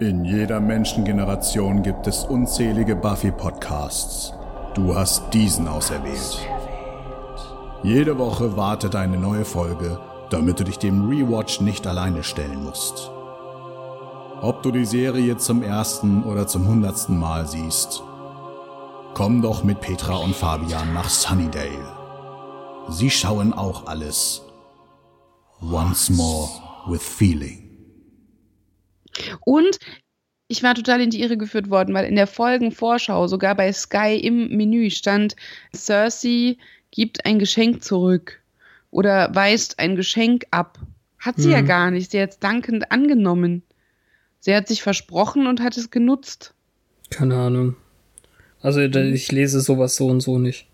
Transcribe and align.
In 0.00 0.24
jeder 0.24 0.60
Menschengeneration 0.60 1.82
gibt 1.82 2.06
es 2.06 2.22
unzählige 2.22 2.94
Buffy-Podcasts. 2.94 4.32
Du 4.74 4.94
hast 4.94 5.34
diesen 5.34 5.66
auserwählt. 5.66 6.38
Jede 7.82 8.16
Woche 8.16 8.56
wartet 8.56 8.94
eine 8.94 9.16
neue 9.18 9.44
Folge, 9.44 9.98
damit 10.30 10.60
du 10.60 10.64
dich 10.64 10.78
dem 10.78 11.08
Rewatch 11.08 11.60
nicht 11.60 11.84
alleine 11.84 12.22
stellen 12.22 12.62
musst. 12.62 13.10
Ob 14.40 14.62
du 14.62 14.70
die 14.70 14.84
Serie 14.84 15.36
zum 15.36 15.64
ersten 15.64 16.22
oder 16.22 16.46
zum 16.46 16.68
hundertsten 16.68 17.18
Mal 17.18 17.48
siehst, 17.48 18.00
komm 19.14 19.42
doch 19.42 19.64
mit 19.64 19.80
Petra 19.80 20.14
und 20.14 20.36
Fabian 20.36 20.94
nach 20.94 21.08
Sunnydale. 21.08 21.88
Sie 22.88 23.10
schauen 23.10 23.52
auch 23.52 23.88
alles. 23.88 24.42
Once 25.60 26.08
more 26.08 26.48
with 26.86 27.02
feeling. 27.02 27.67
Und 29.40 29.78
ich 30.48 30.62
war 30.62 30.74
total 30.74 31.02
in 31.02 31.10
die 31.10 31.20
Irre 31.20 31.36
geführt 31.36 31.70
worden, 31.70 31.94
weil 31.94 32.06
in 32.06 32.16
der 32.16 32.26
Folgenvorschau, 32.26 33.26
sogar 33.28 33.54
bei 33.54 33.72
Sky 33.72 34.16
im 34.16 34.48
Menü 34.56 34.90
stand, 34.90 35.36
Cersei 35.74 36.56
gibt 36.90 37.26
ein 37.26 37.38
Geschenk 37.38 37.84
zurück 37.84 38.40
oder 38.90 39.34
weist 39.34 39.78
ein 39.78 39.96
Geschenk 39.96 40.46
ab. 40.50 40.78
Hat 41.18 41.36
sie 41.36 41.48
mhm. 41.48 41.52
ja 41.52 41.60
gar 41.60 41.90
nicht. 41.90 42.10
Sie 42.10 42.20
hat 42.20 42.30
es 42.30 42.38
dankend 42.38 42.90
angenommen. 42.90 43.62
Sie 44.40 44.54
hat 44.54 44.68
sich 44.68 44.82
versprochen 44.82 45.46
und 45.46 45.60
hat 45.60 45.76
es 45.76 45.90
genutzt. 45.90 46.54
Keine 47.10 47.36
Ahnung. 47.36 47.76
Also 48.60 48.80
ich 48.80 49.32
lese 49.32 49.60
sowas 49.60 49.96
so 49.96 50.06
und 50.06 50.20
so 50.20 50.38
nicht. 50.38 50.66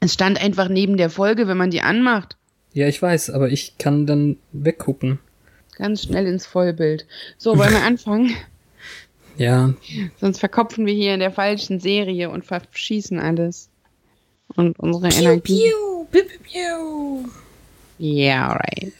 Es 0.00 0.14
stand 0.14 0.42
einfach 0.42 0.68
neben 0.68 0.96
der 0.96 1.10
Folge, 1.10 1.46
wenn 1.48 1.56
man 1.56 1.70
die 1.70 1.82
anmacht. 1.82 2.36
Ja, 2.72 2.86
ich 2.86 3.00
weiß, 3.00 3.30
aber 3.30 3.50
ich 3.50 3.78
kann 3.78 4.06
dann 4.06 4.36
weggucken. 4.52 5.18
Ganz 5.80 6.02
schnell 6.02 6.26
ins 6.26 6.44
Vollbild. 6.44 7.06
So, 7.38 7.56
wollen 7.56 7.72
wir 7.72 7.82
anfangen? 7.86 8.36
Ja. 9.38 9.72
Sonst 10.20 10.38
verkopfen 10.38 10.84
wir 10.84 10.92
hier 10.92 11.14
in 11.14 11.20
der 11.20 11.32
falschen 11.32 11.80
Serie 11.80 12.28
und 12.28 12.44
verschießen 12.44 13.18
alles. 13.18 13.70
Und 14.56 14.78
unsere 14.78 15.08
piu, 15.08 15.18
Energie. 15.18 15.70
Piu, 15.70 16.04
piu, 16.10 16.22
piu, 16.22 16.38
piu. 16.42 17.30
Yeah, 17.98 18.52
right. 18.52 18.92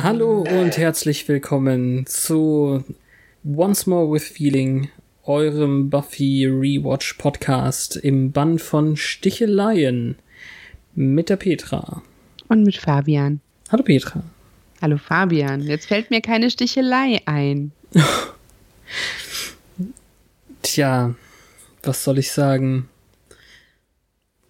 Hallo 0.00 0.44
und 0.48 0.78
herzlich 0.78 1.26
willkommen 1.26 2.06
zu 2.06 2.84
Once 3.44 3.84
More 3.88 4.12
with 4.12 4.28
Feeling, 4.28 4.90
eurem 5.24 5.90
Buffy 5.90 6.46
Rewatch 6.46 7.14
Podcast 7.14 7.96
im 7.96 8.30
Bann 8.30 8.60
von 8.60 8.96
Sticheleien 8.96 10.16
mit 10.94 11.30
der 11.30 11.36
Petra. 11.36 12.02
Und 12.46 12.62
mit 12.62 12.76
Fabian. 12.76 13.40
Hallo 13.72 13.82
Petra. 13.82 14.22
Hallo 14.80 14.98
Fabian. 14.98 15.62
Jetzt 15.62 15.86
fällt 15.86 16.10
mir 16.10 16.20
keine 16.20 16.48
Stichelei 16.48 17.20
ein. 17.26 17.72
Tja, 20.62 21.16
was 21.82 22.04
soll 22.04 22.18
ich 22.18 22.30
sagen? 22.30 22.88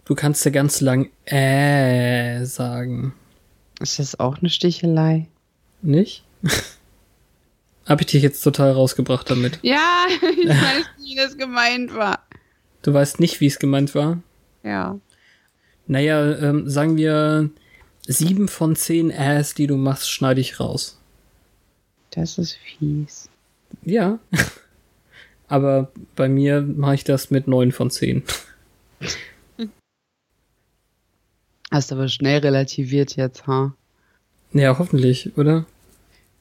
Du 0.05 0.15
kannst 0.15 0.45
ja 0.45 0.51
ganz 0.51 0.83
lang 0.83 1.09
äh 1.25 2.45
sagen. 2.45 3.15
Ist 3.81 3.99
das 3.99 4.21
auch 4.21 4.37
eine 4.41 4.51
Stichelei? 4.51 5.27
Nicht? 5.83 6.25
Hab 7.87 8.01
ich 8.01 8.07
dich 8.09 8.23
jetzt 8.23 8.43
total 8.43 8.73
rausgebracht 8.73 9.31
damit? 9.31 9.59
Ja, 9.63 10.07
ich 10.09 10.49
weiß, 10.49 10.85
wie 10.99 11.15
das 11.17 11.37
gemeint 11.39 11.95
war. 11.95 12.23
Du 12.83 12.93
weißt 12.93 13.19
nicht, 13.21 13.41
wie 13.41 13.47
es 13.47 13.59
gemeint 13.59 13.95
war? 13.95 14.23
Ja. 14.63 14.99
Naja, 15.87 16.37
ähm, 16.39 16.69
sagen 16.69 16.97
wir, 16.97 17.51
sieben 18.07 18.49
von 18.49 18.77
zehn 18.77 19.11
Ass, 19.13 19.55
die 19.55 19.67
du 19.67 19.77
machst, 19.77 20.11
schneide 20.11 20.41
ich 20.41 20.61
raus. 20.61 21.01
Das 22.11 22.39
ist 22.39 22.57
fies. 22.57 23.29
Ja. 23.85 24.19
Aber 25.49 25.91
bei 26.15 26.29
mir 26.29 26.61
mache 26.61 26.97
ich 26.97 27.05
das 27.05 27.31
mit 27.31 27.49
neun 27.49 27.73
von 27.73 27.91
zehn. 27.91 28.23
Hast 31.71 31.93
aber 31.93 32.09
schnell 32.09 32.39
relativiert 32.41 33.17
jetzt, 33.17 33.47
ha? 33.47 33.75
Ja, 34.53 34.79
hoffentlich, 34.79 35.37
oder? 35.37 35.67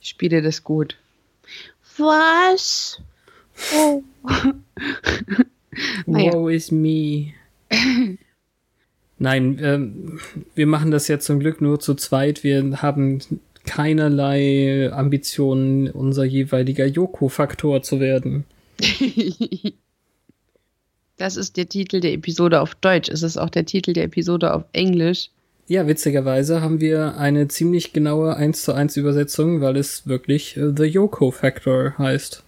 Ich 0.01 0.09
spiele 0.09 0.41
das 0.41 0.63
gut. 0.63 0.95
Was? 1.97 3.01
Oh. 3.73 4.03
Woe 6.05 6.53
is 6.53 6.71
me. 6.71 7.33
Nein, 9.19 9.59
ähm, 9.61 10.19
wir 10.55 10.67
machen 10.67 10.91
das 10.91 11.07
ja 11.07 11.19
zum 11.19 11.39
Glück 11.39 11.59
nur 11.59 11.79
zu 11.79 11.95
zweit. 11.95 12.43
Wir 12.43 12.81
haben 12.81 13.19
keinerlei 13.65 14.91
Ambitionen, 14.93 15.89
unser 15.89 16.23
jeweiliger 16.23 16.85
Yoko-Faktor 16.85 17.81
zu 17.81 17.99
werden. 17.99 18.45
das 21.17 21.35
ist 21.35 21.57
der 21.57 21.67
Titel 21.67 21.99
der 21.99 22.13
Episode 22.13 22.61
auf 22.61 22.75
Deutsch. 22.75 23.09
Es 23.09 23.23
ist 23.23 23.37
auch 23.37 23.49
der 23.49 23.65
Titel 23.65 23.93
der 23.93 24.05
Episode 24.05 24.53
auf 24.53 24.63
Englisch. 24.71 25.31
Ja, 25.69 25.85
witzigerweise 25.85 26.61
haben 26.61 26.79
wir 26.79 27.17
eine 27.17 27.49
ziemlich 27.49 27.91
genaue 27.91 28.37
1 28.37 28.63
zu 28.63 28.73
1 28.73 28.95
Übersetzung, 28.95 29.59
weil 29.59 29.75
es 29.75 30.07
wirklich 30.07 30.55
äh, 30.55 30.71
The 30.75 30.85
Yoko 30.85 31.31
Factor 31.31 31.97
heißt. 31.97 32.43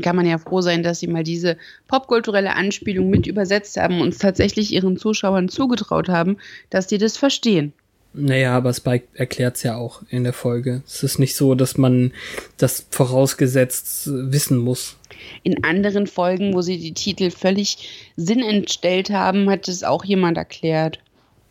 Kann 0.00 0.16
man 0.16 0.24
ja 0.24 0.38
froh 0.38 0.60
sein, 0.60 0.84
dass 0.84 1.00
sie 1.00 1.08
mal 1.08 1.24
diese 1.24 1.56
popkulturelle 1.88 2.54
Anspielung 2.54 3.10
mit 3.10 3.26
übersetzt 3.26 3.76
haben 3.76 3.96
und 3.96 4.06
uns 4.06 4.18
tatsächlich 4.18 4.72
ihren 4.72 4.96
Zuschauern 4.96 5.48
zugetraut 5.48 6.08
haben, 6.08 6.38
dass 6.70 6.86
die 6.86 6.98
das 6.98 7.16
verstehen. 7.16 7.72
Naja, 8.14 8.56
aber 8.56 8.72
Spike 8.72 9.06
erklärt 9.14 9.56
es 9.56 9.64
ja 9.64 9.76
auch 9.76 10.02
in 10.08 10.22
der 10.22 10.32
Folge. 10.32 10.82
Es 10.86 11.02
ist 11.02 11.18
nicht 11.18 11.34
so, 11.34 11.54
dass 11.54 11.76
man 11.76 12.12
das 12.56 12.86
vorausgesetzt 12.90 14.08
wissen 14.12 14.58
muss. 14.58 14.96
In 15.42 15.64
anderen 15.64 16.06
Folgen, 16.06 16.54
wo 16.54 16.62
sie 16.62 16.78
die 16.78 16.92
Titel 16.92 17.30
völlig 17.30 18.12
Sinn 18.16 18.40
entstellt 18.40 19.10
haben, 19.10 19.50
hat 19.50 19.66
es 19.66 19.82
auch 19.82 20.04
jemand 20.04 20.36
erklärt. 20.36 21.00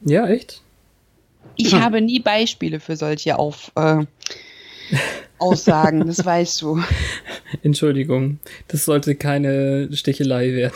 Ja, 0.06 0.28
echt? 0.28 0.62
Ich 1.56 1.73
hm. 1.73 1.81
habe 1.81 2.01
nie 2.01 2.19
Beispiele 2.19 2.79
für 2.79 2.95
solche 2.95 3.38
Auf, 3.38 3.72
äh, 3.75 4.06
Aussagen, 5.38 6.07
das 6.07 6.23
weißt 6.25 6.62
du. 6.62 6.81
Entschuldigung, 7.63 8.40
das 8.67 8.85
sollte 8.85 9.16
keine 9.16 9.90
Stichelei 9.94 10.53
werden. 10.53 10.73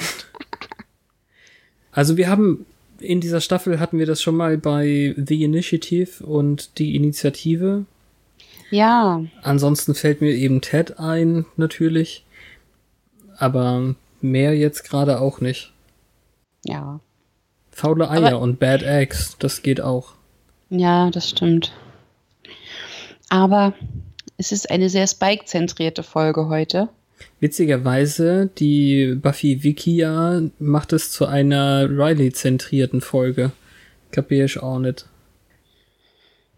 Also 1.91 2.17
wir 2.17 2.29
haben 2.29 2.65
in 2.99 3.21
dieser 3.21 3.41
Staffel 3.41 3.79
hatten 3.79 3.99
wir 3.99 4.05
das 4.05 4.21
schon 4.21 4.35
mal 4.35 4.57
bei 4.57 5.13
The 5.17 5.43
Initiative 5.43 6.25
und 6.25 6.77
die 6.79 6.95
Initiative. 6.95 7.85
Ja. 8.71 9.23
Ansonsten 9.43 9.95
fällt 9.95 10.21
mir 10.21 10.33
eben 10.33 10.61
Ted 10.61 10.99
ein, 10.99 11.45
natürlich. 11.55 12.25
Aber 13.37 13.95
mehr 14.21 14.55
jetzt 14.55 14.83
gerade 14.83 15.19
auch 15.19 15.41
nicht. 15.41 15.73
Ja. 16.65 16.99
Faule 17.75 18.09
Eier 18.09 18.27
Aber, 18.27 18.39
und 18.39 18.57
Bad 18.57 18.83
Eggs, 18.83 19.35
das 19.37 19.61
geht 19.61 19.81
auch. 19.81 20.13
Ja, 20.69 21.11
das 21.11 21.29
stimmt. 21.29 21.73
Aber 23.27 23.73
es 24.37 24.53
ist 24.53 24.71
eine 24.71 24.89
sehr 24.89 25.05
Spike-zentrierte 25.07 26.01
Folge 26.01 26.47
heute. 26.47 26.87
Witzigerweise, 27.41 28.49
die 28.57 29.15
Buffy 29.15 29.61
Wikia 29.63 30.43
macht 30.57 30.93
es 30.93 31.11
zu 31.11 31.25
einer 31.25 31.89
Riley-zentrierten 31.89 33.01
Folge. 33.01 33.51
Kapier 34.11 34.45
ich 34.45 34.63
auch 34.63 34.79
nicht. 34.79 35.07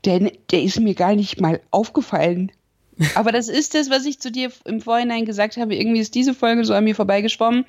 Denn 0.06 0.32
der 0.52 0.62
ist 0.62 0.80
mir 0.80 0.94
gar 0.94 1.16
nicht 1.16 1.42
mal 1.42 1.62
aufgefallen. 1.72 2.52
Aber 3.16 3.32
das 3.32 3.50
ist 3.50 3.74
das, 3.74 3.90
was 3.90 4.06
ich 4.06 4.20
zu 4.20 4.32
dir 4.32 4.52
im 4.66 4.82
Vorhinein 4.82 5.26
gesagt 5.26 5.58
habe. 5.58 5.74
Irgendwie 5.74 6.00
ist 6.00 6.14
diese 6.14 6.36
Folge 6.36 6.64
so 6.64 6.76
an 6.76 6.84
mir 6.84 6.94
vorbeigeschwommen, 6.94 7.66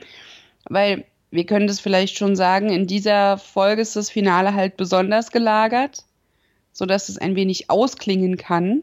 weil 0.69 1.07
wir 1.31 1.45
können 1.45 1.67
das 1.67 1.81
vielleicht 1.81 2.17
schon 2.17 2.37
sagen, 2.37 2.71
in 2.71 2.87
dieser 2.87 3.39
Folge 3.39 3.83
ist 3.83 3.97
das 3.97 4.11
Finale 4.11 4.55
halt 4.55 4.77
besonders 4.77 5.31
gelagert, 5.31 6.05
sodass 6.73 7.09
es 7.09 7.19
ein 7.19 7.37
wenig 7.37 7.71
ausklingen 7.71 8.37
kann. 8.37 8.83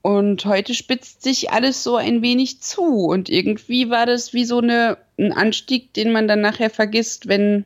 Und 0.00 0.44
heute 0.44 0.74
spitzt 0.74 1.22
sich 1.22 1.50
alles 1.50 1.82
so 1.82 1.96
ein 1.96 2.20
wenig 2.22 2.60
zu. 2.60 3.06
Und 3.06 3.30
irgendwie 3.30 3.88
war 3.88 4.04
das 4.06 4.32
wie 4.34 4.44
so 4.44 4.58
eine, 4.58 4.98
ein 5.18 5.32
Anstieg, 5.32 5.94
den 5.94 6.12
man 6.12 6.28
dann 6.28 6.40
nachher 6.40 6.70
vergisst, 6.70 7.26
wenn 7.26 7.64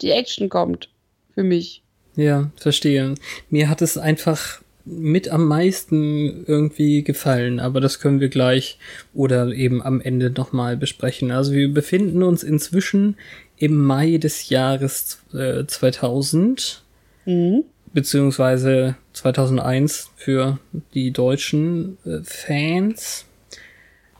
die 0.00 0.10
Action 0.10 0.48
kommt. 0.48 0.88
Für 1.34 1.44
mich. 1.44 1.82
Ja, 2.16 2.50
verstehe. 2.56 3.14
Mir 3.48 3.68
hat 3.68 3.80
es 3.80 3.96
einfach 3.96 4.60
mit 4.90 5.28
am 5.28 5.46
meisten 5.46 6.44
irgendwie 6.46 7.02
gefallen, 7.02 7.60
aber 7.60 7.80
das 7.80 8.00
können 8.00 8.20
wir 8.20 8.28
gleich 8.28 8.78
oder 9.14 9.48
eben 9.48 9.82
am 9.82 10.00
Ende 10.00 10.30
nochmal 10.30 10.76
besprechen. 10.76 11.30
Also 11.30 11.52
wir 11.52 11.72
befinden 11.72 12.22
uns 12.22 12.42
inzwischen 12.42 13.16
im 13.56 13.76
Mai 13.76 14.18
des 14.18 14.48
Jahres 14.48 15.20
äh, 15.34 15.64
2000, 15.66 16.82
mhm. 17.26 17.64
beziehungsweise 17.92 18.96
2001 19.12 20.10
für 20.16 20.58
die 20.94 21.10
deutschen 21.10 21.98
äh, 22.04 22.20
Fans. 22.22 23.26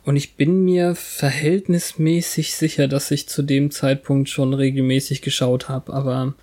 Und 0.04 0.16
ich 0.16 0.36
bin 0.36 0.64
mir 0.64 0.94
verhältnismäßig 0.94 2.54
sicher, 2.54 2.88
dass 2.88 3.10
ich 3.10 3.28
zu 3.28 3.42
dem 3.42 3.70
Zeitpunkt 3.70 4.28
schon 4.28 4.54
regelmäßig 4.54 5.22
geschaut 5.22 5.68
habe, 5.68 5.92
aber 5.92 6.34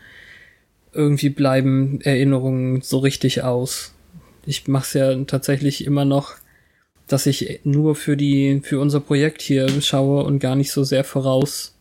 irgendwie 0.94 1.30
bleiben 1.30 2.00
Erinnerungen 2.02 2.82
so 2.82 3.00
richtig 3.00 3.44
aus. 3.44 3.95
Ich 4.46 4.68
mache 4.68 4.84
es 4.84 4.94
ja 4.94 5.24
tatsächlich 5.26 5.86
immer 5.86 6.06
noch, 6.06 6.36
dass 7.08 7.26
ich 7.26 7.62
nur 7.64 7.96
für 7.96 8.18
die 8.18 8.62
für 8.64 8.80
unser 8.80 9.00
Projekt 9.00 9.42
hier 9.42 9.70
schaue 9.82 10.24
und 10.24 10.40
gar 10.40 10.56
nicht 10.56 10.72
so 10.72 10.84
sehr 10.84 11.04
voraus 11.04 11.74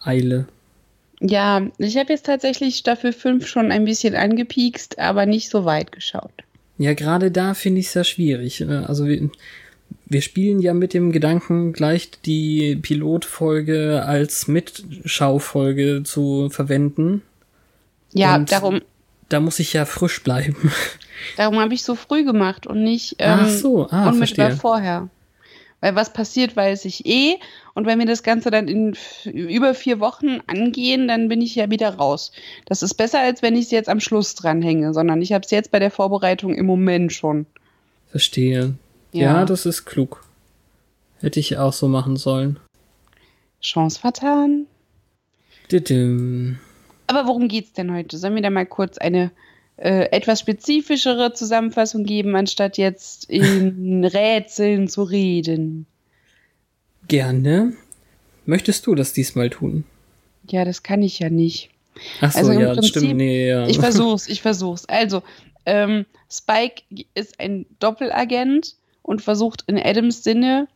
eile. 0.00 0.46
Ja, 1.20 1.68
ich 1.78 1.96
habe 1.96 2.12
jetzt 2.12 2.26
tatsächlich 2.26 2.76
Staffel 2.76 3.12
5 3.12 3.46
schon 3.46 3.70
ein 3.70 3.84
bisschen 3.84 4.16
angepiekst, 4.16 4.98
aber 4.98 5.24
nicht 5.24 5.50
so 5.50 5.64
weit 5.64 5.92
geschaut. 5.92 6.32
Ja, 6.78 6.94
gerade 6.94 7.30
da 7.30 7.54
finde 7.54 7.80
ich 7.80 7.86
es 7.86 7.94
ja 7.94 8.02
schwierig. 8.02 8.60
Ne? 8.60 8.88
Also 8.88 9.06
wir, 9.06 9.30
wir 10.06 10.22
spielen 10.22 10.58
ja 10.60 10.74
mit 10.74 10.94
dem 10.94 11.12
Gedanken, 11.12 11.72
gleich 11.72 12.10
die 12.24 12.76
Pilotfolge 12.76 14.02
als 14.04 14.48
Mitschaufolge 14.48 16.02
zu 16.04 16.50
verwenden. 16.50 17.22
Ja, 18.12 18.34
und 18.34 18.50
darum. 18.50 18.80
Da 19.28 19.38
muss 19.38 19.60
ich 19.60 19.74
ja 19.74 19.84
frisch 19.84 20.22
bleiben. 20.24 20.72
Darum 21.36 21.58
habe 21.60 21.74
ich 21.74 21.82
so 21.82 21.94
früh 21.94 22.24
gemacht 22.24 22.66
und 22.66 22.82
nicht 22.82 23.16
ähm, 23.18 23.40
Ach 23.42 23.48
so, 23.48 23.88
ah, 23.90 24.08
unmittelbar 24.08 24.46
verstehe. 24.46 24.60
vorher. 24.60 25.08
Weil 25.80 25.96
was 25.96 26.12
passiert, 26.12 26.54
weiß 26.54 26.84
ich 26.84 27.06
eh. 27.06 27.38
Und 27.74 27.86
wenn 27.86 27.98
wir 27.98 28.06
das 28.06 28.22
Ganze 28.22 28.50
dann 28.52 28.68
in 28.68 28.96
über 29.24 29.74
vier 29.74 29.98
Wochen 29.98 30.38
angehen, 30.46 31.08
dann 31.08 31.28
bin 31.28 31.40
ich 31.42 31.56
ja 31.56 31.70
wieder 31.70 31.94
raus. 31.96 32.30
Das 32.66 32.84
ist 32.84 32.94
besser, 32.94 33.18
als 33.18 33.42
wenn 33.42 33.56
ich 33.56 33.64
es 33.64 33.70
jetzt 33.72 33.88
am 33.88 33.98
Schluss 33.98 34.36
dranhänge, 34.36 34.94
sondern 34.94 35.20
ich 35.20 35.32
habe 35.32 35.44
es 35.44 35.50
jetzt 35.50 35.72
bei 35.72 35.80
der 35.80 35.90
Vorbereitung 35.90 36.54
im 36.54 36.66
Moment 36.66 37.12
schon. 37.12 37.46
Verstehe. 38.10 38.74
Ja. 39.10 39.22
ja, 39.22 39.44
das 39.44 39.66
ist 39.66 39.84
klug. 39.84 40.24
Hätte 41.20 41.40
ich 41.40 41.58
auch 41.58 41.72
so 41.72 41.88
machen 41.88 42.16
sollen. 42.16 42.60
Chance 43.60 43.98
vertan. 43.98 44.66
Didim. 45.70 46.58
Aber 47.08 47.26
worum 47.26 47.48
geht's 47.48 47.72
denn 47.72 47.92
heute? 47.92 48.18
Sollen 48.18 48.34
wir 48.34 48.42
da 48.42 48.50
mal 48.50 48.66
kurz 48.66 48.98
eine 48.98 49.32
äh, 49.76 50.10
etwas 50.10 50.40
spezifischere 50.40 51.32
Zusammenfassung 51.32 52.04
geben, 52.04 52.36
anstatt 52.36 52.78
jetzt 52.78 53.28
in 53.28 54.04
Rätseln 54.12 54.88
zu 54.88 55.02
reden? 55.02 55.86
Gerne. 57.08 57.72
Möchtest 58.44 58.86
du 58.86 58.94
das 58.94 59.12
diesmal 59.12 59.50
tun? 59.50 59.84
Ja, 60.48 60.64
das 60.64 60.82
kann 60.82 61.02
ich 61.02 61.18
ja 61.18 61.30
nicht. 61.30 61.70
Ach 62.20 62.32
so, 62.32 62.38
also 62.38 62.52
ja, 62.52 62.72
Prinzip, 62.72 62.90
stimmt. 62.90 63.16
Nee, 63.16 63.48
ja. 63.48 63.66
Ich 63.66 63.78
versuch's, 63.80 64.28
ich 64.28 64.42
versuch's. 64.42 64.84
Also, 64.86 65.22
ähm, 65.66 66.06
Spike 66.30 66.82
ist 67.14 67.38
ein 67.38 67.66
Doppelagent 67.78 68.76
und 69.02 69.22
versucht 69.22 69.64
in 69.66 69.78
Adams 69.78 70.24
Sinne 70.24 70.68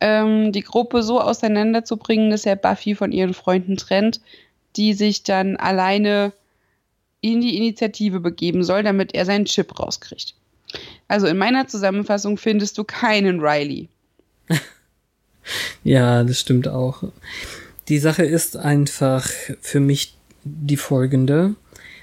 ähm, 0.00 0.52
die 0.52 0.62
Gruppe 0.62 1.02
so 1.02 1.20
auseinanderzubringen, 1.20 2.30
dass 2.30 2.46
er 2.46 2.56
Buffy 2.56 2.94
von 2.94 3.12
ihren 3.12 3.34
Freunden 3.34 3.76
trennt, 3.76 4.20
die 4.76 4.92
sich 4.92 5.22
dann 5.22 5.56
alleine 5.56 6.32
in 7.24 7.40
die 7.40 7.56
Initiative 7.56 8.20
begeben 8.20 8.62
soll, 8.62 8.82
damit 8.82 9.14
er 9.14 9.24
seinen 9.24 9.46
Chip 9.46 9.78
rauskriegt. 9.78 10.34
Also 11.08 11.26
in 11.26 11.38
meiner 11.38 11.66
Zusammenfassung 11.66 12.36
findest 12.36 12.76
du 12.76 12.84
keinen 12.84 13.40
Riley. 13.40 13.88
ja, 15.84 16.22
das 16.22 16.40
stimmt 16.40 16.68
auch. 16.68 17.04
Die 17.88 17.98
Sache 17.98 18.24
ist 18.24 18.58
einfach 18.58 19.26
für 19.60 19.80
mich 19.80 20.16
die 20.44 20.76
folgende. 20.76 21.54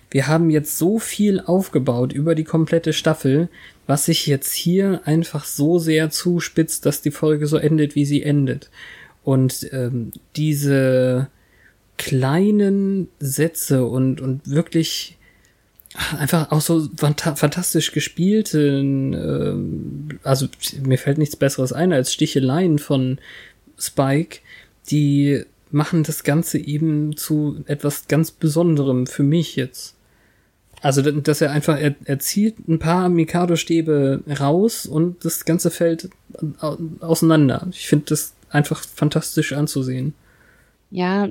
Wir 0.10 0.28
haben 0.28 0.50
jetzt 0.50 0.80
so 0.80 0.98
viel 0.98 1.40
aufgebaut 1.40 2.14
über 2.14 2.34
die 2.34 2.44
komplette 2.44 2.92
Staffel, 2.92 3.50
was 3.86 4.06
sich 4.06 4.26
jetzt 4.26 4.54
hier 4.54 5.02
einfach 5.06 5.46
so 5.46 5.78
sehr 5.78 6.10
zuspitzt, 6.10 6.86
dass 6.88 7.02
die 7.02 7.12
Folge 7.12 7.46
so 7.46 7.58
endet, 7.58 7.94
wie 7.94 8.06
sie 8.06 8.24
endet. 8.24 8.72
Und 9.24 9.70
ähm, 9.72 10.12
diese 10.36 11.30
kleinen 12.02 13.10
Sätze 13.20 13.86
und, 13.86 14.22
und 14.22 14.50
wirklich 14.50 15.20
einfach 16.18 16.52
auch 16.52 16.62
so 16.62 16.90
fantastisch 16.98 17.92
gespielten, 17.92 19.14
äh, 19.14 20.28
also 20.28 20.48
mir 20.82 20.98
fällt 20.98 21.20
nichts 21.20 21.36
Besseres 21.36 21.74
ein 21.74 21.94
als 21.94 22.12
Sticheleien 22.12 22.80
von 22.80 23.20
Spike, 23.78 24.40
die 24.90 25.44
machen 25.70 26.02
das 26.02 26.24
Ganze 26.24 26.58
eben 26.58 27.16
zu 27.18 27.64
etwas 27.68 28.08
ganz 28.08 28.32
Besonderem 28.32 29.06
für 29.06 29.24
mich 29.24 29.56
jetzt. 29.56 29.96
Also, 30.82 31.04
dass 31.04 31.42
er 31.42 31.52
einfach, 31.52 31.80
er, 31.80 31.94
er 32.06 32.18
zieht 32.18 32.68
ein 32.68 32.80
paar 32.80 33.08
Mikado-Stäbe 33.10 34.24
raus 34.40 34.88
und 34.88 35.24
das 35.24 35.46
Ganze 35.46 35.70
fällt 35.70 36.10
auseinander. 37.00 37.68
Ich 37.70 37.88
finde 37.88 38.06
das 38.10 38.34
einfach 38.50 38.84
fantastisch 38.84 39.54
anzusehen. 39.54 40.16
Ja, 40.90 41.30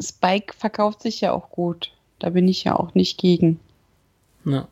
Spike 0.00 0.54
verkauft 0.56 1.02
sich 1.02 1.20
ja 1.20 1.32
auch 1.32 1.50
gut. 1.50 1.92
Da 2.18 2.30
bin 2.30 2.48
ich 2.48 2.64
ja 2.64 2.76
auch 2.76 2.94
nicht 2.94 3.18
gegen. 3.18 3.60
Ja. 4.44 4.68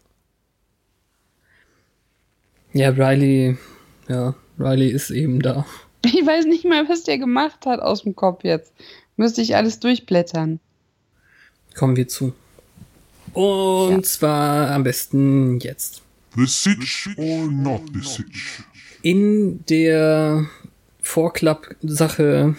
Ja, 2.73 2.91
Riley, 2.91 3.56
ja, 4.09 4.35
Riley 4.59 4.91
ist 4.91 5.11
eben 5.11 5.41
da. 5.41 5.67
Ich 6.06 6.26
weiß 6.26 6.44
nicht 6.44 6.67
mal, 6.67 6.87
was 6.87 7.05
der 7.05 7.17
gemacht 7.17 7.65
hat 7.65 7.81
aus 7.81 8.03
dem 8.03 8.15
Kopf 8.15 8.44
jetzt. 8.44 8.75
Müsste 9.17 9.41
ich 9.41 9.56
alles 9.56 9.81
durchblättern. 9.81 10.61
Kommen 11.75 11.97
wir 11.97 12.09
zu. 12.09 12.35
Und 13.32 13.91
ja. 13.91 14.03
zwar 14.03 14.70
am 14.70 14.85
besten 14.85 15.61
jetzt. 15.61 16.03
The 16.37 16.44
Sitch 16.44 17.09
or 17.17 17.47
not 17.47 17.81
the 17.94 18.03
Sitch? 18.03 18.62
In 19.00 19.65
der 19.65 20.47
Vorklapp-Sache 21.00 22.55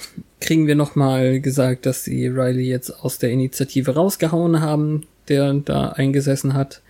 kriegen 0.45 0.67
wir 0.67 0.75
nochmal 0.75 1.39
gesagt, 1.41 1.87
dass 1.87 2.03
sie 2.03 2.27
Riley 2.27 2.69
jetzt 2.69 2.91
aus 2.91 3.17
der 3.17 3.31
Initiative 3.31 3.95
rausgehauen 3.95 4.61
haben, 4.61 5.07
der 5.27 5.51
da 5.55 5.89
eingesessen 5.89 6.53
hat. 6.53 6.81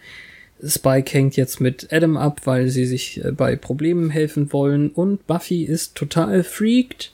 Spike 0.61 1.13
hängt 1.13 1.37
jetzt 1.37 1.61
mit 1.61 1.87
Adam 1.91 2.17
ab, 2.17 2.41
weil 2.43 2.67
sie 2.67 2.85
sich 2.85 3.23
äh, 3.23 3.31
bei 3.31 3.55
Problemen 3.55 4.09
helfen 4.09 4.51
wollen 4.51 4.89
und 4.89 5.25
Buffy 5.25 5.63
ist 5.63 5.95
total 5.95 6.43
freaked, 6.43 7.13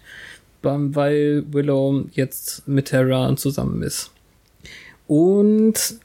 weil 0.64 1.44
Willow 1.52 2.06
jetzt 2.12 2.68
mit 2.68 2.86
Terra 2.86 3.36
zusammen 3.36 3.84
ist. 3.84 4.10
Und 5.08 5.96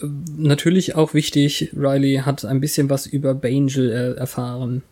äh, 0.00 0.06
natürlich 0.38 0.94
auch 0.94 1.12
wichtig, 1.12 1.70
Riley 1.76 2.22
hat 2.24 2.46
ein 2.46 2.60
bisschen 2.60 2.88
was 2.88 3.06
über 3.06 3.34
Bangel 3.34 3.90
äh, 3.90 4.18
erfahren. 4.18 4.82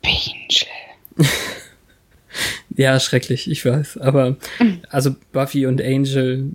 Bangel. 0.00 1.26
Ja, 2.76 2.98
schrecklich, 2.98 3.50
ich 3.50 3.64
weiß. 3.64 3.98
Aber 3.98 4.36
also 4.88 5.14
Buffy 5.32 5.66
und 5.66 5.80
Angel 5.80 6.50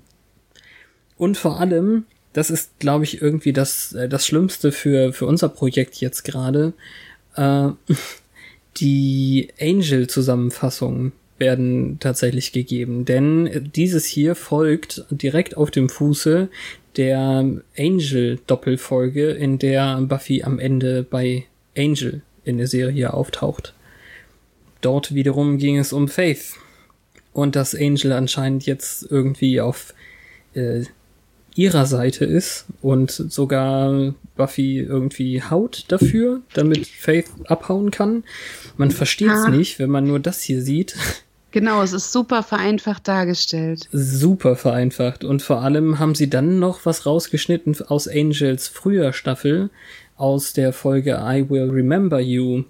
und 1.20 1.38
vor 1.38 1.60
allem, 1.60 2.06
das 2.34 2.50
ist, 2.50 2.80
glaube 2.80 3.04
ich, 3.04 3.22
irgendwie 3.22 3.54
das, 3.54 3.94
äh, 3.94 4.10
das 4.10 4.26
Schlimmste 4.26 4.72
für, 4.72 5.14
für 5.14 5.26
unser 5.26 5.50
Projekt 5.50 5.98
jetzt 5.98 6.24
gerade. 6.24 6.74
Äh, 7.36 7.70
die 8.78 9.50
Angel-Zusammenfassungen 9.60 11.12
werden 11.38 11.98
tatsächlich 12.00 12.52
gegeben, 12.52 13.06
denn 13.06 13.72
dieses 13.76 14.06
hier 14.06 14.36
folgt 14.36 15.06
direkt 15.10 15.56
auf 15.56 15.72
dem 15.72 15.90
Fuße 15.90 16.50
der 16.98 17.46
Angel-Doppelfolge, 17.78 19.32
in 19.32 19.58
der 19.58 20.02
Buffy 20.02 20.44
am 20.44 20.60
Ende 20.60 21.04
bei 21.04 21.46
Angel 21.78 22.22
in 22.44 22.58
der 22.58 22.68
Serie 22.68 23.14
auftaucht. 23.14 23.74
Dort 24.82 25.14
wiederum 25.14 25.58
ging 25.58 25.78
es 25.78 25.94
um 25.94 26.08
Faith. 26.08 26.54
Und 27.34 27.56
dass 27.56 27.76
Angel 27.76 28.12
anscheinend 28.12 28.66
jetzt 28.66 29.06
irgendwie 29.10 29.62
auf 29.62 29.94
äh, 30.54 30.84
ihrer 31.56 31.86
Seite 31.86 32.26
ist 32.26 32.66
und 32.82 33.12
sogar 33.12 34.14
Buffy 34.36 34.80
irgendwie 34.80 35.44
haut 35.44 35.86
dafür, 35.90 36.42
damit 36.54 36.88
Faith 36.88 37.28
abhauen 37.46 37.92
kann. 37.92 38.24
Man 38.78 38.92
versteht 38.92 39.30
es 39.30 39.48
nicht, 39.48 39.80
wenn 39.80 39.90
man 39.90 40.06
nur 40.06 40.20
das 40.20 40.42
hier 40.42 40.62
sieht. 40.62 40.96
Genau, 41.52 41.82
es 41.82 41.94
ist 41.94 42.12
super 42.12 42.44
vereinfacht 42.44 43.08
dargestellt. 43.08 43.90
Super 43.92 44.56
vereinfacht. 44.56 45.24
Und 45.24 45.42
vor 45.42 45.62
allem 45.62 45.98
haben 45.98 46.14
sie 46.14 46.30
dann 46.30 46.60
noch 46.60 46.86
was 46.86 47.06
rausgeschnitten 47.06 47.76
aus 47.88 48.08
Angels 48.08 48.68
früher 48.68 49.14
Staffel, 49.14 49.70
aus 50.16 50.54
der 50.54 50.74
Folge 50.74 51.20
I 51.22 51.50
Will 51.50 51.70
Remember 51.70 52.20
You, 52.20 52.64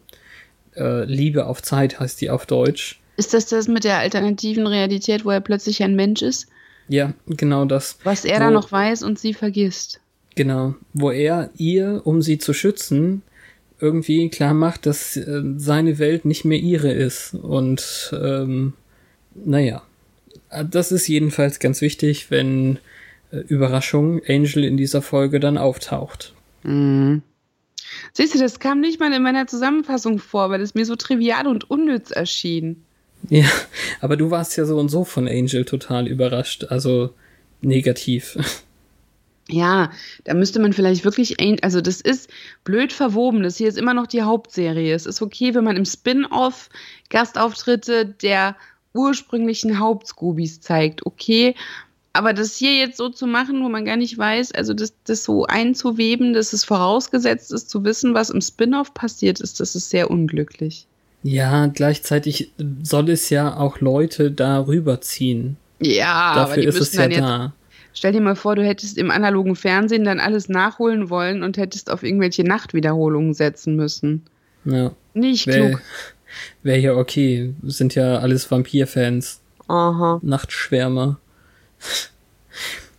äh, 0.80 1.04
Liebe 1.04 1.46
auf 1.46 1.62
Zeit 1.62 2.00
heißt 2.00 2.22
die 2.22 2.30
auf 2.30 2.46
Deutsch. 2.46 3.00
Ist 3.18 3.34
das 3.34 3.48
das 3.48 3.68
mit 3.68 3.84
der 3.84 3.98
alternativen 3.98 4.66
Realität, 4.66 5.26
wo 5.26 5.32
er 5.32 5.42
plötzlich 5.42 5.84
ein 5.84 5.96
Mensch 5.96 6.22
ist? 6.22 6.48
Ja, 6.88 7.14
genau 7.28 7.66
das. 7.66 7.98
Was 8.04 8.26
er 8.26 8.38
wo, 8.38 8.40
da 8.40 8.52
noch 8.52 8.72
weiß 8.72 9.04
und 9.04 9.20
sie 9.20 9.34
vergisst. 9.34 10.00
Genau, 10.36 10.76
wo 10.94 11.12
er 11.12 11.50
ihr, 11.58 12.02
um 12.06 12.22
sie 12.22 12.38
zu 12.38 12.54
schützen, 12.54 13.22
irgendwie 13.80 14.30
klar 14.30 14.54
macht, 14.54 14.86
dass 14.86 15.16
äh, 15.18 15.42
seine 15.58 16.00
Welt 16.00 16.26
nicht 16.26 16.46
mehr 16.46 16.60
ihre 16.60 16.92
ist. 16.92 17.34
Und 17.34 18.14
ähm, 18.14 18.74
naja, 19.36 19.84
das 20.70 20.92
ist 20.92 21.08
jedenfalls 21.08 21.60
ganz 21.60 21.82
wichtig, 21.82 22.32
wenn 22.32 22.80
äh, 23.32 23.38
Überraschung 23.38 24.22
Angel 24.28 24.64
in 24.64 24.78
dieser 24.78 25.02
Folge 25.02 25.40
dann 25.40 25.58
auftaucht. 25.58 26.34
Mhm. 26.64 27.22
Siehst 28.14 28.36
du, 28.36 28.40
das 28.40 28.60
kam 28.60 28.80
nicht 28.80 29.00
mal 29.00 29.12
in 29.14 29.24
meiner 29.24 29.48
Zusammenfassung 29.48 30.20
vor, 30.20 30.50
weil 30.50 30.62
es 30.62 30.76
mir 30.76 30.86
so 30.86 30.96
trivial 30.96 31.48
und 31.48 31.70
unnütz 31.70 32.12
erschien. 32.12 32.84
Ja, 33.30 33.50
aber 34.02 34.16
du 34.16 34.32
warst 34.32 34.58
ja 34.58 34.66
so 34.66 34.78
und 34.78 34.90
so 34.90 35.04
von 35.04 35.28
Angel 35.28 35.66
total 35.66 36.08
überrascht, 36.08 36.66
also 36.70 37.14
negativ. 37.62 38.38
Ja, 39.52 39.92
da 40.26 40.36
müsste 40.36 40.60
man 40.60 40.74
vielleicht 40.74 41.04
wirklich, 41.04 41.38
also 41.64 41.82
das 41.82 42.02
ist 42.02 42.30
blöd 42.64 42.94
verwoben. 42.94 43.42
Das 43.42 43.58
hier 43.58 43.68
ist 43.68 43.80
immer 43.80 43.96
noch 43.96 44.06
die 44.06 44.22
Hauptserie. 44.22 44.94
Es 44.94 45.08
ist 45.08 45.24
okay, 45.24 45.56
wenn 45.56 45.64
man 45.64 45.76
im 45.76 45.86
Spin-off 45.86 46.70
Gastauftritte 47.10 48.06
der 48.06 48.56
ursprünglichen 48.94 49.80
Hauptscoobies 49.80 50.62
zeigt. 50.62 51.06
Okay, 51.06 51.56
aber 52.20 52.34
das 52.34 52.58
hier 52.58 52.76
jetzt 52.76 52.98
so 52.98 53.08
zu 53.08 53.28
machen, 53.28 53.64
wo 53.64 53.70
man 53.70 53.86
gar 53.86 53.96
nicht 53.96 54.18
weiß, 54.18 54.52
also 54.52 54.74
das, 54.74 54.94
das 55.06 55.24
so 55.24 55.46
einzuweben, 55.46 56.34
dass 56.34 56.52
es 56.52 56.66
vorausgesetzt 56.66 57.54
ist, 57.54 57.70
zu 57.70 57.86
wissen, 57.86 58.14
was 58.14 58.30
im 58.30 58.42
Spin-off 58.42 58.94
passiert 58.94 59.40
ist, 59.40 59.62
das 59.62 59.74
ist 59.74 59.90
sehr 59.90 60.12
unglücklich. 60.12 60.86
Ja, 61.24 61.68
gleichzeitig 61.68 62.52
soll 62.84 63.10
es 63.10 63.30
ja 63.30 63.56
auch 63.56 63.80
Leute 63.80 64.32
da 64.32 64.60
rüberziehen. 64.60 65.56
Ja, 65.80 66.36
dafür 66.36 66.54
aber 66.54 66.62
die 66.62 66.68
ist 66.68 66.82
es 66.82 66.94
ja 66.94 67.08
dann 67.08 67.22
da. 67.22 67.54
Stell 67.94 68.12
dir 68.12 68.20
mal 68.20 68.36
vor, 68.36 68.58
du 68.58 68.66
hättest 68.66 68.98
im 68.98 69.12
analogen 69.12 69.56
Fernsehen 69.56 70.04
dann 70.04 70.20
alles 70.20 70.50
nachholen 70.50 71.10
wollen 71.10 71.42
und 71.42 71.56
hättest 71.56 71.90
auf 71.90 72.04
irgendwelche 72.04 72.44
Nachtwiederholungen 72.44 73.34
setzen 73.34 73.78
müssen. 73.78 74.24
Ja. 74.66 74.92
Nicht 75.14 75.48
Wäre 75.48 75.70
klug. 75.70 75.82
wär 76.64 76.80
ja 76.82 76.96
okay. 76.96 77.54
Sind 77.64 77.96
ja 77.96 78.20
alles 78.20 78.52
Vampir-Fans. 78.52 79.40
Aha. 79.70 80.20
Nachtschwärmer. 80.22 81.18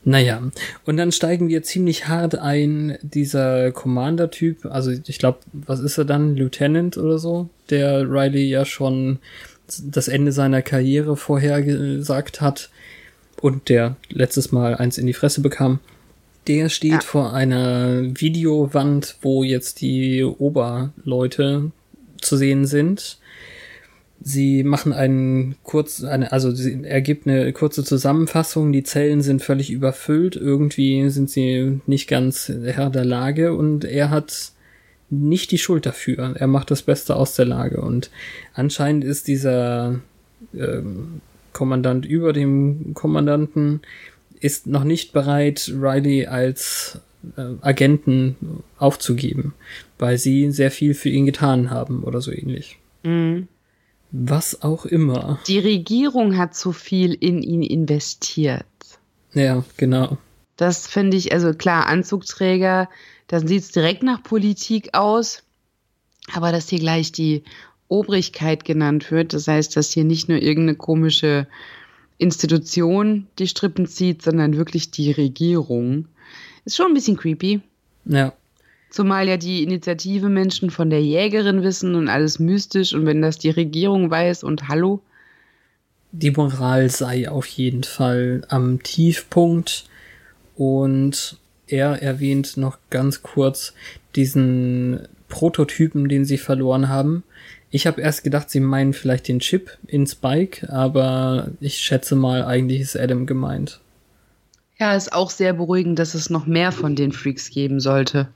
Naja, 0.02 0.42
und 0.87 0.96
dann 0.96 1.12
steigen 1.12 1.49
wir 1.49 1.62
ziemlich 1.62 2.08
hart 2.08 2.34
ein, 2.37 2.96
dieser 3.02 3.70
Commander-Typ, 3.70 4.64
also 4.64 4.90
ich 4.90 5.18
glaube, 5.18 5.40
was 5.52 5.80
ist 5.80 5.99
er 5.99 6.06
dann, 6.06 6.37
Lieutenant 6.37 6.96
oder 6.96 7.18
so, 7.18 7.50
der 7.68 8.10
Riley 8.10 8.49
ja 8.49 8.64
schon 8.64 9.18
das 9.84 10.08
Ende 10.08 10.32
seiner 10.32 10.62
Karriere 10.62 11.16
vorhergesagt 11.16 12.40
hat 12.40 12.70
und 13.42 13.68
der 13.68 13.96
letztes 14.08 14.52
Mal 14.52 14.75
eins 14.75 14.96
in 14.96 15.06
die 15.06 15.12
Fresse 15.12 15.42
bekam. 15.42 15.80
Der 16.46 16.70
steht 16.70 16.92
Ja. 16.92 17.00
vor 17.00 17.34
einer 17.34 18.02
Videowand, 18.18 19.16
wo 19.20 19.44
jetzt 19.44 19.82
die 19.82 20.25
Oberleute 20.25 21.70
zu 22.20 22.37
sehen 22.38 22.64
sind. 22.64 23.18
Sie 24.22 24.64
machen 24.64 24.92
einen 24.92 25.56
kurz, 25.62 26.04
eine, 26.04 26.30
also 26.30 26.50
sie, 26.50 26.80
er 26.84 27.00
gibt 27.00 27.26
eine 27.26 27.52
kurze 27.52 27.84
Zusammenfassung. 27.84 28.70
Die 28.72 28.82
Zellen 28.82 29.22
sind 29.22 29.42
völlig 29.42 29.70
überfüllt. 29.70 30.36
Irgendwie 30.36 31.08
sind 31.08 31.30
sie 31.30 31.80
nicht 31.86 32.08
ganz 32.08 32.52
Herr 32.64 32.90
der 32.90 33.06
Lage 33.06 33.54
und 33.54 33.84
er 33.84 34.10
hat 34.10 34.52
nicht 35.08 35.50
die 35.50 35.58
Schuld 35.58 35.86
dafür. 35.86 36.34
Er 36.36 36.46
macht 36.46 36.70
das 36.70 36.82
Beste 36.82 37.16
aus 37.16 37.34
der 37.34 37.46
Lage 37.46 37.80
und 37.80 38.10
anscheinend 38.54 39.04
ist 39.04 39.26
dieser 39.26 40.00
ähm, 40.54 41.20
Kommandant 41.52 42.06
über 42.06 42.32
dem 42.32 42.94
Kommandanten 42.94 43.80
ist 44.38 44.66
noch 44.66 44.84
nicht 44.84 45.12
bereit, 45.12 45.70
Riley 45.74 46.26
als 46.26 47.00
äh, 47.36 47.42
Agenten 47.60 48.62
aufzugeben, 48.78 49.54
weil 49.98 50.16
sie 50.16 50.50
sehr 50.50 50.70
viel 50.70 50.94
für 50.94 51.08
ihn 51.08 51.26
getan 51.26 51.70
haben 51.70 52.04
oder 52.04 52.20
so 52.20 52.32
ähnlich. 52.32 52.78
Mhm. 53.02 53.48
Was 54.12 54.62
auch 54.62 54.86
immer. 54.86 55.38
Die 55.46 55.58
Regierung 55.58 56.36
hat 56.36 56.54
zu 56.54 56.72
viel 56.72 57.14
in 57.14 57.42
ihn 57.42 57.62
investiert. 57.62 58.64
Ja, 59.34 59.64
genau. 59.76 60.18
Das 60.56 60.86
finde 60.86 61.16
ich, 61.16 61.32
also 61.32 61.54
klar, 61.54 61.86
Anzugträger, 61.86 62.88
dann 63.28 63.46
sieht 63.46 63.62
es 63.62 63.72
direkt 63.72 64.02
nach 64.02 64.22
Politik 64.22 64.94
aus. 64.94 65.42
Aber 66.32 66.52
dass 66.52 66.68
hier 66.68 66.80
gleich 66.80 67.12
die 67.12 67.44
Obrigkeit 67.88 68.64
genannt 68.64 69.10
wird, 69.10 69.32
das 69.32 69.48
heißt, 69.48 69.76
dass 69.76 69.90
hier 69.90 70.04
nicht 70.04 70.28
nur 70.28 70.38
irgendeine 70.38 70.76
komische 70.76 71.46
Institution 72.18 73.26
die 73.38 73.48
Strippen 73.48 73.86
zieht, 73.86 74.22
sondern 74.22 74.56
wirklich 74.56 74.90
die 74.90 75.10
Regierung, 75.10 76.06
ist 76.64 76.76
schon 76.76 76.88
ein 76.88 76.94
bisschen 76.94 77.16
creepy. 77.16 77.60
Ja. 78.04 78.32
Zumal 78.90 79.28
ja 79.28 79.37
die 79.37 79.62
Initiative 79.62 80.28
Menschen 80.28 80.70
von 80.70 80.90
der 80.90 81.00
Jägerin 81.00 81.62
wissen 81.62 81.94
und 81.94 82.09
alles 82.09 82.38
mystisch 82.38 82.92
und 82.92 83.06
wenn 83.06 83.23
das 83.23 83.38
die 83.38 83.50
Regierung 83.50 84.11
weiß 84.11 84.42
und 84.42 84.68
hallo, 84.68 85.00
Die 86.12 86.32
Moral 86.32 86.90
sei 86.90 87.28
auf 87.30 87.47
jeden 87.47 87.85
Fall 87.85 88.42
am 88.49 88.82
Tiefpunkt 88.82 89.87
und 90.56 91.38
er 91.68 92.02
erwähnt 92.02 92.56
noch 92.56 92.78
ganz 92.90 93.23
kurz 93.23 93.75
diesen 94.16 95.06
Prototypen, 95.28 96.09
den 96.09 96.25
sie 96.25 96.38
verloren 96.38 96.88
haben. 96.88 97.23
Ich 97.70 97.87
habe 97.87 98.00
erst 98.00 98.25
gedacht, 98.25 98.50
sie 98.50 98.59
meinen 98.59 98.92
vielleicht 98.92 99.28
den 99.28 99.38
Chip 99.38 99.78
in 99.87 100.04
Spike, 100.09 100.68
aber 100.68 101.50
ich 101.61 101.76
schätze 101.76 102.16
mal, 102.16 102.42
eigentlich 102.44 102.80
ist 102.80 102.97
Adam 102.99 103.26
gemeint. 103.26 103.78
ja, 104.80 104.97
ist 104.97 105.12
auch 105.12 105.30
sehr 105.30 105.52
beruhigend, 105.52 106.00
dass 106.00 106.14
es 106.14 106.28
noch 106.28 106.47
mehr 106.47 106.73
von 106.73 106.97
den 106.97 107.12
Freaks 107.12 107.50
geben 107.50 107.78
sollte. 107.78 108.28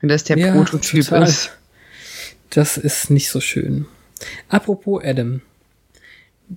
Wenn 0.00 0.08
das 0.08 0.24
der 0.24 0.38
Ja, 0.38 0.52
Prototyp 0.52 1.04
total. 1.04 1.22
ist. 1.24 1.50
Das 2.50 2.76
ist 2.76 3.10
nicht 3.10 3.30
so 3.30 3.40
schön. 3.40 3.86
Apropos 4.48 5.02
Adam. 5.04 5.42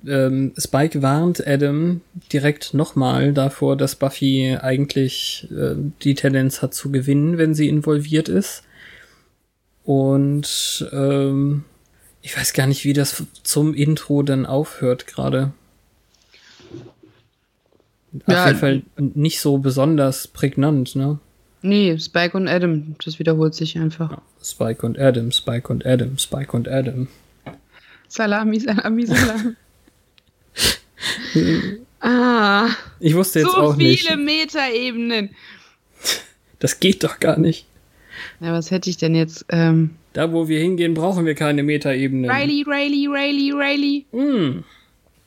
Ähm, 0.05 0.53
Spike 0.55 1.01
warnt 1.01 1.45
Adam 1.47 2.01
direkt 2.31 2.75
nochmal 2.75 3.33
davor, 3.33 3.75
dass 3.75 3.95
Buffy 3.95 4.55
eigentlich 4.61 5.47
äh, 5.51 5.73
die 6.03 6.13
Tendenz 6.13 6.61
hat 6.61 6.75
zu 6.75 6.91
gewinnen, 6.91 7.39
wenn 7.39 7.55
sie 7.55 7.67
involviert 7.67 8.29
ist. 8.29 8.61
Und 9.83 10.87
ähm, 10.91 11.63
ich 12.21 12.37
weiß 12.37 12.53
gar 12.53 12.67
nicht, 12.67 12.83
wie 12.85 12.93
das 12.93 13.23
zum 13.43 13.73
Intro 13.73 14.21
dann 14.21 14.45
aufhört 14.45 15.07
gerade. 15.07 15.53
Auf 18.25 18.33
Ja, 18.33 18.47
jeden 18.47 18.59
Fall 18.59 18.81
nicht 18.97 19.39
so 19.39 19.57
besonders 19.57 20.27
prägnant, 20.27 20.95
ne? 20.95 21.19
Nee, 21.61 21.97
Spike 21.99 22.37
und 22.37 22.47
Adam, 22.47 22.95
das 23.03 23.19
wiederholt 23.19 23.53
sich 23.53 23.77
einfach. 23.77 24.21
Spike 24.43 24.85
und 24.85 24.97
Adam, 24.97 25.31
Spike 25.31 25.71
und 25.71 25.85
Adam, 25.85 26.17
Spike 26.17 26.55
und 26.55 26.67
Adam. 26.69 27.07
Salami, 28.07 28.59
Salami, 28.59 29.05
Salami. 29.05 29.55
ah, 32.01 32.69
Ich 32.99 33.15
wusste 33.15 33.39
jetzt 33.39 33.51
so 33.51 33.57
auch 33.57 33.75
viele 33.75 33.89
nicht. 33.89 34.17
Metaebenen. 34.17 35.29
Das 36.59 36.79
geht 36.79 37.03
doch 37.03 37.19
gar 37.19 37.37
nicht. 37.37 37.65
Na, 38.39 38.53
was 38.53 38.71
hätte 38.71 38.89
ich 38.89 38.97
denn 38.97 39.15
jetzt? 39.15 39.45
Ähm, 39.49 39.91
Da, 40.13 40.31
wo 40.33 40.47
wir 40.47 40.59
hingehen, 40.59 40.93
brauchen 40.93 41.25
wir 41.25 41.35
keine 41.35 41.63
Metaebene. 41.63 42.29
Riley, 42.29 42.63
Riley, 42.67 43.07
Riley, 43.07 43.51
Riley. 43.51 44.05
Hm. 44.11 44.63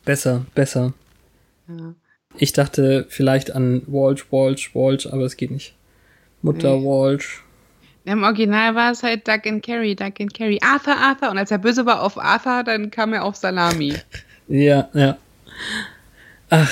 Besser, 0.05 0.45
besser. 0.55 0.93
Ja. 1.69 1.95
Ich 2.37 2.53
dachte 2.53 3.07
vielleicht 3.09 3.55
an 3.55 3.83
Walsh, 3.87 4.31
Walsh, 4.33 4.75
Walsh, 4.75 5.07
aber 5.07 5.25
es 5.25 5.37
geht 5.37 5.51
nicht. 5.51 5.75
Mutter 6.43 6.77
Nee. 6.77 6.85
Walsh. 6.85 7.43
Im 8.05 8.25
Original 8.25 8.75
war 8.75 8.91
es 8.91 9.03
halt 9.03 9.27
Duck 9.29 9.47
and 9.47 9.65
Carry, 9.65 9.95
Duck 9.95 10.21
and 10.21 10.35
Carry. 10.35 10.59
Arthur, 10.63 10.97
Arthur. 10.97 11.31
Und 11.31 11.39
als 11.39 11.51
er 11.51 11.59
böse 11.59 11.87
war 11.87 12.03
auf 12.03 12.19
Arthur, 12.19 12.65
dann 12.65 12.91
kam 12.91 13.13
er 13.13 13.25
auf 13.25 13.37
Salami. 13.37 13.95
Ja, 14.49 14.91
ja. 14.93 15.17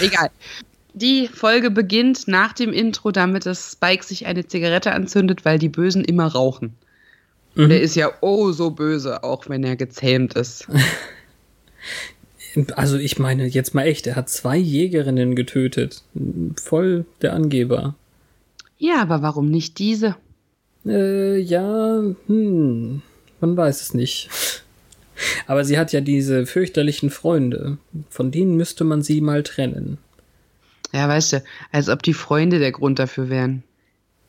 Egal. 0.00 0.28
Die 0.92 1.28
Folge 1.28 1.70
beginnt 1.70 2.26
nach 2.26 2.52
dem 2.52 2.72
Intro 2.72 3.10
damit, 3.10 3.46
dass 3.46 3.72
Spike 3.72 4.04
sich 4.04 4.26
eine 4.26 4.46
Zigarette 4.46 4.92
anzündet, 4.92 5.44
weil 5.44 5.58
die 5.58 5.68
Bösen 5.68 6.04
immer 6.04 6.26
rauchen. 6.26 6.74
Mhm. 7.54 7.68
Der 7.68 7.80
ist 7.80 7.94
ja 7.96 8.10
oh 8.20 8.50
so 8.52 8.70
böse, 8.70 9.22
auch 9.22 9.48
wenn 9.48 9.64
er 9.64 9.76
gezähmt 9.76 10.34
ist. 10.34 10.66
Also 12.74 12.98
ich 12.98 13.16
meine, 13.16 13.46
jetzt 13.46 13.76
mal 13.76 13.84
echt, 13.84 14.08
er 14.08 14.16
hat 14.16 14.28
zwei 14.28 14.56
Jägerinnen 14.56 15.36
getötet. 15.36 16.02
Voll 16.60 17.04
der 17.22 17.32
Angeber. 17.32 17.94
Ja, 18.80 19.02
aber 19.02 19.20
warum 19.20 19.50
nicht 19.50 19.78
diese? 19.78 20.16
Äh, 20.86 21.38
ja, 21.38 22.02
hm, 22.26 23.02
man 23.40 23.56
weiß 23.56 23.82
es 23.82 23.94
nicht. 23.94 24.30
Aber 25.46 25.66
sie 25.66 25.78
hat 25.78 25.92
ja 25.92 26.00
diese 26.00 26.46
fürchterlichen 26.46 27.10
Freunde. 27.10 27.76
Von 28.08 28.30
denen 28.30 28.56
müsste 28.56 28.84
man 28.84 29.02
sie 29.02 29.20
mal 29.20 29.42
trennen. 29.42 29.98
Ja, 30.92 31.06
weißt 31.06 31.34
du, 31.34 31.42
als 31.70 31.90
ob 31.90 32.02
die 32.02 32.14
Freunde 32.14 32.58
der 32.58 32.72
Grund 32.72 32.98
dafür 32.98 33.28
wären. 33.28 33.64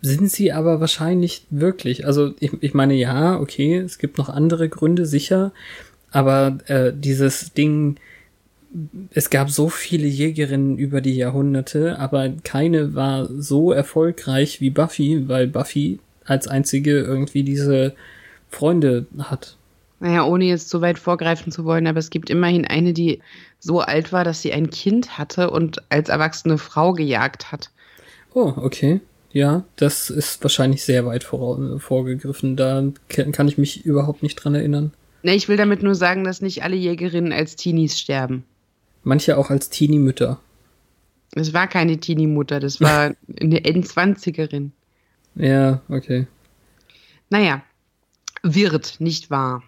Sind 0.02 0.30
sie 0.30 0.52
aber 0.52 0.82
wahrscheinlich 0.82 1.46
wirklich. 1.50 2.06
Also 2.06 2.34
ich, 2.42 2.52
ich 2.60 2.74
meine, 2.74 2.96
ja, 2.96 3.40
okay, 3.40 3.78
es 3.78 4.00
gibt 4.00 4.18
noch 4.18 4.28
andere 4.28 4.68
Gründe, 4.68 5.06
sicher. 5.06 5.54
Aber 6.12 6.58
äh, 6.66 6.92
dieses 6.94 7.54
Ding, 7.54 7.96
es 9.14 9.30
gab 9.30 9.50
so 9.50 9.70
viele 9.70 10.08
Jägerinnen 10.08 10.78
über 10.78 11.02
die 11.02 11.16
Jahrhunderte, 11.16 12.00
aber 12.00 12.30
keine 12.44 12.96
war 12.96 13.28
so 13.28 13.72
erfolgreich 13.72 14.62
wie 14.62 14.70
Buffy, 14.70 15.28
weil 15.28 15.48
Buffy 15.48 16.00
als 16.26 16.48
einzige 16.48 17.00
irgendwie 17.00 17.44
diese 17.44 17.94
Freunde 18.50 19.08
hat. 19.18 19.58
Naja, 20.00 20.24
ohne 20.26 20.46
jetzt 20.46 20.70
zu 20.70 20.82
weit 20.82 20.98
vorgreifen 20.98 21.52
zu 21.52 21.66
wollen, 21.66 21.86
aber 21.86 22.00
es 22.00 22.10
gibt 22.10 22.30
immerhin 22.30 22.66
eine, 22.66 22.94
die 22.94 23.20
so 23.60 23.82
alt 23.82 24.12
war, 24.12 24.24
dass 24.24 24.42
sie 24.42 24.54
ein 24.54 24.70
Kind 24.70 25.18
hatte 25.18 25.52
und 25.52 25.84
als 25.90 26.10
erwachsene 26.10 26.58
Frau 26.58 26.94
gejagt 26.94 27.52
hat. 27.52 27.70
Oh, 28.34 28.54
okay. 28.56 29.02
Ja, 29.32 29.64
das 29.76 30.10
ist 30.10 30.44
wahrscheinlich 30.44 30.84
sehr 30.84 31.06
weit 31.06 31.24
vor, 31.24 31.80
vorgegriffen. 31.80 32.56
Da 32.56 32.84
kann 33.08 33.48
ich 33.48 33.58
mich 33.58 33.86
überhaupt 33.86 34.24
nicht 34.24 34.36
dran 34.36 34.56
erinnern. 34.56 34.92
Ne, 35.24 35.36
ich 35.36 35.48
will 35.48 35.58
damit 35.58 35.84
nur 35.84 35.96
sagen, 35.96 36.24
dass 36.24 36.42
nicht 36.42 36.64
alle 36.64 36.76
Jägerinnen 36.76 37.32
als 37.32 37.56
Teenies 37.56 38.00
sterben. 38.00 38.44
Manche 39.04 39.38
auch 39.38 39.50
als 39.50 39.70
Teenie-Mütter. 39.70 40.40
Es 41.34 41.54
war 41.54 41.68
keine 41.68 41.98
Teenie-Mutter, 41.98 42.60
das 42.60 42.82
war 42.82 43.16
eine 43.42 43.64
Endzwanzigerin. 43.64 44.72
Ja, 45.36 45.82
okay. 45.88 46.28
Naja, 47.30 47.64
wird, 48.44 49.00
nicht 49.00 49.30
wahr. 49.30 49.64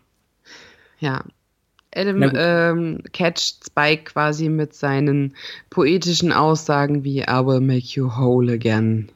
Ja. 0.99 1.23
Adam 1.95 2.31
ähm, 2.35 3.03
catcht 3.13 3.65
Spike 3.67 4.05
quasi 4.05 4.49
mit 4.49 4.73
seinen 4.73 5.35
poetischen 5.69 6.31
Aussagen 6.31 7.03
wie 7.03 7.19
I 7.21 7.45
will 7.45 7.61
make 7.61 7.85
you 7.85 8.09
whole 8.17 8.51
again. 8.51 9.09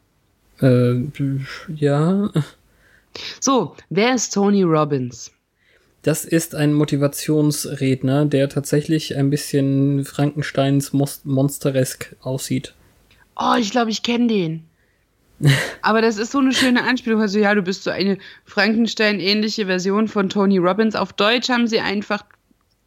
Äh, 0.61 1.01
ja. 1.75 2.29
So, 3.39 3.75
wer 3.89 4.13
ist 4.13 4.33
Tony 4.33 4.61
Robbins? 4.61 5.31
Das 6.07 6.23
ist 6.23 6.55
ein 6.55 6.71
Motivationsredner, 6.71 8.23
der 8.23 8.47
tatsächlich 8.47 9.17
ein 9.17 9.29
bisschen 9.29 10.05
Frankensteins 10.05 10.93
Monsteresk 10.93 12.15
aussieht. 12.21 12.73
Oh, 13.35 13.55
ich 13.59 13.71
glaube, 13.71 13.91
ich 13.91 14.03
kenne 14.03 14.27
den. 14.27 14.63
Aber 15.81 16.01
das 16.01 16.17
ist 16.17 16.31
so 16.31 16.39
eine 16.39 16.53
schöne 16.53 16.85
Anspielung. 16.85 17.19
Also, 17.19 17.39
ja, 17.39 17.53
du 17.53 17.61
bist 17.61 17.83
so 17.83 17.89
eine 17.89 18.19
Frankenstein-ähnliche 18.45 19.65
Version 19.65 20.07
von 20.07 20.29
Tony 20.29 20.59
Robbins. 20.59 20.95
Auf 20.95 21.11
Deutsch 21.11 21.49
haben 21.49 21.67
sie 21.67 21.81
einfach 21.81 22.23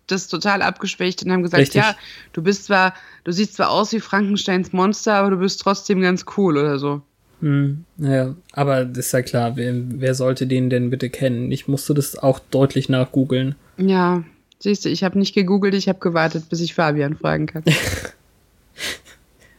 das 0.06 0.28
total 0.28 0.62
abgeschwächt 0.62 1.22
und 1.22 1.30
haben 1.30 1.42
gesagt, 1.42 1.60
Richtig. 1.60 1.82
ja, 1.82 1.96
du 2.32 2.42
bist 2.42 2.64
zwar, 2.64 2.94
du 3.24 3.32
siehst 3.32 3.52
zwar 3.52 3.68
aus 3.68 3.92
wie 3.92 4.00
Frankensteins 4.00 4.72
Monster, 4.72 5.12
aber 5.16 5.28
du 5.28 5.36
bist 5.36 5.60
trotzdem 5.60 6.00
ganz 6.00 6.24
cool 6.38 6.56
oder 6.56 6.78
so. 6.78 7.02
Hm, 7.40 7.84
ja, 7.96 8.34
aber 8.52 8.84
das 8.84 9.06
ist 9.06 9.12
ja 9.12 9.22
klar, 9.22 9.56
wer, 9.56 9.72
wer 9.74 10.14
sollte 10.14 10.46
den 10.46 10.70
denn 10.70 10.90
bitte 10.90 11.08
kennen? 11.08 11.50
Ich 11.50 11.68
musste 11.68 11.94
das 11.94 12.18
auch 12.18 12.38
deutlich 12.38 12.88
nachgoogeln. 12.88 13.54
Ja, 13.78 14.24
siehst 14.58 14.84
du, 14.84 14.88
ich 14.90 15.04
habe 15.04 15.18
nicht 15.18 15.34
gegoogelt, 15.34 15.74
ich 15.74 15.88
habe 15.88 15.98
gewartet, 15.98 16.48
bis 16.48 16.60
ich 16.60 16.74
Fabian 16.74 17.16
fragen 17.16 17.46
kann. 17.46 17.64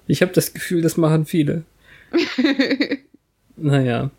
ich 0.07 0.21
habe 0.21 0.31
das 0.31 0.53
Gefühl, 0.53 0.81
das 0.81 0.97
machen 0.97 1.25
viele. 1.25 1.63
naja. 3.55 4.11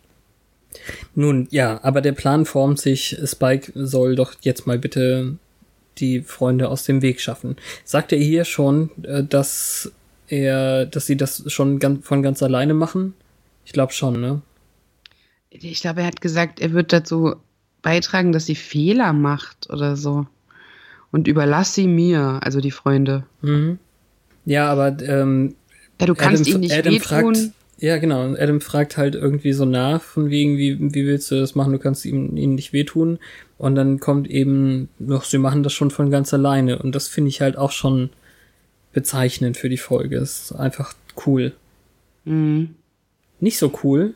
Nun, 1.14 1.46
ja, 1.50 1.80
aber 1.82 2.00
der 2.00 2.12
Plan 2.12 2.46
formt 2.46 2.80
sich, 2.80 3.16
Spike 3.24 3.72
soll 3.74 4.16
doch 4.16 4.34
jetzt 4.40 4.66
mal 4.66 4.78
bitte 4.78 5.36
die 5.98 6.22
Freunde 6.22 6.68
aus 6.68 6.84
dem 6.84 7.02
Weg 7.02 7.20
schaffen. 7.20 7.56
Sagt 7.84 8.12
er 8.12 8.18
hier 8.18 8.44
schon, 8.44 8.90
äh, 9.04 9.22
dass 9.22 9.92
er, 10.28 10.86
dass 10.86 11.06
sie 11.06 11.16
das 11.16 11.44
schon 11.52 11.80
von 12.02 12.22
ganz 12.22 12.42
alleine 12.42 12.74
machen? 12.74 13.14
Ich 13.64 13.72
glaube 13.72 13.92
schon, 13.92 14.20
ne? 14.20 14.42
Ich 15.50 15.80
glaube, 15.80 16.00
er 16.00 16.06
hat 16.06 16.20
gesagt, 16.20 16.60
er 16.60 16.72
wird 16.72 16.92
dazu 16.92 17.36
beitragen, 17.82 18.32
dass 18.32 18.46
sie 18.46 18.54
Fehler 18.54 19.12
macht 19.12 19.68
oder 19.70 19.96
so. 19.96 20.26
Und 21.10 21.28
überlass 21.28 21.74
sie 21.74 21.86
mir, 21.86 22.40
also 22.42 22.60
die 22.60 22.70
Freunde. 22.70 23.24
Mhm. 23.42 23.78
Ja, 24.46 24.70
aber 24.70 24.96
ähm, 25.02 25.54
ja, 26.00 26.06
du 26.06 26.14
kannst 26.14 26.42
Adam, 26.42 26.54
ihn 26.54 26.60
nicht 26.60 26.72
Adam 26.72 26.94
wehtun. 26.94 27.34
Fragt, 27.34 27.52
ja, 27.78 27.98
genau. 27.98 28.34
Adam 28.34 28.60
fragt 28.60 28.96
halt 28.96 29.14
irgendwie 29.14 29.52
so 29.52 29.64
nach, 29.64 30.00
von 30.00 30.30
wegen, 30.30 30.56
wie, 30.56 30.78
wie 30.80 31.06
willst 31.06 31.30
du 31.30 31.34
das 31.38 31.54
machen? 31.54 31.72
Du 31.72 31.78
kannst 31.78 32.04
ihm, 32.06 32.36
ihm 32.36 32.54
nicht 32.54 32.72
wehtun. 32.72 33.18
Und 33.58 33.74
dann 33.74 34.00
kommt 34.00 34.28
eben 34.28 34.88
noch, 34.98 35.24
sie 35.24 35.38
machen 35.38 35.62
das 35.62 35.72
schon 35.72 35.90
von 35.90 36.10
ganz 36.10 36.32
alleine. 36.32 36.78
Und 36.78 36.94
das 36.94 37.08
finde 37.08 37.28
ich 37.28 37.40
halt 37.40 37.58
auch 37.58 37.72
schon 37.72 38.10
bezeichnend 38.92 39.56
für 39.56 39.68
die 39.68 39.78
Folge. 39.78 40.16
Es 40.16 40.44
ist 40.44 40.52
einfach 40.52 40.94
cool. 41.26 41.52
Mhm. 42.24 42.74
Nicht 43.42 43.58
so 43.58 43.72
cool, 43.82 44.14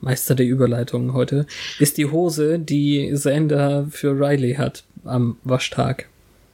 Meister 0.00 0.34
der 0.34 0.46
Überleitungen 0.46 1.12
heute, 1.12 1.46
ist 1.78 1.98
die 1.98 2.06
Hose, 2.06 2.58
die 2.58 3.10
Sander 3.14 3.86
für 3.90 4.18
Riley 4.18 4.54
hat 4.54 4.82
am 5.04 5.36
Waschtag. 5.44 6.08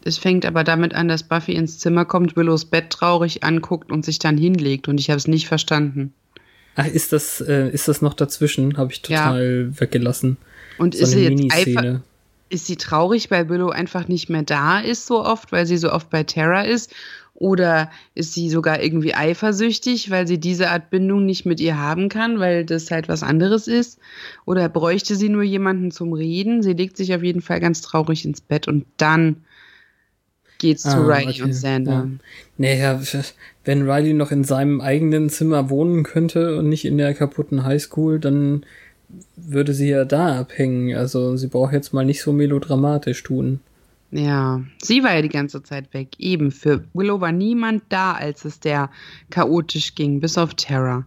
Es 0.04 0.18
fängt 0.18 0.44
aber 0.44 0.64
damit 0.64 0.94
an, 0.94 1.06
dass 1.06 1.22
Buffy 1.22 1.52
ins 1.52 1.78
Zimmer 1.78 2.04
kommt, 2.04 2.36
Willows 2.36 2.64
Bett 2.64 2.90
traurig 2.90 3.44
anguckt 3.44 3.92
und 3.92 4.04
sich 4.04 4.18
dann 4.18 4.36
hinlegt 4.36 4.88
und 4.88 4.98
ich 4.98 5.10
habe 5.10 5.18
es 5.18 5.28
nicht 5.28 5.46
verstanden. 5.46 6.12
Ach, 6.74 6.88
ist 6.88 7.12
das, 7.12 7.40
äh, 7.40 7.70
ist 7.70 7.86
das 7.86 8.02
noch 8.02 8.14
dazwischen? 8.14 8.76
Habe 8.78 8.90
ich 8.90 9.02
total 9.02 9.70
ja. 9.70 9.80
weggelassen. 9.80 10.38
Und 10.78 10.96
so 10.96 11.04
ist 11.04 11.10
sie 11.12 11.28
jetzt 11.28 11.52
einfach, 11.52 12.00
ist 12.48 12.66
sie 12.66 12.76
traurig, 12.76 13.30
weil 13.30 13.48
Willow 13.48 13.70
einfach 13.70 14.08
nicht 14.08 14.28
mehr 14.28 14.42
da 14.42 14.80
ist 14.80 15.06
so 15.06 15.24
oft, 15.24 15.52
weil 15.52 15.66
sie 15.66 15.76
so 15.76 15.92
oft 15.92 16.10
bei 16.10 16.24
Terra 16.24 16.62
ist? 16.62 16.92
Oder 17.38 17.90
ist 18.14 18.32
sie 18.32 18.48
sogar 18.48 18.82
irgendwie 18.82 19.14
eifersüchtig, 19.14 20.10
weil 20.10 20.26
sie 20.26 20.38
diese 20.38 20.70
Art 20.70 20.88
Bindung 20.88 21.26
nicht 21.26 21.44
mit 21.44 21.60
ihr 21.60 21.78
haben 21.78 22.08
kann, 22.08 22.40
weil 22.40 22.64
das 22.64 22.90
halt 22.90 23.08
was 23.08 23.22
anderes 23.22 23.68
ist? 23.68 23.98
Oder 24.46 24.70
bräuchte 24.70 25.16
sie 25.16 25.28
nur 25.28 25.42
jemanden 25.42 25.90
zum 25.90 26.14
Reden? 26.14 26.62
Sie 26.62 26.72
legt 26.72 26.96
sich 26.96 27.14
auf 27.14 27.22
jeden 27.22 27.42
Fall 27.42 27.60
ganz 27.60 27.82
traurig 27.82 28.24
ins 28.24 28.40
Bett 28.40 28.68
und 28.68 28.86
dann 28.96 29.44
geht's 30.58 30.86
ah, 30.86 30.92
zu 30.92 31.02
Riley 31.02 31.28
okay. 31.28 31.42
und 31.42 31.52
Sander. 31.52 31.92
Ja. 31.92 32.08
Naja, 32.56 33.00
wenn 33.66 33.88
Riley 33.88 34.14
noch 34.14 34.32
in 34.32 34.44
seinem 34.44 34.80
eigenen 34.80 35.28
Zimmer 35.28 35.68
wohnen 35.68 36.04
könnte 36.04 36.56
und 36.56 36.70
nicht 36.70 36.86
in 36.86 36.96
der 36.96 37.12
kaputten 37.12 37.64
Highschool, 37.64 38.18
dann 38.18 38.64
würde 39.36 39.74
sie 39.74 39.90
ja 39.90 40.06
da 40.06 40.40
abhängen. 40.40 40.96
Also 40.96 41.36
sie 41.36 41.48
braucht 41.48 41.74
jetzt 41.74 41.92
mal 41.92 42.06
nicht 42.06 42.22
so 42.22 42.32
melodramatisch 42.32 43.22
tun. 43.22 43.60
Ja, 44.10 44.62
sie 44.80 45.02
war 45.02 45.14
ja 45.14 45.22
die 45.22 45.28
ganze 45.28 45.62
Zeit 45.62 45.92
weg. 45.92 46.10
Eben, 46.18 46.52
für 46.52 46.84
Willow 46.94 47.20
war 47.20 47.32
niemand 47.32 47.82
da, 47.88 48.12
als 48.12 48.44
es 48.44 48.60
der 48.60 48.90
chaotisch 49.30 49.94
ging, 49.94 50.20
bis 50.20 50.38
auf 50.38 50.54
Terra. 50.54 51.04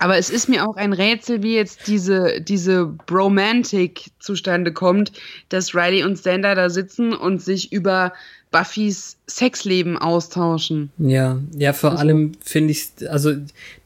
Aber 0.00 0.16
es 0.16 0.30
ist 0.30 0.48
mir 0.48 0.68
auch 0.68 0.76
ein 0.76 0.92
Rätsel, 0.92 1.42
wie 1.42 1.56
jetzt 1.56 1.88
diese, 1.88 2.40
diese 2.40 2.86
Bromantik 2.86 4.10
zustande 4.20 4.72
kommt, 4.72 5.12
dass 5.48 5.74
Riley 5.74 6.04
und 6.04 6.18
Sander 6.18 6.54
da 6.54 6.70
sitzen 6.70 7.12
und 7.12 7.42
sich 7.42 7.72
über 7.72 8.12
Buffys 8.50 9.16
Sexleben 9.26 9.98
austauschen. 9.98 10.90
Ja, 10.98 11.40
ja, 11.56 11.72
vor 11.72 11.90
also. 11.90 12.02
allem 12.02 12.32
finde 12.42 12.70
ich, 12.70 12.88
also 13.10 13.32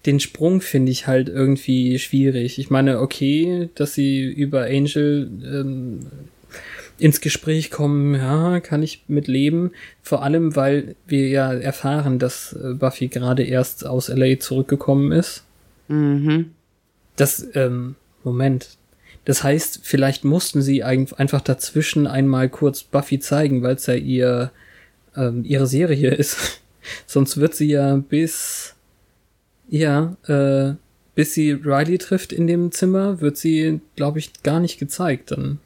den 0.06 0.20
Sprung 0.20 0.60
finde 0.60 0.92
ich 0.92 1.06
halt 1.06 1.28
irgendwie 1.28 1.98
schwierig. 1.98 2.58
Ich 2.58 2.70
meine, 2.70 3.00
okay, 3.00 3.70
dass 3.74 3.94
sie 3.94 4.22
über 4.22 4.64
Angel 4.64 5.30
ähm, 5.42 6.06
ins 7.02 7.20
Gespräch 7.20 7.72
kommen, 7.72 8.14
ja, 8.14 8.60
kann 8.60 8.82
ich 8.82 9.04
mit 9.08 9.26
leben. 9.26 9.72
Vor 10.02 10.22
allem, 10.22 10.54
weil 10.54 10.94
wir 11.06 11.28
ja 11.28 11.52
erfahren, 11.52 12.20
dass 12.20 12.52
äh, 12.52 12.74
Buffy 12.74 13.08
gerade 13.08 13.42
erst 13.42 13.84
aus 13.84 14.08
LA 14.08 14.38
zurückgekommen 14.38 15.10
ist. 15.10 15.44
Mhm. 15.88 16.52
Das, 17.16 17.44
ähm, 17.54 17.96
Moment. 18.22 18.78
Das 19.24 19.42
heißt, 19.42 19.80
vielleicht 19.82 20.24
mussten 20.24 20.62
sie 20.62 20.84
einfach 20.84 21.40
dazwischen 21.40 22.06
einmal 22.06 22.48
kurz 22.48 22.84
Buffy 22.84 23.18
zeigen, 23.18 23.62
weil 23.62 23.74
es 23.74 23.86
ja 23.86 23.94
ihr, 23.94 24.52
ähm, 25.16 25.44
ihre 25.44 25.66
Serie 25.66 26.10
ist. 26.14 26.62
Sonst 27.06 27.36
wird 27.36 27.56
sie 27.56 27.70
ja 27.70 27.96
bis, 27.96 28.76
ja, 29.68 30.16
äh, 30.28 30.74
bis 31.16 31.34
sie 31.34 31.50
Riley 31.50 31.98
trifft 31.98 32.32
in 32.32 32.46
dem 32.46 32.70
Zimmer, 32.70 33.20
wird 33.20 33.36
sie, 33.36 33.80
glaube 33.96 34.20
ich, 34.20 34.42
gar 34.44 34.60
nicht 34.60 34.78
gezeigt 34.78 35.32
dann. 35.32 35.58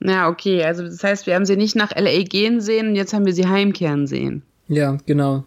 Na, 0.00 0.28
okay, 0.28 0.62
also 0.64 0.84
das 0.84 1.02
heißt, 1.02 1.26
wir 1.26 1.34
haben 1.34 1.44
sie 1.44 1.56
nicht 1.56 1.74
nach 1.74 1.94
LA 1.94 2.22
gehen 2.22 2.60
sehen 2.60 2.88
und 2.88 2.96
jetzt 2.96 3.12
haben 3.12 3.26
wir 3.26 3.32
sie 3.32 3.48
heimkehren 3.48 4.06
sehen. 4.06 4.42
Ja, 4.68 4.98
genau. 5.06 5.44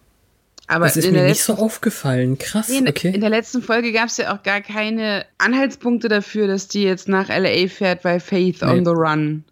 Aber 0.68 0.86
das 0.86 0.98
ist 0.98 1.12
mir 1.12 1.24
nicht 1.24 1.44
so 1.44 1.56
aufgefallen. 1.56 2.38
Krass, 2.38 2.70
in, 2.70 2.88
okay. 2.88 3.12
In 3.14 3.22
der 3.22 3.30
letzten 3.30 3.62
Folge 3.62 3.92
gab 3.92 4.08
es 4.08 4.18
ja 4.18 4.34
auch 4.34 4.44
gar 4.44 4.62
keine 4.62 5.26
Anhaltspunkte 5.38 6.08
dafür, 6.08 6.48
dass 6.48 6.68
die 6.68 6.84
jetzt 6.84 7.10
nach 7.10 7.28
LA 7.28 7.68
fährt 7.68 8.04
bei 8.04 8.20
Faith 8.20 8.62
nee. 8.62 8.68
on 8.68 8.86
the 8.86 8.92
Run. 8.92 9.44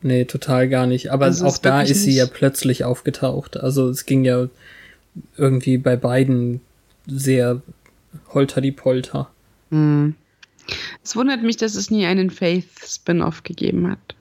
Nee, 0.00 0.24
total 0.24 0.68
gar 0.68 0.86
nicht. 0.86 1.12
Aber 1.12 1.26
also 1.26 1.46
auch 1.46 1.58
da 1.58 1.82
ist 1.82 2.02
sie 2.02 2.14
ja 2.14 2.26
plötzlich 2.26 2.84
aufgetaucht. 2.84 3.58
Also 3.58 3.88
es 3.88 4.06
ging 4.06 4.24
ja 4.24 4.48
irgendwie 5.36 5.78
bei 5.78 5.96
beiden 5.96 6.60
sehr 7.06 7.60
holter 8.32 8.60
die 8.60 8.72
Polter. 8.72 9.30
Mhm. 9.70 10.16
Es 11.02 11.16
wundert 11.16 11.42
mich, 11.42 11.56
dass 11.56 11.74
es 11.74 11.90
nie 11.90 12.06
einen 12.06 12.30
Faith-Spin-off 12.30 13.42
gegeben 13.42 13.90
hat. 13.90 14.14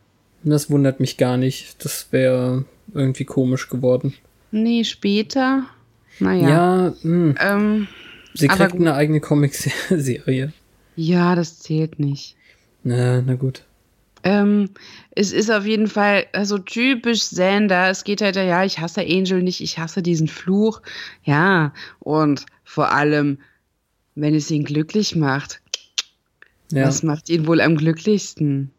Das 0.43 0.69
wundert 0.69 0.99
mich 0.99 1.17
gar 1.17 1.37
nicht. 1.37 1.83
Das 1.85 2.07
wäre 2.11 2.65
irgendwie 2.93 3.25
komisch 3.25 3.69
geworden. 3.69 4.13
Nee, 4.51 4.83
später. 4.83 5.65
Naja. 6.19 6.49
Ja, 6.49 6.93
hm. 7.01 7.35
ähm, 7.39 7.87
sie 8.33 8.47
kriegt 8.47 8.75
eine 8.75 8.95
eigene 8.95 9.19
Comic-Serie. 9.19 10.51
Ja, 10.95 11.35
das 11.35 11.59
zählt 11.59 11.99
nicht. 11.99 12.35
Na, 12.83 13.21
na 13.21 13.35
gut. 13.35 13.63
Ähm, 14.23 14.69
es 15.15 15.31
ist 15.31 15.49
auf 15.49 15.65
jeden 15.65 15.87
Fall 15.87 16.25
also 16.33 16.57
typisch 16.57 17.23
Sander. 17.23 17.89
Es 17.89 18.03
geht 18.03 18.21
halt, 18.21 18.35
ja, 18.35 18.63
ich 18.63 18.79
hasse 18.79 19.01
Angel 19.01 19.41
nicht, 19.41 19.61
ich 19.61 19.79
hasse 19.79 20.01
diesen 20.01 20.27
Fluch. 20.27 20.81
Ja, 21.23 21.73
und 21.99 22.45
vor 22.63 22.91
allem, 22.91 23.39
wenn 24.15 24.35
es 24.35 24.51
ihn 24.51 24.63
glücklich 24.63 25.15
macht, 25.15 25.61
Ja. 26.71 26.87
Was 26.87 27.03
macht 27.03 27.29
ihn 27.29 27.47
wohl 27.47 27.61
am 27.61 27.75
glücklichsten? 27.77 28.71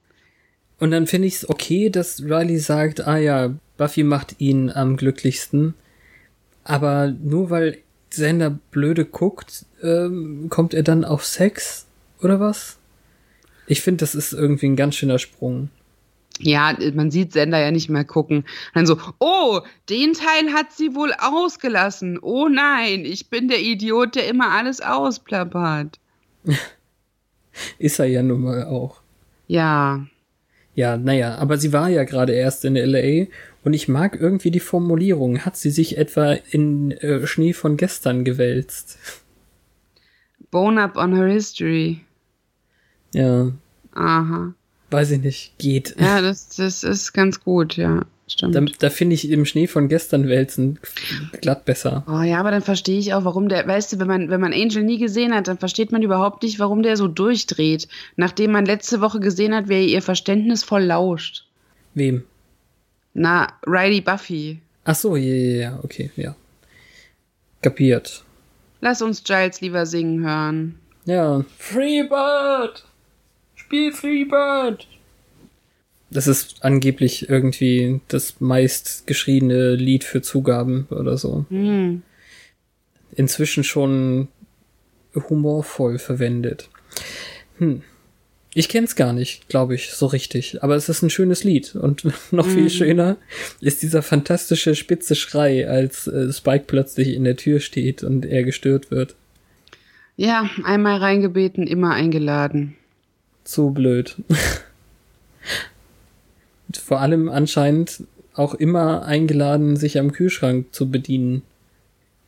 Und 0.79 0.91
dann 0.91 1.07
finde 1.07 1.29
ich 1.29 1.37
es 1.37 1.49
okay, 1.49 1.91
dass 1.91 2.23
Riley 2.23 2.59
sagt, 2.59 3.07
ah 3.07 3.19
ja, 3.19 3.55
Buffy 3.77 4.03
macht 4.03 4.37
ihn 4.41 4.71
am 4.71 4.97
glücklichsten. 4.97 5.75
Aber 6.65 7.09
nur 7.11 7.51
weil 7.51 7.79
Sender 8.11 8.51
blöde 8.71 9.05
guckt, 9.05 9.65
ähm, 9.83 10.47
kommt 10.49 10.75
er 10.75 10.83
dann 10.83 11.05
auf 11.05 11.25
Sex 11.25 11.87
oder 12.21 12.41
was? 12.41 12.79
Ich 13.67 13.81
finde, 13.81 13.99
das 13.99 14.15
ist 14.15 14.33
irgendwie 14.33 14.67
ein 14.67 14.77
ganz 14.77 14.97
schöner 14.97 15.19
Sprung. 15.19 15.71
Ja, 16.41 16.77
man 16.95 17.11
sieht 17.11 17.33
Sender 17.33 17.61
ja 17.61 17.71
nicht 17.71 17.89
mehr 17.89 18.05
gucken. 18.05 18.45
Dann 18.75 18.87
so, 18.87 18.99
oh, 19.19 19.61
den 19.89 20.15
Teil 20.15 20.53
hat 20.53 20.73
sie 20.73 20.95
wohl 20.95 21.13
ausgelassen. 21.19 22.19
Oh 22.21 22.49
nein, 22.49 23.05
ich 23.05 23.29
bin 23.29 23.49
der 23.49 23.61
Idiot, 23.61 24.15
der 24.15 24.27
immer 24.29 24.51
alles 24.51 24.81
ausplappert. 24.81 25.99
ist 27.79 27.99
er 27.99 28.07
ja 28.07 28.23
nun 28.23 28.43
mal 28.43 28.65
auch. 28.65 29.01
Ja. 29.47 30.07
Ja, 30.75 30.97
naja, 30.97 31.37
aber 31.37 31.59
sie 31.59 31.73
war 31.73 31.89
ja 31.89 32.05
gerade 32.05 32.33
erst 32.33 32.65
in 32.65 32.77
LA 32.77 33.27
und 33.63 33.75
ich 33.75 33.89
mag 33.89 34.19
irgendwie 34.19 34.51
die 34.51 34.61
Formulierung. 34.61 35.41
Hat 35.41 35.57
sie 35.57 35.71
sich 35.71 35.99
etwa 35.99 36.33
in 36.33 36.93
äh, 36.93 37.27
Schnee 37.27 37.53
von 37.53 37.77
gestern 37.77 38.25
gewälzt? 38.25 38.99
Bone 40.51 40.83
up 40.83 40.97
on 40.97 41.15
her 41.15 41.27
history. 41.27 42.01
Ja. 43.15 43.53
Aha. 43.93 44.55
Weiß 44.91 45.11
ich 45.11 45.21
nicht, 45.21 45.59
geht. 45.59 45.97
Ja, 45.99 46.21
das, 46.21 46.49
das 46.51 46.83
ist 46.83 47.13
ganz 47.13 47.41
gut, 47.41 47.77
ja. 47.77 48.05
Stimmt. 48.29 48.55
Da, 48.55 48.61
da 48.61 48.91
finde 48.91 49.15
ich 49.15 49.29
im 49.29 49.45
Schnee 49.45 49.67
von 49.67 49.89
gestern 49.89 50.29
wälzen 50.29 50.79
glatt 51.41 51.65
besser. 51.65 52.05
Oh 52.09 52.23
ja, 52.23 52.39
aber 52.39 52.51
dann 52.51 52.63
verstehe 52.63 52.99
ich 52.99 53.13
auch, 53.15 53.25
warum 53.25 53.49
der, 53.49 53.67
weißt 53.67 53.93
du, 53.93 53.99
wenn 53.99 54.07
man, 54.07 54.31
wenn 54.31 54.41
man 54.41 54.53
Angel 54.53 54.83
nie 54.85 54.99
gesehen 54.99 55.35
hat, 55.35 55.49
dann 55.49 55.59
versteht 55.59 55.93
man 55.93 56.03
überhaupt 56.03 56.43
nicht, 56.43 56.59
warum 56.59 56.83
der 56.83 56.97
so 56.97 57.09
durchdreht, 57.09 57.89
nachdem 58.17 58.53
man 58.53 58.65
letzte 58.65 59.01
Woche 59.01 59.21
gesehen 59.21 59.55
hat, 59.55 59.69
wer 59.69 59.83
ihr 59.83 60.03
Verständnis 60.03 60.63
voll 60.63 60.85
lauscht. 60.85 61.47
Wem? 61.95 62.25
Na, 63.13 63.53
Riley 63.67 64.01
Buffy. 64.01 64.61
Ach 64.85 64.95
so, 64.95 65.17
ja, 65.17 65.35
ja, 65.35 65.57
ja, 65.57 65.81
okay, 65.83 66.11
ja. 66.17 66.35
Kapiert. 67.61 68.25
Lass 68.81 69.03
uns 69.03 69.23
Giles 69.23 69.61
lieber 69.61 69.85
singen 69.85 70.25
hören. 70.25 70.79
Ja. 71.05 71.45
Freebird! 71.59 72.85
Spiel 73.55 73.93
Freebird! 73.93 74.87
Das 76.13 76.27
ist 76.27 76.57
angeblich 76.61 77.29
irgendwie 77.29 78.01
das 78.09 78.41
meist 78.41 79.07
geschriebene 79.07 79.75
Lied 79.75 80.05
für 80.05 80.23
Zugaben 80.23 80.87
oder 80.91 81.17
so. 81.17 81.47
Mhm. 81.49 82.03
Inzwischen 83.15 83.65
schon 83.65 84.29
humorvoll 85.15 85.99
verwendet. 85.99 86.69
Hm. 87.59 87.83
Ich 88.55 88.69
kenn's 88.69 88.97
gar 88.97 89.15
nicht, 89.15 89.49
glaube 89.49 89.75
ich, 89.75 89.93
so 89.93 90.07
richtig. 90.07 90.63
Aber 90.63 90.77
es 90.77 90.89
ist 90.89 91.03
ein 91.03 91.11
schönes 91.11 91.43
Lied. 91.45 91.75
Und 91.75 92.05
noch 92.31 92.47
viel 92.47 92.65
mhm. 92.65 92.71
schöner 92.71 93.17
ist 93.61 93.83
dieser 93.83 94.03
fantastische 94.03 94.75
spitze 94.75 95.15
Schrei, 95.15 95.69
als 95.69 96.07
äh, 96.07 96.33
Spike 96.33 96.65
plötzlich 96.67 97.15
in 97.15 97.25
der 97.25 97.37
Tür 97.37 97.61
steht 97.61 98.03
und 98.03 98.27
er 98.27 98.43
gestört 98.45 98.91
wird. 98.91 99.15
Ja, 100.17 100.51
einmal 100.65 100.99
reingebeten, 100.99 101.67
immer 101.67 101.95
eingeladen. 101.95 102.77
Zu 103.45 103.71
blöd. 103.71 104.17
Vor 106.77 107.01
allem 107.01 107.29
anscheinend 107.29 108.05
auch 108.35 108.55
immer 108.55 109.05
eingeladen, 109.05 109.77
sich 109.77 109.99
am 109.99 110.13
Kühlschrank 110.13 110.75
zu 110.75 110.91
bedienen. 110.91 111.43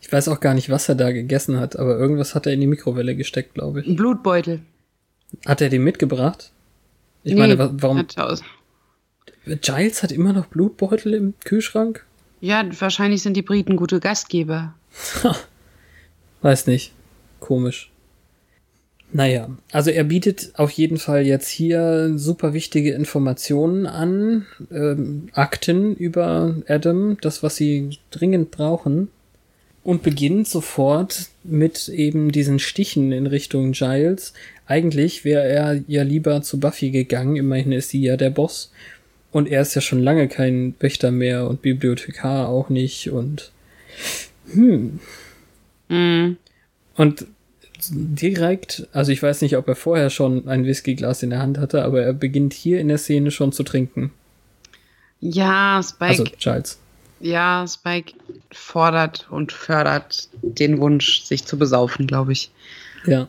Ich 0.01 0.13
weiß 0.13 0.29
auch 0.29 0.41
gar 0.41 0.55
nicht, 0.55 0.69
was 0.69 0.89
er 0.89 0.95
da 0.95 1.13
gegessen 1.13 1.59
hat, 1.59 1.79
aber 1.79 1.97
irgendwas 1.97 2.35
hat 2.35 2.47
er 2.47 2.53
in 2.53 2.61
die 2.61 2.67
Mikrowelle 2.67 3.17
gesteckt, 3.17 3.55
glaube 3.55 3.81
ich. 3.81 3.87
Ein 3.87 3.97
Blutbeutel. 3.97 4.61
Hat 5.47 5.61
er 5.61 5.71
den 5.71 5.83
mitgebracht? 5.83 6.53
Ich 7.23 7.33
nee, 7.33 7.41
meine, 7.41 7.59
warum? 7.59 7.99
Hat 7.99 8.19
aus. 8.19 8.43
Giles 9.47 10.03
hat 10.03 10.13
immer 10.13 10.33
noch 10.33 10.47
Blutbeutel 10.47 11.15
im 11.15 11.35
Kühlschrank? 11.45 12.05
Ja, 12.41 12.65
wahrscheinlich 12.79 13.23
sind 13.23 13.37
die 13.37 13.43
Briten 13.43 13.77
gute 13.77 14.01
Gastgeber. 14.01 14.75
Weiß 16.43 16.67
nicht. 16.67 16.93
Komisch. 17.41 17.91
Naja, 19.17 19.49
also 19.71 19.91
er 19.91 20.03
bietet 20.03 20.51
auf 20.55 20.73
jeden 20.73 20.97
Fall 20.99 21.25
jetzt 21.25 21.49
hier 21.49 22.15
super 22.17 22.53
wichtige 22.53 22.95
Informationen 22.95 23.87
an, 23.87 24.45
ähm, 24.73 25.29
Akten 25.33 25.95
über 25.95 26.57
Adam, 26.67 27.17
das, 27.21 27.41
was 27.45 27.55
sie 27.55 27.91
dringend 28.11 28.51
brauchen, 28.51 29.07
und 29.85 30.03
beginnt 30.03 30.49
sofort 30.49 31.27
mit 31.45 31.89
eben 31.89 32.33
diesen 32.33 32.59
Stichen 32.59 33.13
in 33.13 33.29
Richtung 33.29 33.71
Giles. 33.71 34.33
Eigentlich 34.67 35.25
wäre 35.25 35.45
er 35.45 35.81
ja 35.87 36.03
lieber 36.03 36.43
zu 36.43 36.59
Buffy 36.59 36.91
gegangen, 36.91 37.37
immerhin 37.37 37.71
ist 37.71 37.91
sie 37.91 38.03
ja 38.03 38.17
der 38.17 38.31
Boss. 38.31 38.73
Und 39.31 39.47
er 39.47 39.63
ist 39.63 39.77
ja 39.77 39.81
schon 39.81 40.03
lange 40.03 40.27
kein 40.27 40.75
Wächter 40.81 41.13
mehr 41.13 41.49
und 41.49 41.63
Bibliothekar 41.63 42.49
auch 42.49 42.69
nicht 42.69 43.11
und 43.11 43.53
hm. 44.53 44.99
Mm. 45.89 46.37
Und 46.97 47.27
direkt, 47.93 48.89
also 48.93 49.13
ich 49.13 49.23
weiß 49.23 49.43
nicht, 49.43 49.57
ob 49.57 49.69
er 49.69 49.77
vorher 49.77 50.11
schon 50.11 50.49
ein 50.49 50.65
Whiskyglas 50.65 51.23
in 51.23 51.31
der 51.31 51.41
Hand 51.41 51.59
hatte, 51.59 51.85
aber 51.85 52.03
er 52.03 52.13
beginnt 52.13 52.53
hier 52.53 52.81
in 52.81 52.89
der 52.89 52.99
Szene 52.99 53.31
schon 53.31 53.53
zu 53.53 53.63
trinken. 53.63 54.13
Ja, 55.21 55.81
Spike. 55.83 56.05
Also 56.05 56.25
Giles. 56.39 56.79
Ja, 57.21 57.67
Spike 57.67 58.13
fordert 58.53 59.27
und 59.31 59.53
fördert 59.53 60.29
den 60.43 60.79
Wunsch, 60.79 61.23
sich 61.23 61.45
zu 61.45 61.59
besaufen, 61.59 62.07
glaube 62.07 62.33
ich. 62.33 62.51
Ja. 63.07 63.29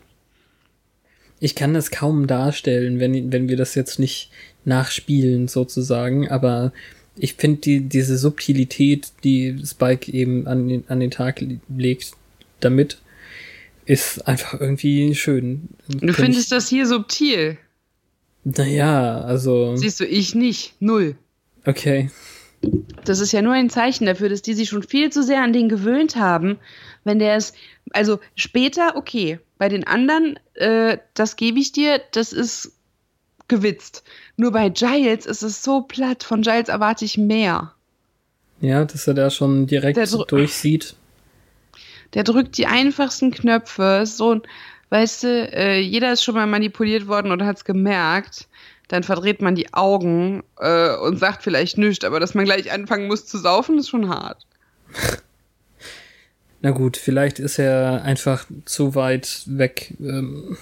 Ich 1.39 1.55
kann 1.55 1.73
das 1.73 1.91
kaum 1.91 2.27
darstellen, 2.27 2.99
wenn, 2.99 3.31
wenn 3.31 3.47
wir 3.47 3.57
das 3.57 3.75
jetzt 3.75 3.99
nicht 3.99 4.31
nachspielen, 4.65 5.47
sozusagen, 5.47 6.29
aber 6.29 6.73
ich 7.17 7.35
finde 7.35 7.61
die, 7.61 7.81
diese 7.81 8.17
Subtilität, 8.17 9.11
die 9.23 9.61
Spike 9.65 10.11
eben 10.11 10.47
an 10.47 10.67
den, 10.67 10.83
an 10.87 10.99
den 10.99 11.11
Tag 11.11 11.41
legt, 11.69 12.13
damit 12.59 12.97
ist 13.85 14.27
einfach 14.27 14.59
irgendwie 14.59 15.15
schön. 15.15 15.69
Du 15.87 16.13
findest 16.13 16.45
ich, 16.45 16.49
das 16.49 16.67
hier 16.67 16.87
subtil? 16.87 17.57
Naja, 18.43 19.21
also. 19.21 19.75
Siehst 19.75 19.99
du, 19.99 20.05
ich 20.05 20.35
nicht. 20.35 20.73
Null. 20.79 21.15
Okay. 21.65 22.09
Das 23.03 23.19
ist 23.19 23.31
ja 23.31 23.41
nur 23.41 23.53
ein 23.53 23.69
Zeichen 23.69 24.05
dafür, 24.05 24.29
dass 24.29 24.41
die 24.41 24.53
sich 24.53 24.69
schon 24.69 24.83
viel 24.83 25.11
zu 25.11 25.23
sehr 25.23 25.43
an 25.43 25.53
den 25.53 25.69
gewöhnt 25.69 26.15
haben. 26.15 26.57
Wenn 27.03 27.19
der 27.19 27.35
es, 27.35 27.53
also 27.91 28.19
später, 28.35 28.95
okay. 28.95 29.39
Bei 29.57 29.69
den 29.69 29.85
anderen, 29.85 30.39
äh, 30.55 30.97
das 31.13 31.35
gebe 31.35 31.59
ich 31.59 31.71
dir, 31.71 32.01
das 32.11 32.33
ist 32.33 32.73
gewitzt. 33.47 34.03
Nur 34.37 34.51
bei 34.51 34.69
Giles 34.69 35.25
ist 35.25 35.43
es 35.43 35.63
so 35.63 35.81
platt. 35.81 36.23
Von 36.23 36.41
Giles 36.41 36.69
erwarte 36.69 37.05
ich 37.05 37.17
mehr. 37.17 37.71
Ja, 38.61 38.83
dass 38.85 39.07
er 39.07 39.13
da 39.13 39.29
schon 39.29 39.67
direkt 39.67 39.99
durchsieht 40.31 40.95
der 42.15 42.23
drückt 42.23 42.57
die 42.57 42.65
einfachsten 42.65 43.29
Knöpfe. 43.29 44.03
So, 44.05 44.41
weißt 44.89 45.23
du, 45.23 45.27
äh, 45.53 45.79
jeder 45.79 46.13
ist 46.13 46.23
schon 46.23 46.35
mal 46.35 46.47
manipuliert 46.47 47.07
worden 47.07 47.31
und 47.31 47.43
hat 47.43 47.57
es 47.57 47.65
gemerkt. 47.65 48.47
Dann 48.87 49.03
verdreht 49.03 49.41
man 49.41 49.55
die 49.55 49.73
Augen 49.73 50.43
äh, 50.59 50.95
und 50.95 51.19
sagt 51.19 51.43
vielleicht 51.43 51.77
nichts, 51.77 52.05
aber 52.05 52.19
dass 52.19 52.33
man 52.33 52.45
gleich 52.45 52.71
anfangen 52.71 53.07
muss 53.07 53.25
zu 53.25 53.37
saufen, 53.37 53.77
ist 53.77 53.89
schon 53.89 54.09
hart. 54.09 54.45
Na 56.61 56.71
gut, 56.71 56.97
vielleicht 56.97 57.39
ist 57.39 57.59
er 57.59 58.03
einfach 58.03 58.45
zu 58.65 58.95
weit 58.95 59.43
weg. 59.45 59.93
Ähm, 59.99 60.57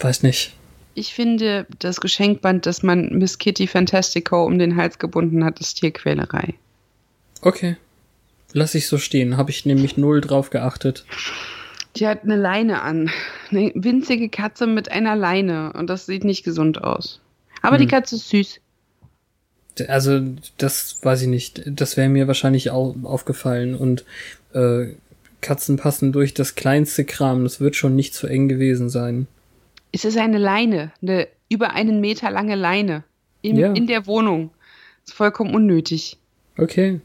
weiß 0.00 0.22
nicht. 0.22 0.54
Ich 0.94 1.14
finde, 1.14 1.66
das 1.78 2.00
Geschenkband, 2.00 2.66
das 2.66 2.82
man 2.82 3.08
Miss 3.18 3.38
Kitty 3.38 3.66
Fantastico 3.66 4.44
um 4.44 4.58
den 4.58 4.76
Hals 4.76 4.98
gebunden 4.98 5.44
hat, 5.44 5.60
ist 5.60 5.74
Tierquälerei. 5.74 6.54
Okay. 7.40 7.76
Lass 8.52 8.74
ich 8.74 8.86
so 8.86 8.98
stehen, 8.98 9.36
habe 9.36 9.50
ich 9.50 9.64
nämlich 9.64 9.96
null 9.96 10.20
drauf 10.20 10.50
geachtet. 10.50 11.04
Die 11.96 12.06
hat 12.06 12.24
eine 12.24 12.36
Leine 12.36 12.82
an. 12.82 13.10
Eine 13.50 13.72
winzige 13.74 14.28
Katze 14.28 14.66
mit 14.66 14.90
einer 14.90 15.14
Leine. 15.16 15.72
Und 15.74 15.88
das 15.88 16.06
sieht 16.06 16.24
nicht 16.24 16.44
gesund 16.44 16.82
aus. 16.82 17.20
Aber 17.60 17.76
hm. 17.76 17.82
die 17.82 17.88
Katze 17.88 18.16
ist 18.16 18.30
süß. 18.30 18.60
Also, 19.88 20.20
das 20.58 20.98
weiß 21.02 21.22
ich 21.22 21.28
nicht. 21.28 21.62
Das 21.66 21.96
wäre 21.96 22.08
mir 22.08 22.26
wahrscheinlich 22.26 22.70
auch 22.70 22.94
aufgefallen. 23.04 23.74
Und 23.74 24.04
äh, 24.54 24.94
Katzen 25.40 25.76
passen 25.76 26.12
durch 26.12 26.34
das 26.34 26.54
kleinste 26.54 27.04
Kram. 27.04 27.42
Das 27.42 27.60
wird 27.60 27.76
schon 27.76 27.94
nicht 27.94 28.14
zu 28.14 28.26
eng 28.26 28.48
gewesen 28.48 28.88
sein. 28.88 29.26
Es 29.92 30.04
ist 30.04 30.16
eine 30.16 30.38
Leine. 30.38 30.92
Eine 31.02 31.28
über 31.50 31.72
einen 31.74 32.00
Meter 32.00 32.30
lange 32.30 32.54
Leine. 32.54 33.04
In, 33.42 33.56
ja. 33.56 33.72
in 33.72 33.86
der 33.86 34.06
Wohnung. 34.06 34.50
ist 35.04 35.12
vollkommen 35.14 35.54
unnötig. 35.54 36.16
Okay. 36.56 37.00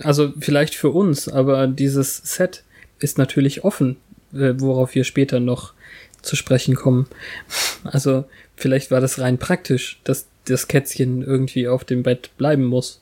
Also 0.00 0.32
vielleicht 0.38 0.74
für 0.74 0.90
uns, 0.90 1.28
aber 1.28 1.66
dieses 1.66 2.16
Set 2.16 2.64
ist 2.98 3.18
natürlich 3.18 3.64
offen, 3.64 3.96
äh, 4.32 4.54
worauf 4.58 4.94
wir 4.94 5.04
später 5.04 5.40
noch 5.40 5.74
zu 6.22 6.36
sprechen 6.36 6.74
kommen. 6.74 7.06
Also 7.84 8.24
vielleicht 8.56 8.90
war 8.90 9.00
das 9.00 9.18
rein 9.18 9.38
praktisch, 9.38 10.00
dass 10.04 10.26
das 10.44 10.68
Kätzchen 10.68 11.22
irgendwie 11.22 11.68
auf 11.68 11.84
dem 11.84 12.02
Bett 12.02 12.30
bleiben 12.38 12.64
muss. 12.64 13.00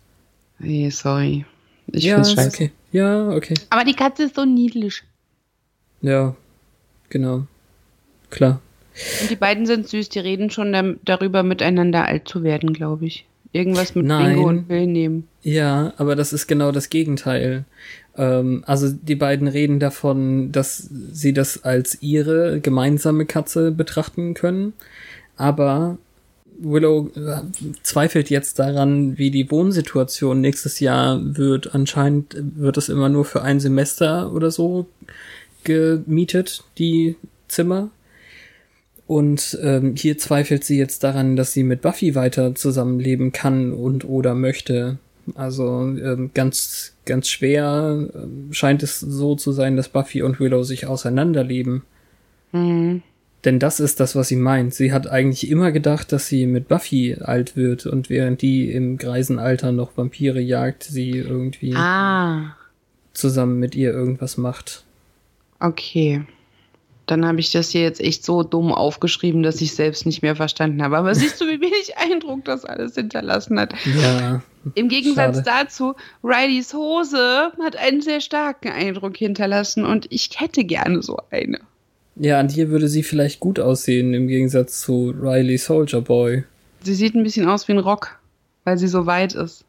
Nee, 0.59 0.91
sorry. 0.91 1.45
Ich 1.87 2.05
ja, 2.05 2.15
find's 2.15 2.33
scheiße. 2.33 2.49
Okay. 2.49 2.71
Ja, 2.93 3.29
okay. 3.31 3.55
Aber 3.71 3.85
die 3.85 3.95
Katze 3.95 4.25
ist 4.25 4.37
so 4.37 4.45
niedlich. 4.45 5.03
Ja, 6.03 6.35
genau. 7.09 7.47
Klar. 8.31 8.61
Und 9.21 9.31
die 9.31 9.37
beiden 9.37 9.67
sind 9.67 9.89
süß, 9.89 10.09
die 10.09 10.19
reden 10.19 10.51
schon 10.51 10.73
da, 10.73 10.95
darüber, 11.05 11.43
miteinander 11.43 12.07
alt 12.07 12.29
zu 12.29 12.43
werden, 12.43 12.73
glaube 12.73 13.07
ich. 13.07 13.27
Irgendwas 13.53 13.95
mit 13.95 14.07
Nein. 14.07 14.35
Bingo 14.35 14.49
und 14.49 14.69
Pill 14.69 14.87
nehmen. 14.87 15.29
Ja, 15.43 15.93
aber 15.97 16.15
das 16.15 16.33
ist 16.33 16.47
genau 16.47 16.71
das 16.71 16.89
Gegenteil. 16.89 17.65
Ähm, 18.17 18.63
also 18.67 18.91
die 18.91 19.17
beiden 19.17 19.49
reden 19.49 19.81
davon, 19.81 20.53
dass 20.53 20.89
sie 21.13 21.33
das 21.33 21.65
als 21.65 22.01
ihre 22.01 22.61
gemeinsame 22.61 23.27
Katze 23.27 23.73
betrachten 23.73 24.35
können, 24.35 24.73
aber 25.37 25.99
Willow 26.63 27.11
äh, 27.17 27.41
zweifelt 27.83 28.31
jetzt 28.31 28.59
daran, 28.59 29.19
wie 29.19 29.31
die 29.31 29.51
Wohnsituation 29.51 30.41
nächstes 30.41 30.81
Jahr 30.81 31.19
wird. 31.23 31.75
Anscheinend 31.75 32.37
wird 32.39 32.77
es 32.77 32.89
immer 32.89 33.09
nur 33.09 33.25
für 33.25 33.43
ein 33.43 33.61
Semester 33.61 34.33
oder 34.33 34.51
so 34.51 34.87
gemietet, 35.65 36.65
die 36.79 37.17
Zimmer. 37.49 37.91
Und 39.11 39.59
ähm, 39.61 39.97
hier 39.97 40.19
zweifelt 40.19 40.63
sie 40.63 40.79
jetzt 40.79 41.03
daran, 41.03 41.35
dass 41.35 41.53
sie 41.53 41.65
mit 41.65 41.83
Buffy 41.83 42.15
weiter 42.15 42.55
zusammenleben 42.55 43.33
kann 43.33 43.73
und 43.73 44.05
oder 44.05 44.37
möchte. 44.37 44.99
Also 45.35 45.81
ähm, 45.83 46.31
ganz, 46.33 46.95
ganz 47.07 47.29
schwer 47.29 48.07
ähm, 48.15 48.53
scheint 48.53 48.85
es 48.85 49.01
so 49.01 49.35
zu 49.35 49.51
sein, 49.51 49.77
dass 49.77 49.89
Buffy 49.89 50.23
und 50.23 50.39
Willow 50.39 50.63
sich 50.63 50.87
auseinanderleben. 50.87 51.83
Mhm. 52.53 53.03
Denn 53.45 53.59
das 53.59 53.81
ist 53.81 53.99
das, 53.99 54.15
was 54.15 54.29
sie 54.29 54.37
meint. 54.37 54.75
Sie 54.75 54.93
hat 54.93 55.09
eigentlich 55.11 55.51
immer 55.51 55.73
gedacht, 55.73 56.13
dass 56.13 56.29
sie 56.29 56.47
mit 56.47 56.69
Buffy 56.69 57.17
alt 57.21 57.57
wird 57.57 57.87
und 57.87 58.11
während 58.11 58.43
die 58.43 58.71
im 58.71 58.97
Greisenalter 58.97 59.73
noch 59.73 59.97
Vampire 59.97 60.41
jagt, 60.41 60.85
sie 60.85 61.11
irgendwie 61.11 61.75
Ah, 61.75 62.55
zusammen 63.13 63.59
mit 63.59 63.75
ihr 63.75 63.91
irgendwas 63.91 64.37
macht. 64.37 64.85
okay. 65.59 66.23
Dann 67.11 67.27
habe 67.27 67.41
ich 67.41 67.51
das 67.51 67.71
hier 67.71 67.83
jetzt 67.83 68.01
echt 68.01 68.25
so 68.25 68.43
dumm 68.43 68.73
aufgeschrieben, 68.73 69.43
dass 69.43 69.61
ich 69.61 69.75
selbst 69.75 70.07
nicht 70.07 70.23
mehr 70.23 70.37
verstanden 70.37 70.83
habe. 70.83 70.97
Aber 70.97 71.15
siehst 71.15 71.41
du, 71.41 71.47
wie 71.47 71.61
wenig 71.61 71.97
Eindruck 71.97 72.45
das 72.45 72.65
alles 72.65 72.95
hinterlassen 72.95 73.59
hat? 73.59 73.75
Ja, 74.01 74.43
Im 74.75 74.89
Gegensatz 74.89 75.39
Schade. 75.39 75.65
dazu, 75.65 75.95
Rileys 76.23 76.73
Hose 76.75 77.51
hat 77.63 77.77
einen 77.77 78.01
sehr 78.01 78.21
starken 78.21 78.69
Eindruck 78.69 79.17
hinterlassen 79.17 79.85
und 79.85 80.07
ich 80.11 80.31
hätte 80.37 80.65
gerne 80.65 81.03
so 81.03 81.19
eine. 81.31 81.59
ja, 82.17 82.39
an 82.39 82.49
dir 82.49 82.69
würde 82.69 82.87
sie 82.89 83.03
vielleicht 83.03 83.41
gut 83.41 83.59
aussehen 83.59 84.15
im 84.15 84.29
Gegensatz 84.29 84.81
zu 84.81 85.15
Riley 85.21 85.59
Soldier 85.59 86.03
Boy. 86.03 86.45
Sie 86.83 86.95
sieht 86.95 87.15
ein 87.15 87.23
bisschen 87.25 87.49
aus 87.49 87.67
wie 87.69 87.73
ein 87.73 87.79
Rock, 87.79 88.19
weil 88.65 88.79
sie 88.79 88.89
so 88.89 89.07
weit 89.07 89.35
ist. 89.35 89.65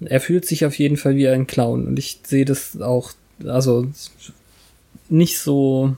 Er 0.00 0.20
fühlt 0.20 0.46
sich 0.46 0.64
auf 0.64 0.78
jeden 0.78 0.96
Fall 0.96 1.16
wie 1.16 1.28
ein 1.28 1.46
Clown 1.46 1.86
und 1.86 1.98
ich 1.98 2.20
sehe 2.24 2.44
das 2.44 2.80
auch, 2.80 3.12
also 3.44 3.88
nicht 5.08 5.38
so, 5.38 5.96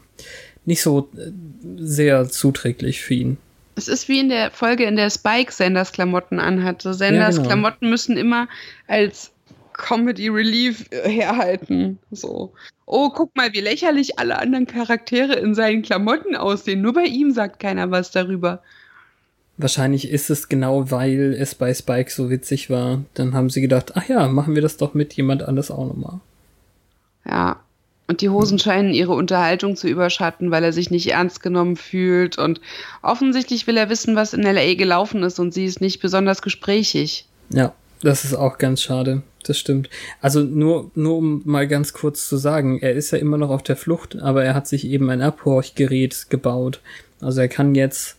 nicht 0.64 0.82
so 0.82 1.08
äh, 1.16 1.30
sehr 1.76 2.28
zuträglich 2.28 3.02
für 3.02 3.14
ihn. 3.14 3.36
Es 3.76 3.88
ist 3.88 4.08
wie 4.08 4.20
in 4.20 4.28
der 4.28 4.50
Folge, 4.50 4.84
in 4.84 4.96
der 4.96 5.10
Spike 5.10 5.52
Sanders 5.52 5.92
Klamotten 5.92 6.38
anhatte. 6.38 6.92
Sanders 6.92 7.36
genau. 7.36 7.48
Klamotten 7.48 7.88
müssen 7.88 8.16
immer 8.16 8.48
als 8.88 9.30
Comedy 9.72 10.28
Relief 10.28 10.86
äh, 10.90 11.08
herhalten. 11.08 11.98
So. 12.10 12.52
Oh, 12.86 13.10
guck 13.10 13.34
mal, 13.36 13.52
wie 13.52 13.60
lächerlich 13.60 14.18
alle 14.18 14.38
anderen 14.38 14.66
Charaktere 14.66 15.34
in 15.34 15.54
seinen 15.54 15.82
Klamotten 15.82 16.36
aussehen. 16.36 16.82
Nur 16.82 16.92
bei 16.92 17.04
ihm 17.04 17.30
sagt 17.30 17.60
keiner 17.60 17.90
was 17.90 18.10
darüber. 18.10 18.62
Wahrscheinlich 19.56 20.10
ist 20.10 20.30
es 20.30 20.48
genau, 20.48 20.90
weil 20.90 21.36
es 21.38 21.54
bei 21.54 21.72
Spike 21.72 22.10
so 22.10 22.30
witzig 22.30 22.70
war. 22.70 23.04
Dann 23.14 23.34
haben 23.34 23.50
sie 23.50 23.60
gedacht, 23.60 23.92
ach 23.94 24.08
ja, 24.08 24.26
machen 24.28 24.54
wir 24.54 24.62
das 24.62 24.76
doch 24.76 24.94
mit 24.94 25.12
jemand 25.14 25.42
anders 25.42 25.70
auch 25.70 25.86
nochmal. 25.86 26.20
Ja. 27.26 27.60
Und 28.10 28.22
die 28.22 28.28
Hosen 28.28 28.58
scheinen 28.58 28.92
ihre 28.92 29.12
Unterhaltung 29.12 29.76
zu 29.76 29.86
überschatten, 29.86 30.50
weil 30.50 30.64
er 30.64 30.72
sich 30.72 30.90
nicht 30.90 31.06
ernst 31.12 31.44
genommen 31.44 31.76
fühlt. 31.76 32.38
Und 32.38 32.60
offensichtlich 33.02 33.68
will 33.68 33.76
er 33.76 33.88
wissen, 33.88 34.16
was 34.16 34.34
in 34.34 34.42
LA 34.42 34.74
gelaufen 34.74 35.22
ist 35.22 35.38
und 35.38 35.54
sie 35.54 35.64
ist 35.64 35.80
nicht 35.80 36.00
besonders 36.00 36.42
gesprächig. 36.42 37.26
Ja, 37.50 37.72
das 38.02 38.24
ist 38.24 38.34
auch 38.34 38.58
ganz 38.58 38.82
schade. 38.82 39.22
Das 39.44 39.60
stimmt. 39.60 39.88
Also 40.20 40.40
nur, 40.40 40.90
nur 40.96 41.18
um 41.18 41.42
mal 41.44 41.68
ganz 41.68 41.92
kurz 41.92 42.28
zu 42.28 42.36
sagen, 42.36 42.80
er 42.80 42.94
ist 42.94 43.12
ja 43.12 43.18
immer 43.18 43.38
noch 43.38 43.50
auf 43.50 43.62
der 43.62 43.76
Flucht, 43.76 44.18
aber 44.18 44.42
er 44.42 44.54
hat 44.54 44.66
sich 44.66 44.88
eben 44.88 45.08
ein 45.08 45.22
Abhorchgerät 45.22 46.30
gebaut. 46.30 46.80
Also 47.20 47.40
er 47.42 47.48
kann 47.48 47.76
jetzt 47.76 48.16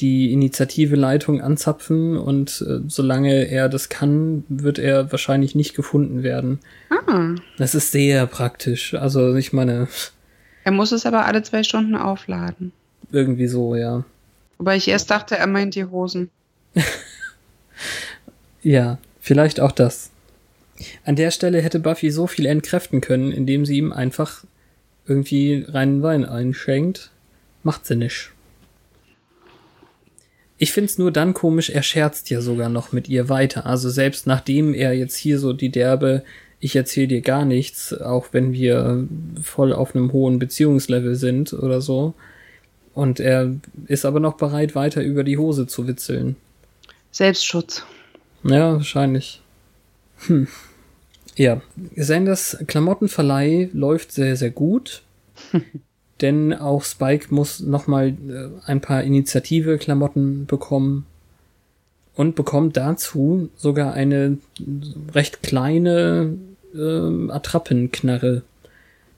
die 0.00 0.32
Initiative-Leitung 0.32 1.40
anzapfen 1.40 2.16
und 2.16 2.64
äh, 2.68 2.80
solange 2.88 3.44
er 3.48 3.68
das 3.68 3.88
kann, 3.88 4.44
wird 4.48 4.78
er 4.78 5.12
wahrscheinlich 5.12 5.54
nicht 5.54 5.74
gefunden 5.74 6.22
werden. 6.22 6.58
Ah. 6.90 7.34
Das 7.58 7.74
ist 7.74 7.92
sehr 7.92 8.26
praktisch. 8.26 8.94
Also 8.94 9.34
ich 9.36 9.52
meine, 9.52 9.86
Er 10.64 10.72
muss 10.72 10.90
es 10.92 11.06
aber 11.06 11.26
alle 11.26 11.42
zwei 11.42 11.62
Stunden 11.62 11.94
aufladen. 11.94 12.72
irgendwie 13.12 13.46
so, 13.46 13.76
ja. 13.76 14.04
Wobei 14.58 14.76
ich 14.76 14.88
erst 14.88 15.10
dachte, 15.10 15.36
er 15.36 15.46
meint 15.46 15.74
die 15.74 15.84
Hosen. 15.84 16.30
Ja, 18.62 18.98
vielleicht 19.20 19.60
auch 19.60 19.72
das. 19.72 20.10
An 21.04 21.16
der 21.16 21.30
Stelle 21.30 21.60
hätte 21.60 21.78
Buffy 21.78 22.10
so 22.10 22.26
viel 22.26 22.46
entkräften 22.46 23.00
können, 23.00 23.30
indem 23.30 23.66
sie 23.66 23.76
ihm 23.76 23.92
einfach 23.92 24.44
irgendwie 25.06 25.64
reinen 25.68 26.02
Wein 26.02 26.24
einschenkt. 26.24 27.10
Macht 27.62 27.86
sie 27.86 27.96
nicht. 27.96 28.30
Ich 30.56 30.72
find's 30.72 30.98
nur 30.98 31.10
dann 31.10 31.34
komisch, 31.34 31.70
er 31.70 31.82
scherzt 31.82 32.30
ja 32.30 32.40
sogar 32.40 32.68
noch 32.68 32.92
mit 32.92 33.08
ihr 33.08 33.28
weiter. 33.28 33.66
Also 33.66 33.90
selbst 33.90 34.26
nachdem 34.26 34.72
er 34.72 34.92
jetzt 34.92 35.16
hier 35.16 35.38
so 35.38 35.52
die 35.52 35.70
derbe, 35.70 36.22
ich 36.60 36.76
erzähl 36.76 37.06
dir 37.06 37.20
gar 37.20 37.44
nichts, 37.44 37.92
auch 37.92 38.28
wenn 38.32 38.52
wir 38.52 39.06
voll 39.42 39.72
auf 39.72 39.94
einem 39.94 40.12
hohen 40.12 40.38
Beziehungslevel 40.38 41.16
sind 41.16 41.52
oder 41.52 41.80
so. 41.80 42.14
Und 42.94 43.18
er 43.18 43.54
ist 43.86 44.04
aber 44.04 44.20
noch 44.20 44.34
bereit, 44.34 44.74
weiter 44.74 45.02
über 45.02 45.24
die 45.24 45.36
Hose 45.36 45.66
zu 45.66 45.88
witzeln. 45.88 46.36
Selbstschutz. 47.10 47.84
Ja, 48.44 48.74
wahrscheinlich. 48.74 49.42
Hm. 50.26 50.46
Ja, 51.36 51.60
Sanders 51.96 52.58
Klamottenverleih 52.66 53.70
läuft 53.72 54.12
sehr, 54.12 54.36
sehr 54.36 54.50
gut. 54.50 55.02
denn 56.20 56.52
auch 56.52 56.84
Spike 56.84 57.34
muss 57.34 57.60
nochmal 57.60 58.08
äh, 58.08 58.48
ein 58.66 58.80
paar 58.80 59.02
Initiative-Klamotten 59.02 60.46
bekommen. 60.46 61.06
Und 62.16 62.36
bekommt 62.36 62.76
dazu 62.76 63.48
sogar 63.56 63.92
eine 63.92 64.38
recht 65.12 65.42
kleine 65.42 66.38
ähm, 66.72 67.30
Attrappenknarre. 67.32 68.42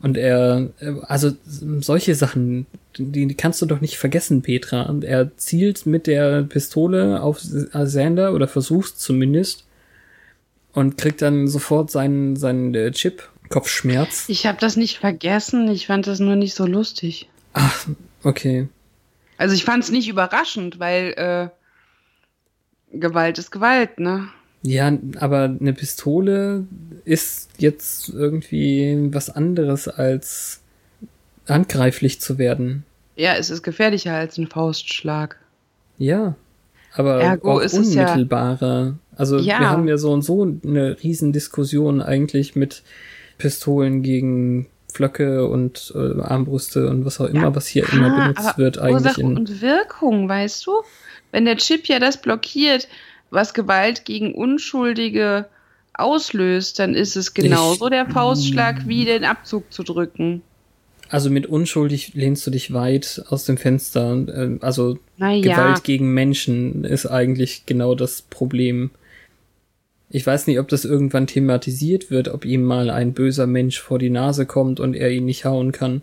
Und 0.01 0.17
er, 0.17 0.71
äh, 0.81 0.95
also 1.03 1.33
solche 1.81 2.15
Sachen, 2.15 2.67
die 2.97 3.35
kannst 3.35 3.61
du 3.61 3.67
doch 3.67 3.83
nicht 3.83 3.99
vergessen, 3.99 4.41
Petra. 4.41 4.85
Und 4.85 5.05
er 5.05 5.37
zielt 5.37 5.85
mit 5.85 6.07
der 6.07 6.43
Pistole 6.45 7.21
auf 7.21 7.39
Sander 7.41 8.33
oder 8.33 8.49
versucht 8.49 8.99
zumindest 8.99 9.67
und 10.73 10.99
kriegt 10.99 11.23
dann 11.23 11.49
sofort 11.49 11.91
seinen, 11.91 12.37
seinen 12.37 12.75
äh, 12.75 12.91
Chip, 12.93 13.29
Kopfschmerz. 13.49 14.25
Ich 14.29 14.47
habe 14.47 14.59
das 14.61 14.77
nicht 14.77 14.99
vergessen. 14.99 15.69
Ich 15.71 15.87
fand 15.87 16.07
das 16.07 16.19
nur 16.21 16.37
nicht 16.37 16.55
so 16.55 16.67
lustig. 16.67 17.29
Ach, 17.53 17.87
okay. 18.23 18.69
Also 19.39 19.55
ich 19.55 19.65
fand 19.65 19.85
es 19.85 19.91
nicht 19.91 20.09
überraschend, 20.09 20.79
weil 20.79 21.13
äh, 21.17 21.49
Gewalt 22.99 23.39
ist 23.39 23.51
Gewalt, 23.51 23.99
ne? 23.99 24.29
Ja, 24.63 24.91
aber 25.21 25.45
eine 25.61 25.73
Pistole 25.75 26.65
ist 27.05 27.51
jetzt 27.59 28.09
irgendwie 28.09 29.09
was 29.13 29.31
anderes 29.31 29.87
als 29.89 30.61
handgreiflich 31.49 32.21
zu 32.21 32.39
werden. 32.39 32.85
Ja, 33.17 33.35
es 33.35 33.51
ist 33.51 33.63
gefährlicher 33.63 34.15
als 34.15 34.39
ein 34.39 34.49
Faustschlag. 34.49 35.39
Ja, 35.99 36.35
aber 36.95 37.21
Ergo 37.21 37.53
auch 37.55 37.61
ist 37.61 37.75
es 37.75 37.95
ja- 37.95 38.05
unmittelbarer. 38.07 38.95
Also 39.17 39.39
Ja. 39.39 39.61
wir 39.61 39.71
haben 39.71 39.87
ja 39.89 39.99
so 39.99 40.13
und 40.13 40.23
so 40.23 40.43
eine 40.43 40.97
Riesendiskussion 41.03 42.03
eigentlich 42.03 42.57
mit 42.57 42.83
Pistolen 43.39 44.03
gegen 44.03 44.67
Flöcke 44.93 45.47
und 45.47 45.93
äh, 45.95 46.21
Armbrüste 46.23 46.89
und 46.89 47.05
was 47.05 47.21
auch 47.21 47.27
immer, 47.27 47.55
was 47.55 47.67
hier 47.67 47.87
immer 47.93 48.13
Ah, 48.13 48.21
benutzt 48.21 48.49
aber 48.49 48.59
wird 48.59 48.79
eigentlich 48.79 48.95
Ursache 48.95 49.21
in 49.21 49.37
und 49.37 49.61
Wirkung, 49.61 50.29
weißt 50.29 50.67
du? 50.67 50.73
Wenn 51.33 51.45
der 51.45 51.57
Chip 51.59 51.87
ja 51.87 51.99
das 51.99 52.21
blockiert, 52.21 52.89
was 53.31 53.53
Gewalt 53.53 54.05
gegen 54.05 54.35
Unschuldige 54.35 55.47
auslöst, 55.95 56.79
dann 56.79 56.95
ist 56.95 57.17
es 57.17 57.35
genauso 57.35 57.89
der 57.89 58.07
Faustschlag 58.07 58.87
wie 58.87 59.05
den 59.05 59.25
Abzug 59.25 59.73
zu 59.73 59.83
drücken. 59.83 60.43
Also 61.09 61.31
mit 61.31 61.47
unschuldig 61.47 62.15
lehnst 62.15 62.47
du 62.47 62.51
dich 62.51 62.73
weit 62.73 63.23
aus 63.29 63.45
dem 63.45 63.57
Fenster. 63.59 64.13
Ähm, 64.13 64.59
Also 64.61 64.99
Naja, 65.17 65.41
Gewalt 65.41 65.85
gegen 65.85 66.13
Menschen 66.13 66.85
ist 66.85 67.07
eigentlich 67.07 67.65
genau 67.67 67.95
das 67.95 68.23
Problem. 68.23 68.91
Ich 70.09 70.25
weiß 70.27 70.47
nicht, 70.47 70.61
ob 70.61 70.69
das 70.69 70.85
irgendwann 70.85 71.27
thematisiert 71.27 72.11
wird, 72.11 72.29
ob 72.29 72.45
ihm 72.45 72.63
mal 72.63 72.91
ein 72.91 73.13
böser 73.13 73.47
Mensch 73.47 73.81
vor 73.81 73.99
die 73.99 74.11
Nase 74.11 74.47
kommt 74.47 74.79
und 74.79 74.95
er 74.95 75.11
ihn 75.11 75.25
nicht 75.25 75.45
hauen 75.45 75.73
kann. 75.73 76.03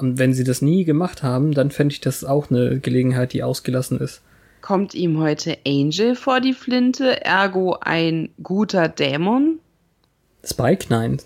Ähm, 0.00 0.18
Wenn 0.18 0.32
sie 0.34 0.44
das 0.44 0.62
nie 0.62 0.84
gemacht 0.84 1.22
haben, 1.24 1.52
dann 1.52 1.70
fände 1.70 1.92
ich 1.92 2.00
das 2.00 2.24
auch 2.24 2.50
eine 2.50 2.78
Gelegenheit, 2.78 3.32
die 3.32 3.42
ausgelassen 3.42 3.98
ist. 3.98 4.22
kommt 4.62 4.94
ihm 4.94 5.18
heute 5.18 5.56
Angel 5.66 6.14
vor 6.14 6.40
die 6.40 6.52
Flinte, 6.52 7.24
ergo 7.24 7.76
ein 7.80 8.28
guter 8.42 8.88
Dämon? 8.88 9.58
Spike, 10.44 10.86
nein. 10.90 11.18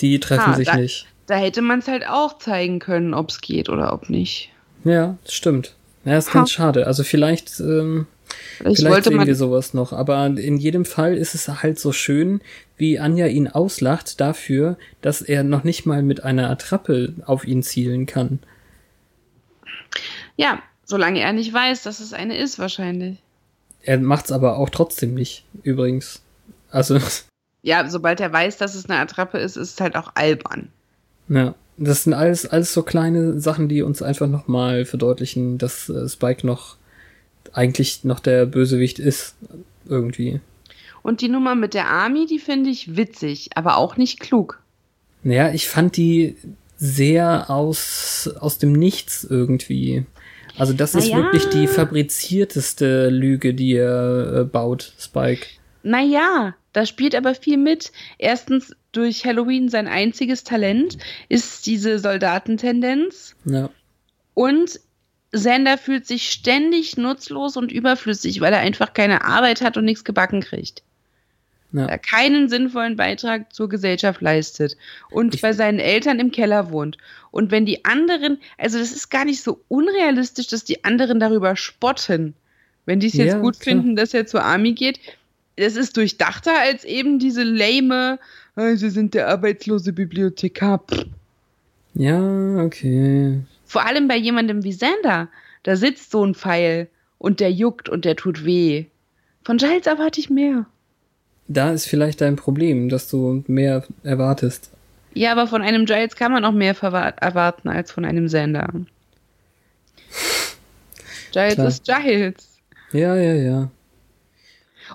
Die 0.00 0.18
treffen 0.20 0.52
Ah, 0.52 0.56
sich 0.56 0.66
da- 0.66 0.76
nicht. 0.76 1.06
Da 1.28 1.36
hätte 1.36 1.62
man 1.62 1.78
es 1.78 1.86
halt 1.88 2.04
auch 2.06 2.38
zeigen 2.38 2.80
können, 2.80 3.14
ob 3.14 3.30
es 3.30 3.40
geht 3.40 3.68
oder 3.68 3.92
ob 3.92 4.10
nicht. 4.10 4.50
Ja, 4.84 5.16
stimmt. 5.26 5.74
Ja, 6.04 6.18
ist 6.18 6.32
ganz 6.32 6.50
ha. 6.50 6.54
schade. 6.54 6.86
Also 6.88 7.04
vielleicht, 7.04 7.60
ähm, 7.60 8.06
vielleicht, 8.58 8.78
vielleicht 8.78 9.04
sehen 9.04 9.26
wir 9.26 9.34
sowas 9.34 9.74
noch. 9.74 9.92
Aber 9.92 10.26
in 10.26 10.56
jedem 10.56 10.84
Fall 10.84 11.16
ist 11.16 11.34
es 11.34 11.48
halt 11.48 11.78
so 11.78 11.92
schön, 11.92 12.40
wie 12.76 12.98
Anja 12.98 13.26
ihn 13.26 13.48
auslacht 13.48 14.20
dafür, 14.20 14.76
dass 15.00 15.22
er 15.22 15.44
noch 15.44 15.64
nicht 15.64 15.86
mal 15.86 16.02
mit 16.02 16.22
einer 16.24 16.50
Attrappe 16.50 17.14
auf 17.26 17.46
ihn 17.46 17.62
zielen 17.62 18.06
kann. 18.06 18.40
Ja, 20.36 20.62
solange 20.84 21.20
er 21.20 21.32
nicht 21.32 21.52
weiß, 21.52 21.82
dass 21.82 22.00
es 22.00 22.12
eine 22.12 22.36
ist, 22.36 22.58
wahrscheinlich. 22.58 23.18
Er 23.82 23.98
macht's 23.98 24.32
aber 24.32 24.58
auch 24.58 24.70
trotzdem 24.70 25.14
nicht, 25.14 25.44
übrigens. 25.62 26.22
Also. 26.70 26.98
Ja, 27.64 27.88
sobald 27.88 28.18
er 28.18 28.32
weiß, 28.32 28.56
dass 28.56 28.74
es 28.74 28.90
eine 28.90 28.98
Attrappe 28.98 29.38
ist, 29.38 29.56
ist 29.56 29.74
es 29.74 29.80
halt 29.80 29.94
auch 29.94 30.16
albern. 30.16 30.70
Ja, 31.28 31.54
das 31.76 32.02
sind 32.02 32.12
alles, 32.12 32.44
alles 32.44 32.72
so 32.72 32.82
kleine 32.82 33.38
Sachen, 33.38 33.68
die 33.68 33.82
uns 33.82 34.02
einfach 34.02 34.26
nochmal 34.26 34.84
verdeutlichen, 34.84 35.58
dass 35.58 35.88
äh, 35.88 36.08
Spike 36.08 36.44
noch 36.44 36.76
eigentlich 37.52 38.04
noch 38.04 38.20
der 38.20 38.46
Bösewicht 38.46 38.98
ist. 38.98 39.34
Irgendwie. 39.86 40.40
Und 41.02 41.20
die 41.20 41.28
Nummer 41.28 41.54
mit 41.54 41.74
der 41.74 41.88
Army, 41.88 42.26
die 42.26 42.38
finde 42.38 42.70
ich 42.70 42.96
witzig, 42.96 43.50
aber 43.56 43.76
auch 43.76 43.96
nicht 43.96 44.20
klug. 44.20 44.60
Naja, 45.24 45.52
ich 45.52 45.68
fand 45.68 45.96
die 45.96 46.36
sehr 46.76 47.50
aus, 47.50 48.30
aus 48.40 48.58
dem 48.58 48.72
Nichts 48.72 49.24
irgendwie. 49.24 50.04
Also 50.56 50.72
das 50.72 50.94
ist 50.94 51.08
naja. 51.08 51.16
wirklich 51.16 51.46
die 51.46 51.66
fabrizierteste 51.66 53.08
Lüge, 53.08 53.54
die 53.54 53.74
er 53.74 54.40
äh, 54.40 54.44
baut, 54.44 54.92
Spike. 54.98 55.46
Naja, 55.82 56.54
da 56.72 56.86
spielt 56.86 57.14
aber 57.14 57.34
viel 57.34 57.56
mit. 57.56 57.92
Erstens, 58.18 58.74
durch 58.92 59.24
Halloween 59.24 59.68
sein 59.68 59.88
einziges 59.88 60.44
Talent 60.44 60.98
ist 61.28 61.66
diese 61.66 61.98
Soldatentendenz. 61.98 63.34
Ja. 63.44 63.70
Und 64.34 64.80
Sander 65.32 65.78
fühlt 65.78 66.06
sich 66.06 66.30
ständig 66.30 66.96
nutzlos 66.98 67.56
und 67.56 67.72
überflüssig, 67.72 68.40
weil 68.40 68.52
er 68.52 68.60
einfach 68.60 68.92
keine 68.92 69.24
Arbeit 69.24 69.62
hat 69.62 69.76
und 69.76 69.86
nichts 69.86 70.04
gebacken 70.04 70.42
kriegt. 70.42 70.82
Ja. 71.72 71.86
Er 71.86 71.98
keinen 71.98 72.50
sinnvollen 72.50 72.96
Beitrag 72.96 73.52
zur 73.52 73.70
Gesellschaft 73.70 74.20
leistet 74.20 74.76
und 75.10 75.34
ich 75.34 75.40
bei 75.40 75.54
seinen 75.54 75.78
Eltern 75.78 76.20
im 76.20 76.30
Keller 76.30 76.70
wohnt. 76.70 76.98
Und 77.30 77.50
wenn 77.50 77.64
die 77.64 77.86
anderen, 77.86 78.38
also 78.58 78.78
das 78.78 78.92
ist 78.92 79.10
gar 79.10 79.24
nicht 79.24 79.42
so 79.42 79.60
unrealistisch, 79.68 80.48
dass 80.48 80.64
die 80.64 80.84
anderen 80.84 81.18
darüber 81.18 81.56
spotten, 81.56 82.34
wenn 82.84 83.00
die 83.00 83.06
es 83.06 83.14
jetzt 83.14 83.32
ja, 83.32 83.38
gut 83.38 83.58
klar. 83.58 83.76
finden, 83.76 83.96
dass 83.96 84.12
er 84.12 84.26
zur 84.26 84.44
Army 84.44 84.72
geht. 84.72 85.00
Das 85.56 85.76
ist 85.76 85.96
durchdachter 85.96 86.58
als 86.58 86.84
eben 86.84 87.18
diese 87.18 87.42
lame, 87.42 88.18
oh, 88.56 88.74
sie 88.74 88.90
sind 88.90 89.14
der 89.14 89.28
arbeitslose 89.28 89.94
Bibliothekar. 89.94 90.82
Ja, 91.94 92.62
okay. 92.62 93.40
Vor 93.72 93.86
allem 93.86 94.06
bei 94.06 94.16
jemandem 94.18 94.64
wie 94.64 94.72
Sander. 94.74 95.28
Da 95.62 95.76
sitzt 95.76 96.10
so 96.10 96.22
ein 96.22 96.34
Pfeil 96.34 96.88
und 97.16 97.40
der 97.40 97.50
juckt 97.50 97.88
und 97.88 98.04
der 98.04 98.16
tut 98.16 98.44
weh. 98.44 98.84
Von 99.44 99.56
Giles 99.56 99.86
erwarte 99.86 100.20
ich 100.20 100.28
mehr. 100.28 100.66
Da 101.48 101.70
ist 101.70 101.86
vielleicht 101.86 102.20
dein 102.20 102.36
Problem, 102.36 102.90
dass 102.90 103.08
du 103.08 103.42
mehr 103.46 103.82
erwartest. 104.02 104.68
Ja, 105.14 105.32
aber 105.32 105.46
von 105.46 105.62
einem 105.62 105.86
Giles 105.86 106.16
kann 106.16 106.32
man 106.32 106.44
auch 106.44 106.52
mehr 106.52 106.76
erwarten 106.82 107.70
als 107.70 107.90
von 107.90 108.04
einem 108.04 108.28
Sander. 108.28 108.68
Giles 111.32 111.54
Klar. 111.54 111.68
ist 111.68 111.84
Giles. 111.86 112.58
Ja, 112.92 113.16
ja, 113.16 113.32
ja. 113.32 113.70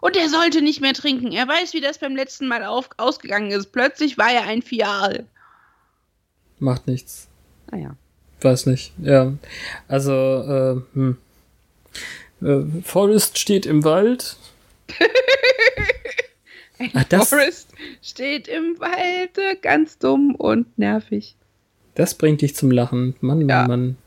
Und 0.02 0.16
er 0.16 0.30
sollte 0.30 0.62
nicht 0.62 0.82
mehr 0.82 0.94
trinken. 0.94 1.32
Er 1.32 1.48
weiß, 1.48 1.74
wie 1.74 1.82
das 1.82 1.98
beim 1.98 2.16
letzten 2.16 2.48
Mal 2.48 2.64
auf, 2.64 2.92
ausgegangen 2.98 3.50
ist. 3.50 3.72
Plötzlich 3.72 4.20
war 4.20 4.32
er 4.32 4.44
ein 4.44 4.62
Fial. 4.62 5.26
Macht 6.60 6.86
nichts. 6.86 7.28
Naja. 7.72 7.96
Weiß 8.42 8.66
nicht. 8.66 8.94
Ja. 9.02 9.34
Also, 9.88 10.12
äh, 10.14 10.82
hm. 10.94 11.18
Äh, 12.42 12.82
Forrest 12.84 13.38
steht 13.40 13.66
im 13.66 13.84
Wald. 13.84 14.38
Ach, 16.94 17.04
das, 17.10 17.30
Forrest 17.30 17.70
steht 18.04 18.48
im 18.48 18.80
Walde, 18.80 19.58
ganz 19.62 19.98
dumm 19.98 20.36
und 20.36 20.78
nervig. 20.78 21.36
Das 21.96 22.14
bringt 22.14 22.42
dich 22.42 22.56
zum 22.56 22.70
Lachen. 22.70 23.16
Mann, 23.22 23.40
Mann, 23.40 23.50
ja. 23.50 23.68
Mann. 23.68 23.98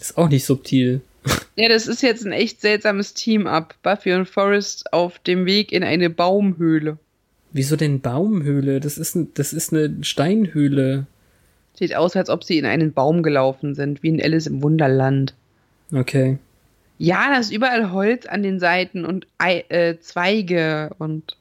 Ist 0.00 0.18
auch 0.18 0.28
nicht 0.28 0.44
subtil. 0.44 1.00
Ja, 1.56 1.68
das 1.68 1.88
ist 1.88 2.00
jetzt 2.02 2.24
ein 2.24 2.32
echt 2.32 2.62
seltsames 2.62 3.12
Team-Up. 3.12 3.74
Buffy 3.82 4.14
und 4.14 4.26
Forrest 4.26 4.94
auf 4.94 5.18
dem 5.18 5.44
Weg 5.44 5.72
in 5.72 5.84
eine 5.84 6.08
Baumhöhle. 6.08 6.96
Wieso 7.52 7.76
denn 7.76 8.00
Baumhöhle? 8.00 8.80
Das 8.80 8.96
ist, 8.96 9.14
ein, 9.14 9.34
das 9.34 9.52
ist 9.52 9.74
eine 9.74 10.02
Steinhöhle. 10.02 11.06
Sieht 11.80 11.96
aus, 11.96 12.14
als 12.14 12.30
ob 12.30 12.44
sie 12.44 12.58
in 12.58 12.66
einen 12.66 12.92
Baum 12.92 13.24
gelaufen 13.24 13.74
sind, 13.74 14.04
wie 14.04 14.10
in 14.10 14.22
Alice 14.22 14.46
im 14.46 14.62
Wunderland. 14.62 15.34
Okay. 15.92 16.38
Ja, 16.98 17.30
da 17.32 17.38
ist 17.38 17.50
überall 17.50 17.90
Holz 17.90 18.26
an 18.26 18.42
den 18.44 18.60
Seiten 18.60 19.04
und 19.04 19.26
äh, 19.38 19.96
Zweige 19.98 20.90
und 20.98 21.36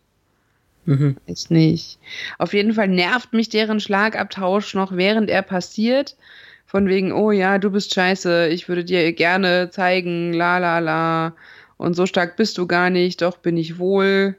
Mhm. 0.90 1.18
Weiß 1.28 1.52
nicht. 1.52 2.00
Auf 2.40 2.54
jeden 2.54 2.74
Fall 2.74 2.88
nervt 2.88 3.32
mich 3.32 3.50
deren 3.50 3.80
Schlagabtausch 3.80 4.74
noch, 4.74 4.96
während 4.96 5.30
er 5.30 5.44
passiert. 5.44 6.16
Von 6.66 6.88
wegen, 6.88 7.12
oh 7.12 7.32
ja, 7.32 7.60
du 7.60 7.70
bist 7.70 7.94
scheiße, 7.94 8.48
ich 8.48 8.68
würde 8.68 8.84
dir 8.84 9.14
gerne 9.14 9.70
zeigen, 9.70 10.34
la 10.34 10.58
la 10.58 10.80
la. 10.80 11.36
Und 11.78 11.96
so 11.96 12.08
stark 12.08 12.38
bist 12.38 12.58
du 12.58 12.66
gar 12.66 12.90
nicht, 12.90 13.22
doch 13.22 13.38
bin 13.38 13.56
ich 13.56 13.78
wohl. 13.78 14.36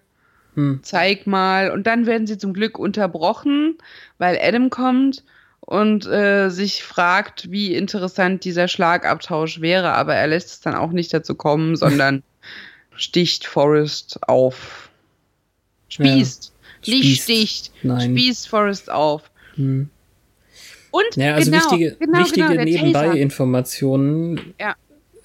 Hm. 0.54 0.80
Zeig 0.82 1.28
mal. 1.28 1.70
Und 1.70 1.86
dann 1.86 2.06
werden 2.06 2.26
sie 2.26 2.36
zum 2.36 2.52
Glück 2.52 2.80
unterbrochen, 2.80 3.78
weil 4.18 4.36
Adam 4.42 4.70
kommt 4.70 5.22
und 5.70 6.04
äh, 6.04 6.48
sich 6.48 6.82
fragt, 6.82 7.52
wie 7.52 7.76
interessant 7.76 8.44
dieser 8.44 8.66
Schlagabtausch 8.66 9.60
wäre. 9.60 9.92
Aber 9.92 10.16
er 10.16 10.26
lässt 10.26 10.48
es 10.48 10.60
dann 10.60 10.74
auch 10.74 10.90
nicht 10.90 11.14
dazu 11.14 11.36
kommen, 11.36 11.76
sondern 11.76 12.24
sticht 12.96 13.46
Forrest 13.46 14.18
auf. 14.28 14.90
Spießt. 15.88 16.52
Ja. 16.82 16.94
Nicht 16.94 17.04
Spießt. 17.04 17.22
sticht. 17.22 17.72
Nein. 17.84 18.10
Spießt 18.10 18.48
Forrest 18.48 18.90
auf. 18.90 19.30
Hm. 19.54 19.88
Und 20.90 21.04
ja, 21.14 21.36
also 21.36 21.52
genau, 21.52 21.62
wichtige, 21.62 21.96
genau, 22.00 22.18
wichtige 22.18 22.48
genau, 22.48 22.64
Nebenbei-Informationen. 22.64 24.54
Ja. 24.58 24.74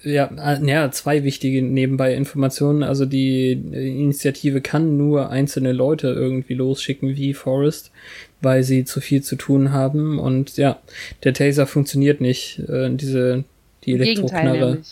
Ja, 0.04 0.30
äh, 0.36 0.64
ja, 0.64 0.92
zwei 0.92 1.24
wichtige 1.24 1.60
Nebenbei-Informationen. 1.62 2.84
Also 2.84 3.04
die 3.04 3.50
Initiative 3.50 4.60
kann 4.60 4.96
nur 4.96 5.30
einzelne 5.30 5.72
Leute 5.72 6.06
irgendwie 6.06 6.54
losschicken 6.54 7.16
wie 7.16 7.34
Forrest, 7.34 7.90
weil 8.40 8.62
sie 8.62 8.84
zu 8.84 9.00
viel 9.00 9.22
zu 9.22 9.36
tun 9.36 9.72
haben. 9.72 10.18
Und 10.18 10.56
ja, 10.56 10.80
der 11.24 11.34
Taser 11.34 11.66
funktioniert 11.66 12.20
nicht. 12.20 12.58
Äh, 12.68 12.90
diese 12.94 13.44
die 13.84 13.94
Elektroknarre. 13.94 14.82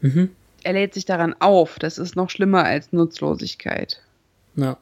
Mhm. 0.00 0.30
Er 0.64 0.72
lädt 0.72 0.94
sich 0.94 1.04
daran 1.04 1.34
auf. 1.38 1.78
Das 1.78 1.98
ist 1.98 2.16
noch 2.16 2.30
schlimmer 2.30 2.64
als 2.64 2.92
Nutzlosigkeit. 2.92 4.00
Ja. 4.56 4.78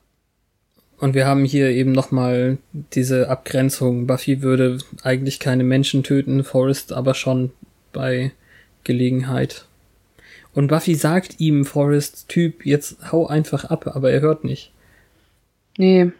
Und 0.98 1.14
wir 1.14 1.26
haben 1.26 1.44
hier 1.44 1.70
eben 1.70 1.92
nochmal 1.92 2.58
diese 2.72 3.28
Abgrenzung. 3.28 4.06
Buffy 4.06 4.42
würde 4.42 4.78
eigentlich 5.02 5.40
keine 5.40 5.64
Menschen 5.64 6.02
töten, 6.02 6.44
Forrest 6.44 6.92
aber 6.92 7.14
schon 7.14 7.52
bei 7.92 8.32
Gelegenheit. 8.84 9.64
Und 10.52 10.68
Buffy 10.68 10.94
sagt 10.94 11.40
ihm, 11.40 11.64
Forrest, 11.64 12.28
Typ, 12.28 12.66
jetzt 12.66 13.12
hau 13.12 13.26
einfach 13.26 13.64
ab, 13.64 13.86
aber 13.94 14.10
er 14.10 14.20
hört 14.20 14.44
nicht. 14.44 14.72
Nee. 15.78 16.12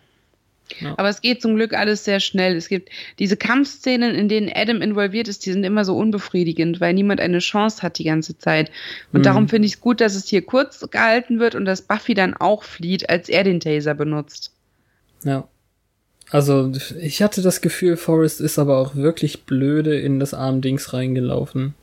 Ja. 0.79 0.95
Aber 0.97 1.09
es 1.09 1.21
geht 1.21 1.43
zum 1.43 1.57
Glück 1.57 1.73
alles 1.73 2.05
sehr 2.05 2.21
schnell. 2.21 2.57
Es 2.57 2.69
gibt 2.69 2.91
diese 3.19 3.37
Kampfszenen, 3.37 4.15
in 4.15 4.29
denen 4.29 4.51
Adam 4.55 4.81
involviert 4.81 5.29
ist, 5.29 5.45
die 5.45 5.53
sind 5.53 5.65
immer 5.65 5.85
so 5.85 5.97
unbefriedigend, 5.97 6.81
weil 6.81 6.95
niemand 6.95 7.21
eine 7.21 7.41
Chance 7.41 7.83
hat 7.83 7.99
die 7.99 8.05
ganze 8.05 8.39
Zeit. 8.39 8.71
Und 9.13 9.21
mhm. 9.21 9.25
darum 9.25 9.49
finde 9.49 9.67
ich 9.67 9.75
es 9.75 9.81
gut, 9.81 10.01
dass 10.01 10.15
es 10.15 10.29
hier 10.29 10.43
kurz 10.43 10.89
gehalten 10.91 11.41
wird 11.41 11.55
und 11.55 11.65
dass 11.65 11.83
Buffy 11.83 12.15
dann 12.15 12.35
auch 12.35 12.63
flieht, 12.63 13.11
als 13.11 13.29
er 13.29 13.45
den 13.45 13.61
Taser 13.61 13.95
benutzt. 13.95 14.53
Ja. 15.25 15.49
Also, 16.31 16.73
ich 17.01 17.23
hatte 17.23 17.43
das 17.43 17.61
Gefühl, 17.61 17.97
Forrest 17.97 18.41
ist 18.41 18.59
aber 18.59 18.79
auch 18.79 18.95
wirklich 18.95 19.45
blöde 19.45 19.99
in 19.99 20.21
das 20.21 20.33
Armdings 20.33 20.93
reingelaufen. 20.93 21.75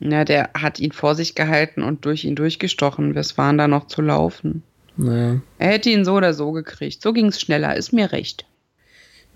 Ja, 0.00 0.24
der 0.24 0.50
hat 0.54 0.80
ihn 0.80 0.92
vor 0.92 1.14
sich 1.14 1.34
gehalten 1.34 1.82
und 1.82 2.04
durch 2.06 2.24
ihn 2.24 2.34
durchgestochen. 2.34 3.14
Was 3.14 3.36
waren 3.36 3.58
da 3.58 3.68
noch 3.68 3.86
zu 3.86 4.00
laufen? 4.00 4.62
Naja. 5.02 5.40
Er 5.58 5.68
hätte 5.68 5.90
ihn 5.90 6.04
so 6.04 6.14
oder 6.14 6.32
so 6.34 6.52
gekriegt. 6.52 7.02
So 7.02 7.12
ging 7.12 7.26
es 7.26 7.40
schneller, 7.40 7.76
ist 7.76 7.92
mir 7.92 8.12
recht. 8.12 8.44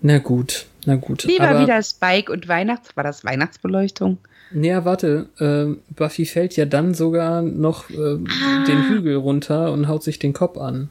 Na 0.01 0.19
gut, 0.19 0.65
na 0.85 0.95
gut. 0.95 1.23
Lieber 1.23 1.49
aber 1.49 1.61
wieder 1.61 1.81
Spike 1.81 2.31
und 2.31 2.47
Weihnachts... 2.47 2.95
War 2.95 3.03
das 3.03 3.25
Weihnachtsbeleuchtung? 3.25 4.17
Naja, 4.51 4.85
warte. 4.85 5.27
Äh, 5.39 5.93
Buffy 5.93 6.25
fällt 6.25 6.55
ja 6.55 6.65
dann 6.65 6.93
sogar 6.93 7.41
noch 7.41 7.89
äh, 7.89 7.95
ah. 7.95 8.63
den 8.65 8.89
Hügel 8.89 9.15
runter 9.15 9.71
und 9.71 9.87
haut 9.87 10.03
sich 10.03 10.19
den 10.19 10.33
Kopf 10.33 10.57
an. 10.57 10.89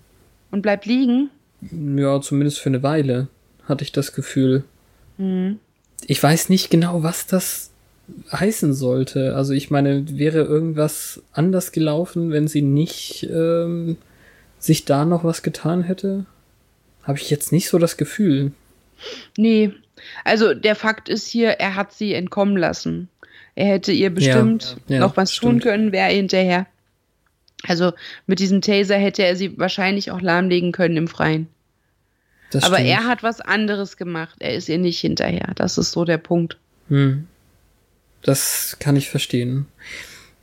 Und 0.51 0.63
bleibt 0.63 0.87
liegen? 0.87 1.31
Ja, 1.71 2.21
zumindest 2.21 2.59
für 2.59 2.69
eine 2.69 2.83
Weile, 2.83 3.29
hatte 3.65 3.85
ich 3.85 3.93
das 3.93 4.13
Gefühl. 4.13 4.65
Mhm. 5.17 5.59
Ich 6.07 6.23
weiß 6.23 6.51
nicht 6.51 6.71
genau, 6.71 7.03
was 7.03 7.27
das 7.27 7.71
heißen 8.31 8.75
sollte. 8.75 9.35
Also 9.35 9.53
ich 9.53 9.71
meine, 9.71 10.19
wäre 10.19 10.43
irgendwas 10.43 11.23
anders 11.33 11.73
gelaufen, 11.73 12.31
wenn 12.31 12.49
sie 12.49 12.63
nicht 12.63 13.29
ähm, 13.33 13.97
sich 14.59 14.85
da 14.85 15.05
noch 15.05 15.25
was 15.25 15.43
getan 15.43 15.83
hätte? 15.83 16.27
Habe 17.03 17.19
ich 17.19 17.31
jetzt 17.31 17.53
nicht 17.53 17.69
so 17.69 17.79
das 17.79 17.97
Gefühl. 17.97 18.53
Nee, 19.37 19.73
also 20.25 20.55
der 20.55 20.75
Fakt 20.75 21.09
ist 21.09 21.27
hier, 21.27 21.51
er 21.53 21.75
hat 21.75 21.93
sie 21.93 22.15
entkommen 22.15 22.57
lassen. 22.57 23.09
Er 23.55 23.67
hätte 23.67 23.93
ihr 23.93 24.11
bestimmt 24.11 24.77
Ja, 24.89 24.95
ja, 24.97 25.01
noch 25.01 25.17
was 25.17 25.31
tun 25.35 25.61
stimmt. 25.61 25.63
können, 25.63 25.93
wäre 25.93 26.09
er 26.11 26.15
hinterher. 26.17 26.67
Also 27.67 27.93
mit 28.27 28.39
diesem 28.39 28.61
Taser 28.61 28.97
hätte 28.97 29.23
er 29.25 29.35
sie 29.37 29.59
wahrscheinlich 29.59 30.11
auch 30.11 30.21
lahmlegen 30.21 30.73
können 30.73 30.97
im 30.97 31.09
Freien. 31.09 31.49
Das 32.51 32.65
Aber 32.65 32.77
stimmt. 32.77 32.91
er 32.91 33.05
hat 33.07 33.23
was 33.23 33.41
anderes 33.41 33.97
gemacht. 33.97 34.37
Er 34.41 34.55
ist 34.55 34.69
ihr 34.69 34.79
nicht 34.79 35.01
hinterher. 35.01 35.53
Das 35.57 35.79
ist 35.79 35.93
so 35.93 36.05
der 36.05 36.19
Punkt. 36.19 36.59
Hm. 36.89 37.27
Das 38.23 38.77
kann 38.79 38.97
ich 38.97 39.09
verstehen. 39.09 39.67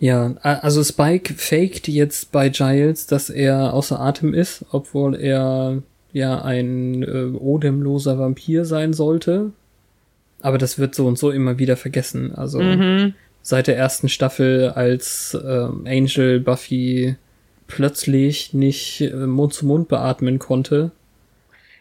Ja, 0.03 0.33
also 0.41 0.83
Spike 0.83 1.33
faked 1.35 1.87
jetzt 1.87 2.33
bei 2.33 2.49
Giles, 2.49 3.07
dass 3.07 3.29
er 3.29 3.73
außer 3.73 4.01
Atem 4.01 4.33
ist, 4.33 4.65
obwohl 4.73 5.15
er 5.15 5.81
ja 6.11 6.41
ein 6.41 7.03
äh, 7.03 7.37
odemloser 7.37 8.19
Vampir 8.19 8.65
sein 8.65 8.91
sollte. 8.91 9.53
Aber 10.41 10.57
das 10.57 10.77
wird 10.77 10.93
so 10.93 11.07
und 11.07 11.17
so 11.17 11.31
immer 11.31 11.57
wieder 11.57 11.77
vergessen. 11.77 12.35
Also 12.35 12.59
Mhm. 12.61 13.13
seit 13.43 13.67
der 13.67 13.77
ersten 13.77 14.09
Staffel, 14.09 14.71
als 14.71 15.37
ähm, 15.41 15.85
Angel 15.87 16.41
Buffy 16.41 17.15
plötzlich 17.67 18.53
nicht 18.53 18.99
äh, 18.99 19.13
Mund 19.25 19.53
zu 19.53 19.65
Mund 19.65 19.87
beatmen 19.87 20.37
konnte. 20.37 20.91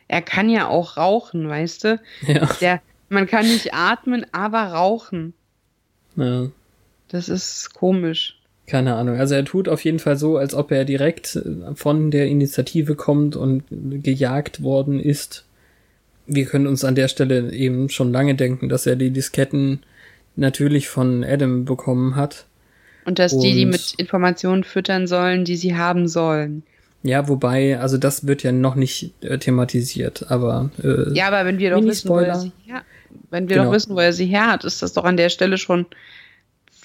Er 0.06 0.22
kann 0.22 0.48
ja 0.48 0.68
auch 0.68 0.96
rauchen, 0.96 1.48
weißt 1.48 1.82
du? 1.84 2.00
Ja. 2.28 2.48
Der, 2.60 2.82
man 3.08 3.26
kann 3.26 3.46
nicht 3.46 3.74
atmen, 3.74 4.24
aber 4.30 4.62
rauchen. 4.62 5.34
ja. 6.14 6.46
Das 7.12 7.28
ist 7.28 7.72
komisch. 7.74 8.38
Keine 8.66 8.94
Ahnung. 8.94 9.18
Also 9.18 9.34
er 9.34 9.44
tut 9.44 9.68
auf 9.68 9.84
jeden 9.84 9.98
Fall 9.98 10.16
so, 10.16 10.36
als 10.38 10.54
ob 10.54 10.70
er 10.72 10.84
direkt 10.84 11.36
äh, 11.36 11.74
von 11.74 12.10
der 12.10 12.26
Initiative 12.26 12.94
kommt 12.94 13.36
und 13.36 13.64
gejagt 13.70 14.62
worden 14.62 14.98
ist. 15.00 15.44
Wir 16.26 16.46
können 16.46 16.66
uns 16.66 16.84
an 16.84 16.94
der 16.94 17.08
Stelle 17.08 17.52
eben 17.52 17.88
schon 17.90 18.12
lange 18.12 18.34
denken, 18.34 18.68
dass 18.68 18.86
er 18.86 18.96
die 18.96 19.10
Disketten 19.10 19.80
natürlich 20.36 20.88
von 20.88 21.24
Adam 21.24 21.64
bekommen 21.64 22.16
hat. 22.16 22.46
Und 23.04 23.18
dass 23.18 23.36
die 23.36 23.52
die 23.52 23.64
Und- 23.64 23.72
mit 23.72 23.94
Informationen 23.98 24.64
füttern 24.64 25.06
sollen, 25.06 25.44
die 25.44 25.56
sie 25.56 25.74
haben 25.76 26.06
sollen. 26.08 26.62
Ja, 27.02 27.26
wobei, 27.28 27.80
also 27.80 27.98
das 27.98 28.28
wird 28.28 28.44
ja 28.44 28.52
noch 28.52 28.76
nicht 28.76 29.12
äh, 29.22 29.36
thematisiert, 29.36 30.30
aber 30.30 30.70
äh, 30.84 31.12
Ja, 31.12 31.26
aber 31.26 31.44
wenn 31.44 31.58
wir 31.58 31.72
doch 31.72 31.82
wissen, 31.84 32.08
wo 32.08 32.18
er 32.18 32.36
sie 32.38 32.52
her, 32.64 32.82
wenn 33.30 33.48
wir 33.48 33.56
Genau. 33.56 33.66
doch 33.68 33.74
wissen, 33.74 33.96
wo 33.96 33.98
er 33.98 34.12
sie 34.12 34.26
her 34.26 34.46
hat, 34.46 34.64
ist 34.64 34.82
das 34.82 34.92
doch 34.92 35.02
an 35.04 35.16
der 35.16 35.28
Stelle 35.28 35.58
schon 35.58 35.86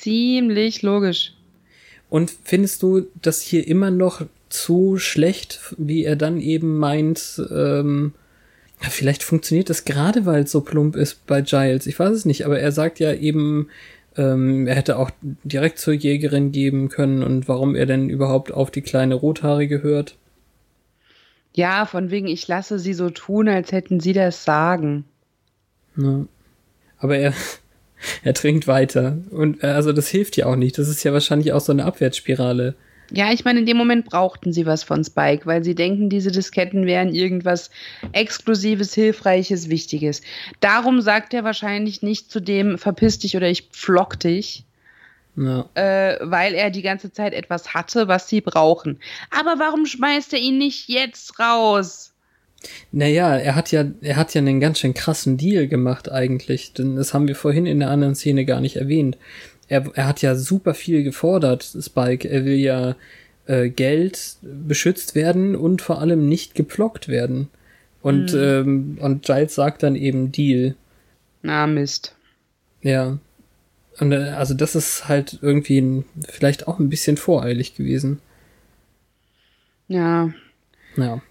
ziemlich 0.08 0.84
logisch. 0.84 1.34
Und 2.10 2.32
findest 2.46 2.82
du 2.82 3.08
das 3.22 3.42
hier 3.42 3.68
immer 3.68 3.92
noch 3.92 4.26
zu 4.48 4.98
schlecht, 4.98 5.76
wie 5.78 6.06
er 6.06 6.16
dann 6.16 6.40
eben 6.40 6.78
meint, 6.78 7.42
ähm, 7.52 8.14
ja, 8.82 8.90
vielleicht 8.90 9.22
funktioniert 9.22 9.70
das 9.70 9.84
gerade, 9.84 10.26
weil 10.26 10.44
es 10.44 10.52
so 10.52 10.62
plump 10.62 10.96
ist 10.96 11.26
bei 11.28 11.42
Giles. 11.42 11.88
Ich 11.88 12.00
weiß 12.00 12.12
es 12.12 12.24
nicht, 12.24 12.46
aber 12.46 12.58
er 12.58 12.72
sagt 12.72 13.00
ja 13.00 13.14
eben, 13.14 13.68
ähm, 14.16 14.66
er 14.66 14.76
hätte 14.76 14.98
auch 14.98 15.12
direkt 15.22 15.80
zur 15.80 15.94
Jägerin 15.94 16.54
geben 16.54 16.88
können 16.88 17.22
und 17.22 17.50
warum 17.50 17.76
er 17.76 17.86
denn 17.86 18.10
überhaupt 18.10 18.54
auf 18.54 18.72
die 18.72 18.84
kleine 18.84 19.16
Rothaarige 19.16 19.84
hört. 19.84 20.16
Ja, 21.54 21.86
von 21.86 22.12
wegen, 22.12 22.28
ich 22.28 22.48
lasse 22.48 22.80
sie 22.80 22.94
so 22.94 23.10
tun, 23.10 23.50
als 23.50 23.74
hätten 23.74 24.00
sie 24.00 24.14
das 24.14 24.46
Sagen. 24.46 25.04
Ne? 25.96 26.28
Aber 27.00 27.18
er, 27.18 27.34
er 28.24 28.34
trinkt 28.34 28.68
weiter. 28.68 29.18
Und 29.32 29.64
äh, 29.64 29.68
also 29.68 29.94
das 29.94 30.08
hilft 30.08 30.38
ja 30.38 30.46
auch 30.48 30.56
nicht. 30.56 30.78
Das 30.78 30.88
ist 30.88 31.04
ja 31.04 31.14
wahrscheinlich 31.14 31.54
auch 31.54 31.62
so 31.62 31.72
eine 31.72 31.86
Abwärtsspirale. 31.86 32.76
Ja, 33.10 33.32
ich 33.32 33.46
meine, 33.46 33.60
in 33.60 33.66
dem 33.66 33.78
Moment 33.78 34.06
brauchten 34.06 34.52
sie 34.52 34.66
was 34.66 34.84
von 34.84 35.02
Spike, 35.04 35.46
weil 35.46 35.64
sie 35.64 35.76
denken, 35.76 36.10
diese 36.10 36.30
Disketten 36.30 36.86
wären 36.86 37.14
irgendwas 37.14 37.70
Exklusives, 38.12 38.94
Hilfreiches, 38.94 39.70
Wichtiges. 39.70 40.22
Darum 40.60 41.00
sagt 41.02 41.34
er 41.34 41.46
wahrscheinlich 41.46 42.02
nicht 42.02 42.30
zu 42.30 42.42
dem, 42.42 42.78
verpiss 42.78 43.20
dich 43.20 43.38
oder 43.38 43.48
ich 43.50 43.70
pflock 43.72 44.20
dich, 44.20 44.66
Ja. 45.38 45.70
äh, 45.76 46.18
weil 46.22 46.54
er 46.54 46.70
die 46.70 46.82
ganze 46.82 47.10
Zeit 47.14 47.34
etwas 47.34 47.74
hatte, 47.74 48.10
was 48.10 48.28
sie 48.28 48.42
brauchen. 48.42 49.00
Aber 49.32 49.56
warum 49.58 49.86
schmeißt 49.86 50.34
er 50.34 50.40
ihn 50.40 50.58
nicht 50.58 50.90
jetzt 50.90 51.40
raus? 51.40 52.12
Naja, 52.92 53.38
er 53.38 53.56
hat 53.56 53.72
ja, 53.72 53.86
er 54.02 54.16
hat 54.16 54.34
ja 54.34 54.42
einen 54.42 54.60
ganz 54.60 54.80
schön 54.80 54.94
krassen 54.94 55.38
Deal 55.38 55.68
gemacht 55.68 56.12
eigentlich, 56.12 56.74
denn 56.74 56.96
das 56.96 57.14
haben 57.14 57.28
wir 57.28 57.36
vorhin 57.36 57.66
in 57.66 57.80
der 57.80 57.90
anderen 57.90 58.16
Szene 58.16 58.46
gar 58.46 58.62
nicht 58.62 58.76
erwähnt. 58.76 59.18
Er, 59.68 59.86
er 59.96 60.08
hat 60.08 60.22
ja 60.22 60.36
super 60.36 60.74
viel 60.74 61.04
gefordert, 61.04 61.64
Spike. 61.64 62.28
Er 62.30 62.46
will 62.46 62.56
ja 62.56 62.96
äh, 63.46 63.70
Geld 63.70 64.38
beschützt 64.42 65.16
werden 65.16 65.56
und 65.56 65.82
vor 65.82 66.00
allem 66.00 66.28
nicht 66.28 66.56
geplockt 66.56 67.08
werden. 67.08 67.50
Und, 68.02 68.34
ähm, 68.34 68.98
und 69.02 69.24
Giles 69.26 69.56
sagt 69.56 69.84
dann 69.84 69.96
eben 69.96 70.32
Deal. 70.32 70.76
Na, 71.42 71.68
Mist. 71.68 72.16
Ja. 72.82 73.18
Und 74.00 74.12
äh, 74.12 74.30
also 74.38 74.54
das 74.54 74.76
ist 74.76 75.08
halt 75.08 75.40
irgendwie 75.42 75.82
ein, 75.82 76.06
vielleicht 76.30 76.68
auch 76.68 76.80
ein 76.80 76.90
bisschen 76.90 77.18
voreilig 77.18 77.76
gewesen. 77.76 78.20
Ja. 79.88 80.32
Ja. 80.96 81.22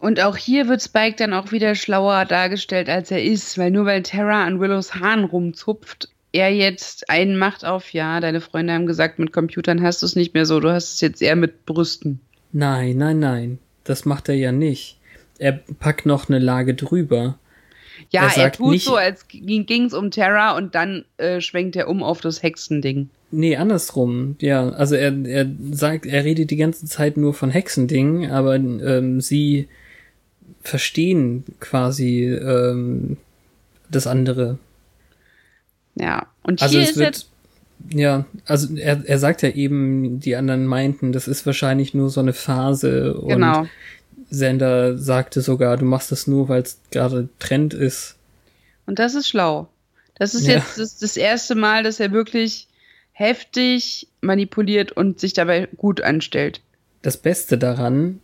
Und 0.00 0.20
auch 0.20 0.36
hier 0.36 0.66
wird 0.66 0.82
Spike 0.82 1.16
dann 1.16 1.34
auch 1.34 1.52
wieder 1.52 1.74
schlauer 1.74 2.24
dargestellt, 2.24 2.88
als 2.88 3.10
er 3.10 3.22
ist, 3.22 3.58
weil 3.58 3.70
nur 3.70 3.84
weil 3.84 4.02
Terra 4.02 4.44
an 4.44 4.58
Willows 4.58 4.94
Haaren 4.94 5.24
rumzupft, 5.24 6.08
er 6.32 6.52
jetzt 6.54 7.10
einen 7.10 7.36
macht 7.36 7.64
auf, 7.64 7.92
ja, 7.92 8.18
deine 8.20 8.40
Freunde 8.40 8.72
haben 8.72 8.86
gesagt, 8.86 9.18
mit 9.18 9.32
Computern 9.32 9.82
hast 9.82 10.00
du 10.02 10.06
es 10.06 10.16
nicht 10.16 10.32
mehr 10.32 10.46
so, 10.46 10.58
du 10.60 10.70
hast 10.72 10.94
es 10.94 11.00
jetzt 11.00 11.20
eher 11.22 11.36
mit 11.36 11.66
Brüsten. 11.66 12.20
Nein, 12.52 12.96
nein, 12.96 13.18
nein. 13.18 13.58
Das 13.84 14.04
macht 14.06 14.28
er 14.28 14.34
ja 14.36 14.52
nicht. 14.52 14.98
Er 15.38 15.52
packt 15.52 16.06
noch 16.06 16.28
eine 16.28 16.38
Lage 16.38 16.74
drüber. 16.74 17.38
Ja, 18.10 18.30
Er 18.36 18.44
er, 18.44 18.52
tut 18.52 18.70
nicht- 18.70 18.86
so, 18.86 18.96
als 18.96 19.26
ging 19.28 19.84
es 19.84 19.92
um 19.92 20.10
Terra 20.10 20.56
und 20.56 20.74
dann 20.74 21.04
äh, 21.18 21.40
schwenkt 21.40 21.76
er 21.76 21.88
um 21.88 22.02
auf 22.02 22.20
das 22.20 22.42
Hexending. 22.42 23.10
Nee, 23.32 23.56
andersrum. 23.56 24.36
Ja, 24.40 24.70
also 24.70 24.94
er, 24.94 25.12
er 25.26 25.46
sagt, 25.72 26.06
er 26.06 26.24
redet 26.24 26.50
die 26.50 26.56
ganze 26.56 26.86
Zeit 26.86 27.16
nur 27.16 27.34
von 27.34 27.50
Hexendingen, 27.50 28.30
aber 28.30 28.54
ähm, 28.56 29.20
sie 29.20 29.68
verstehen 30.62 31.44
quasi 31.60 32.24
ähm, 32.26 33.16
das 33.90 34.06
andere. 34.06 34.58
Ja, 35.94 36.26
und 36.42 36.62
Also 36.62 36.74
hier 36.74 36.82
es 36.82 36.90
ist 36.90 36.96
wird, 36.96 37.14
jetzt, 37.16 37.28
ja, 37.92 38.24
also 38.46 38.74
er, 38.76 39.02
er 39.04 39.18
sagt 39.18 39.42
ja 39.42 39.50
eben, 39.50 40.20
die 40.20 40.36
anderen 40.36 40.66
meinten, 40.66 41.12
das 41.12 41.28
ist 41.28 41.46
wahrscheinlich 41.46 41.94
nur 41.94 42.10
so 42.10 42.20
eine 42.20 42.32
Phase 42.32 43.14
und 43.14 43.28
genau, 43.28 43.66
Sender 44.30 44.96
sagte 44.96 45.40
sogar, 45.40 45.76
du 45.76 45.84
machst 45.84 46.12
das 46.12 46.26
nur, 46.26 46.48
weil 46.48 46.62
es 46.62 46.78
gerade 46.90 47.28
Trend 47.38 47.74
ist. 47.74 48.16
und 48.86 48.98
das 48.98 49.14
ist 49.14 49.28
schlau. 49.28 49.68
Das 50.14 50.34
ist 50.34 50.46
Ja. 50.46 50.54
jetzt 50.54 50.78
das, 50.78 50.98
das 50.98 51.16
erste 51.16 51.54
Mal, 51.54 51.82
dass 51.82 51.98
er 51.98 52.12
wirklich 52.12 52.68
heftig 53.12 54.06
manipuliert 54.20 54.92
und 54.92 55.18
sich 55.18 55.32
dabei 55.32 55.68
gut 55.76 56.00
anstellt. 56.02 56.60
Das 57.02 57.16
Beste 57.16 57.56
daran, 57.58 58.20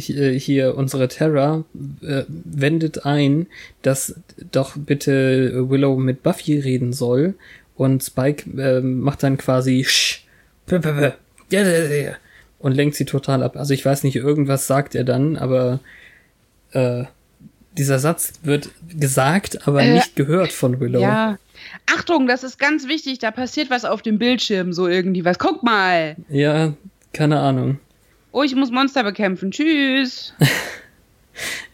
hier 0.00 0.76
unsere 0.76 1.08
Terra 1.08 1.64
äh, 2.02 2.24
wendet 2.28 3.06
ein, 3.06 3.46
dass 3.82 4.14
doch 4.52 4.76
bitte 4.76 5.70
Willow 5.70 5.96
mit 5.96 6.22
Buffy 6.22 6.58
reden 6.58 6.92
soll 6.92 7.34
und 7.74 8.02
Spike 8.02 8.50
äh, 8.60 8.80
macht 8.80 9.22
dann 9.22 9.38
quasi 9.38 9.84
sch, 9.84 10.26
p, 10.66 10.78
p, 10.78 11.12
p, 11.48 12.12
und 12.58 12.72
lenkt 12.72 12.96
sie 12.96 13.04
total 13.04 13.42
ab. 13.42 13.56
Also 13.56 13.74
ich 13.74 13.84
weiß 13.84 14.02
nicht, 14.02 14.16
irgendwas 14.16 14.66
sagt 14.66 14.94
er 14.94 15.04
dann, 15.04 15.36
aber 15.36 15.80
äh, 16.72 17.04
dieser 17.76 17.98
Satz 17.98 18.32
wird 18.42 18.70
gesagt, 18.88 19.66
aber 19.66 19.82
Äh, 19.82 19.94
nicht 19.94 20.16
gehört 20.16 20.52
von 20.52 20.80
Willow. 20.80 21.00
Ja. 21.00 21.38
Achtung, 21.86 22.26
das 22.26 22.44
ist 22.44 22.58
ganz 22.58 22.86
wichtig, 22.86 23.18
da 23.18 23.30
passiert 23.30 23.70
was 23.70 23.84
auf 23.84 24.02
dem 24.02 24.18
Bildschirm, 24.18 24.72
so 24.72 24.88
irgendwie 24.88 25.24
was. 25.24 25.38
Guck 25.38 25.62
mal. 25.62 26.16
ja, 26.28 26.74
keine 27.12 27.40
Ahnung. 27.40 27.78
Oh, 28.36 28.42
ich 28.42 28.54
muss 28.54 28.70
Monster 28.70 29.02
bekämpfen. 29.02 29.50
Tschüss. 29.50 30.34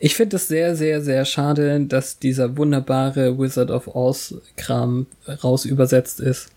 Ich 0.00 0.16
finde 0.16 0.34
es 0.34 0.48
sehr, 0.48 0.74
sehr, 0.74 1.00
sehr 1.00 1.24
schade, 1.24 1.82
dass 1.82 2.18
dieser 2.18 2.56
wunderbare 2.56 3.38
Wizard 3.38 3.70
of 3.70 3.86
Oz-Kram 3.94 5.06
raus 5.44 5.64
übersetzt 5.64 6.18
ist. 6.18 6.50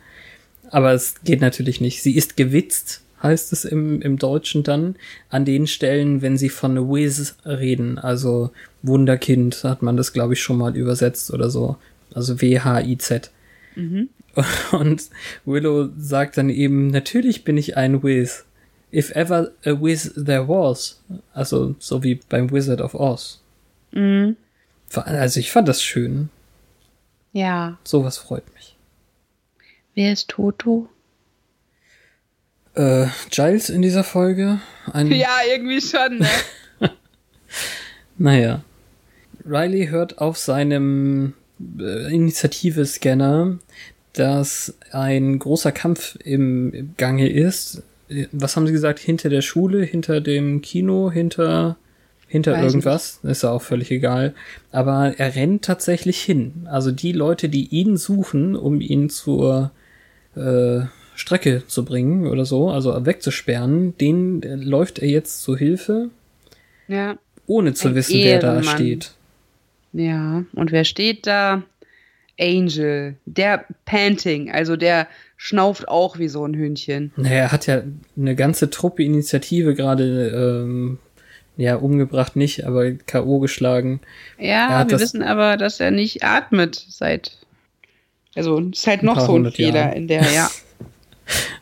Aber 0.71 0.93
es 0.93 1.13
geht 1.23 1.41
natürlich 1.41 1.79
nicht. 1.81 2.01
Sie 2.01 2.15
ist 2.15 2.35
gewitzt, 2.35 3.03
heißt 3.21 3.53
es 3.53 3.63
im, 3.63 4.01
im 4.01 4.17
Deutschen 4.17 4.63
dann, 4.63 4.95
an 5.29 5.45
den 5.45 5.67
Stellen, 5.67 6.23
wenn 6.23 6.35
sie 6.35 6.49
von 6.49 6.89
Wiz 6.89 7.35
reden. 7.45 7.99
Also 7.99 8.49
Wunderkind 8.81 9.63
hat 9.63 9.83
man 9.83 9.97
das, 9.97 10.11
glaube 10.11 10.33
ich, 10.33 10.41
schon 10.41 10.57
mal 10.57 10.75
übersetzt 10.75 11.31
oder 11.31 11.51
so. 11.51 11.77
Also 12.11 12.41
W-H-I-Z. 12.41 13.29
Und 14.71 15.09
Willow 15.45 15.89
sagt 15.95 16.37
dann 16.37 16.49
eben, 16.49 16.87
natürlich 16.87 17.43
bin 17.43 17.57
ich 17.57 17.77
ein 17.77 18.01
Wiz. 18.01 18.45
If 18.95 19.11
ever 19.11 19.51
a 19.65 19.71
Wiz 19.81 20.13
there 20.15 20.47
was. 20.47 21.01
Also 21.33 21.75
so 21.79 22.01
wie 22.01 22.15
beim 22.29 22.49
Wizard 22.51 22.79
of 22.79 22.95
Oz. 22.95 23.41
Mhm. 23.91 24.37
Also 24.93 25.39
ich 25.39 25.51
fand 25.51 25.67
das 25.67 25.83
schön. 25.83 26.29
Ja. 27.33 27.77
Sowas 27.83 28.17
freut 28.17 28.45
mich. 28.53 28.77
Wer 29.95 30.13
ist 30.13 30.29
Toto? 30.29 30.87
Äh, 32.75 33.07
Giles 33.29 33.69
in 33.69 33.81
dieser 33.81 34.03
Folge. 34.03 34.59
Ein, 34.91 35.07
Ja, 35.11 35.39
irgendwie 35.49 35.81
schon, 35.81 36.19
ne? 36.19 36.29
Naja. 38.17 38.63
Riley 39.45 39.87
hört 39.87 40.19
auf 40.19 40.37
seinem 40.37 41.33
äh, 41.79 42.13
Initiative-Scanner, 42.13 43.59
dass 44.13 44.73
ein 44.91 45.37
großer 45.39 45.71
Kampf 45.71 46.17
im 46.23 46.93
Gange 46.97 47.29
ist. 47.29 47.83
Was 48.31 48.55
haben 48.55 48.67
sie 48.67 48.73
gesagt? 48.73 48.99
Hinter 48.99 49.29
der 49.29 49.41
Schule, 49.41 49.83
hinter 49.83 50.21
dem 50.21 50.61
Kino, 50.61 51.11
hinter 51.11 51.77
hinter 52.27 52.53
Weiß 52.53 52.63
irgendwas, 52.73 53.19
nicht. 53.23 53.31
ist 53.31 53.43
ja 53.43 53.51
auch 53.51 53.61
völlig 53.61 53.91
egal. 53.91 54.33
Aber 54.71 55.13
er 55.17 55.35
rennt 55.35 55.63
tatsächlich 55.63 56.21
hin. 56.21 56.67
Also 56.69 56.91
die 56.91 57.11
Leute, 57.11 57.49
die 57.49 57.67
ihn 57.67 57.97
suchen, 57.97 58.55
um 58.55 58.81
ihn 58.81 59.09
zur 59.09 59.71
äh, 60.35 60.81
Strecke 61.15 61.63
zu 61.67 61.85
bringen 61.85 62.27
oder 62.27 62.45
so, 62.45 62.69
also 62.69 63.05
wegzusperren, 63.05 63.97
den 63.97 64.43
äh, 64.43 64.55
läuft 64.55 64.99
er 64.99 65.07
jetzt 65.07 65.43
zu 65.43 65.55
Hilfe. 65.55 66.09
Ja. 66.87 67.17
Ohne 67.47 67.73
zu 67.73 67.89
Ein 67.89 67.95
wissen, 67.95 68.15
Ehrenmann. 68.15 68.55
wer 68.55 68.61
da 68.63 68.69
steht. 68.75 69.11
Ja, 69.93 70.43
und 70.53 70.71
wer 70.71 70.83
steht 70.83 71.27
da? 71.27 71.63
Angel, 72.37 73.15
der 73.25 73.65
Panting, 73.85 74.51
also 74.51 74.75
der 74.75 75.07
schnauft 75.37 75.87
auch 75.87 76.17
wie 76.17 76.27
so 76.27 76.45
ein 76.45 76.53
Hühnchen. 76.53 77.11
Naja, 77.17 77.35
er 77.35 77.51
hat 77.51 77.67
ja 77.67 77.83
eine 78.17 78.35
ganze 78.35 78.69
Truppe 78.69 79.03
Initiative 79.03 79.75
gerade 79.75 80.63
ähm, 80.63 80.99
ja, 81.57 81.75
umgebracht 81.75 82.35
nicht, 82.35 82.65
aber 82.65 82.91
K.O. 82.91 83.39
geschlagen. 83.39 84.01
Ja, 84.37 84.89
wir 84.89 84.99
wissen 84.99 85.23
aber, 85.23 85.57
dass 85.57 85.79
er 85.79 85.91
nicht 85.91 86.23
atmet 86.23 86.85
seit. 86.89 87.37
Also, 88.35 88.59
es 88.59 88.79
ist 88.79 88.87
halt 88.87 89.03
noch 89.03 89.19
so 89.21 89.37
ein 89.37 89.51
Fehler 89.51 89.75
Jahren. 89.75 89.93
in 89.93 90.07
der, 90.07 90.23
ja. 90.33 90.49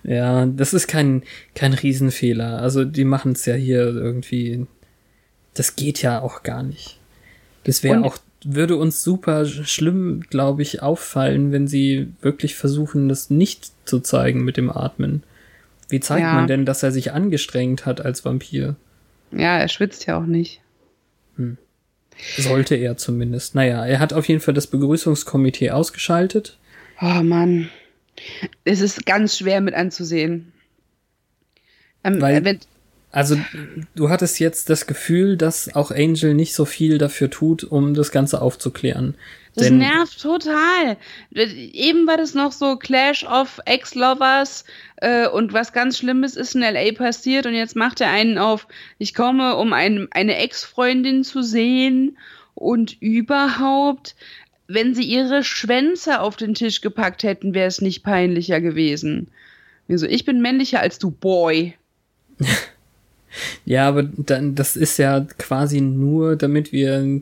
ja, 0.04 0.46
das 0.48 0.74
ist 0.74 0.88
kein, 0.88 1.24
kein 1.54 1.74
Riesenfehler. 1.74 2.60
Also, 2.60 2.86
die 2.86 3.06
machen 3.06 3.34
es 3.34 3.46
ja 3.46 3.54
hier 3.54 3.82
irgendwie. 3.82 4.66
Das 5.54 5.76
geht 5.76 6.02
ja 6.02 6.22
auch 6.22 6.42
gar 6.42 6.64
nicht. 6.64 7.00
Das 7.66 7.84
wäre 7.84 8.04
auch, 8.04 8.18
würde 8.44 8.76
uns 8.76 9.04
super 9.04 9.46
schlimm, 9.46 10.22
glaube 10.30 10.62
ich, 10.62 10.82
auffallen, 10.82 11.52
wenn 11.52 11.68
sie 11.68 12.08
wirklich 12.22 12.56
versuchen, 12.56 13.10
das 13.10 13.30
nicht 13.30 13.72
zu 13.86 14.00
zeigen 14.00 14.44
mit 14.44 14.58
dem 14.58 14.70
Atmen. 14.70 15.24
Wie 15.90 16.00
zeigt 16.00 16.22
ja. 16.22 16.34
man 16.34 16.48
denn, 16.48 16.66
dass 16.66 16.84
er 16.84 16.92
sich 16.92 17.12
angestrengt 17.12 17.86
hat 17.86 18.02
als 18.02 18.26
Vampir? 18.26 18.76
Ja, 19.32 19.58
er 19.58 19.68
schwitzt 19.68 20.06
ja 20.06 20.18
auch 20.18 20.26
nicht. 20.26 20.62
Hm. 21.38 21.58
Sollte 22.38 22.76
er 22.76 22.98
zumindest. 22.98 23.56
Naja, 23.56 23.86
er 23.86 24.00
hat 24.00 24.14
auf 24.14 24.28
jeden 24.28 24.40
Fall 24.40 24.54
das 24.54 24.68
Begrüßungskomitee 24.68 25.72
ausgeschaltet. 25.72 26.58
Oh 27.02 27.22
Mann. 27.24 27.70
Es 28.64 28.82
ist 28.82 29.06
ganz 29.06 29.38
schwer 29.38 29.62
mit 29.62 29.74
anzusehen. 29.74 30.54
Ähm, 32.04 32.22
Weil, 32.22 32.44
wenn, 32.46 32.60
also, 33.14 33.38
du 33.94 34.10
hattest 34.10 34.40
jetzt 34.40 34.72
das 34.72 34.88
Gefühl, 34.88 35.38
dass 35.38 35.76
auch 35.76 35.92
Angel 35.92 36.34
nicht 36.34 36.56
so 36.56 36.66
viel 36.66 36.98
dafür 36.98 37.30
tut, 37.30 37.64
um 37.64 37.94
das 37.94 38.12
Ganze 38.12 38.42
aufzuklären. 38.42 39.14
Das 39.54 39.70
nervt 39.70 40.20
total. 40.20 40.98
Eben 41.32 42.08
war 42.08 42.18
das 42.18 42.34
noch 42.34 42.52
so 42.52 42.76
Clash 42.76 43.24
of 43.24 43.60
Ex-Lovers 43.66 44.66
äh, 44.96 45.28
und 45.28 45.54
was 45.54 45.74
ganz 45.74 46.00
Schlimmes 46.00 46.36
ist 46.36 46.56
in 46.56 46.62
LA 46.62 46.92
passiert 46.94 47.46
und 47.46 47.54
jetzt 47.54 47.76
macht 47.76 48.02
er 48.02 48.10
einen 48.10 48.40
auf, 48.40 48.68
ich 48.98 49.14
komme, 49.14 49.58
um 49.58 49.74
ein, 49.74 50.08
eine 50.10 50.38
Ex-Freundin 50.38 51.24
zu 51.24 51.44
sehen 51.44 52.18
und 52.56 53.00
überhaupt, 53.00 54.16
wenn 54.68 54.96
sie 54.96 55.04
ihre 55.04 55.44
Schwänze 55.44 56.20
auf 56.20 56.36
den 56.36 56.56
Tisch 56.56 56.82
gepackt 56.82 57.22
hätten, 57.22 57.54
wäre 57.54 57.68
es 57.68 57.80
nicht 57.80 58.02
peinlicher 58.02 58.60
gewesen. 58.60 59.28
Also, 59.88 60.08
ich 60.08 60.26
bin 60.26 60.42
männlicher 60.42 60.80
als 60.80 60.98
du, 60.98 61.12
Boy. 61.12 61.76
ja, 63.66 63.88
aber 63.88 64.04
dann, 64.04 64.56
das 64.56 64.76
ist 64.76 64.98
ja 64.98 65.26
quasi 65.38 65.82
nur, 65.82 66.36
damit 66.36 66.72
wir 66.72 67.22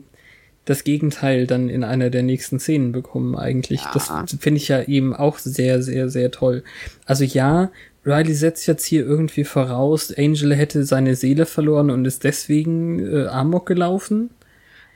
das 0.64 0.84
Gegenteil 0.84 1.46
dann 1.46 1.68
in 1.68 1.82
einer 1.82 2.10
der 2.10 2.22
nächsten 2.22 2.60
Szenen 2.60 2.92
bekommen 2.92 3.36
eigentlich. 3.36 3.80
Ja. 3.80 3.90
Das 3.92 4.10
finde 4.38 4.58
ich 4.58 4.68
ja 4.68 4.82
eben 4.82 5.14
auch 5.14 5.38
sehr, 5.38 5.82
sehr, 5.82 6.08
sehr 6.08 6.30
toll. 6.30 6.62
Also 7.04 7.24
ja, 7.24 7.70
Riley 8.04 8.34
setzt 8.34 8.66
jetzt 8.66 8.84
hier 8.84 9.04
irgendwie 9.04 9.44
voraus, 9.44 10.12
Angel 10.16 10.54
hätte 10.54 10.84
seine 10.84 11.14
Seele 11.16 11.46
verloren 11.46 11.90
und 11.90 12.04
ist 12.04 12.24
deswegen 12.24 12.98
äh, 12.98 13.26
Amok 13.26 13.66
gelaufen. 13.66 14.30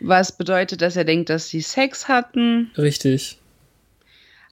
Was 0.00 0.32
bedeutet, 0.32 0.82
dass 0.82 0.96
er 0.96 1.04
denkt, 1.04 1.30
dass 1.30 1.48
sie 1.48 1.62
Sex 1.62 2.08
hatten. 2.08 2.70
Richtig. 2.76 3.38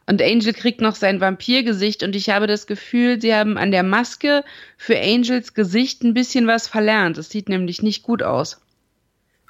Und 0.07 0.21
Angel 0.21 0.53
kriegt 0.53 0.81
noch 0.81 0.97
sein 0.97 1.21
Vampirgesicht 1.21 2.03
und 2.03 2.15
ich 2.15 2.29
habe 2.29 2.47
das 2.47 2.67
Gefühl, 2.67 3.21
sie 3.21 3.35
haben 3.35 3.57
an 3.57 3.71
der 3.71 3.83
Maske 3.83 4.45
für 4.77 4.99
Angels 4.99 5.55
Gesicht 5.55 6.03
ein 6.03 6.13
bisschen 6.13 6.47
was 6.47 6.69
verlernt. 6.69 7.17
Es 7.17 7.31
sieht 7.31 7.49
nämlich 7.49 7.83
nicht 7.83 8.03
gut 8.03 8.23
aus. 8.23 8.61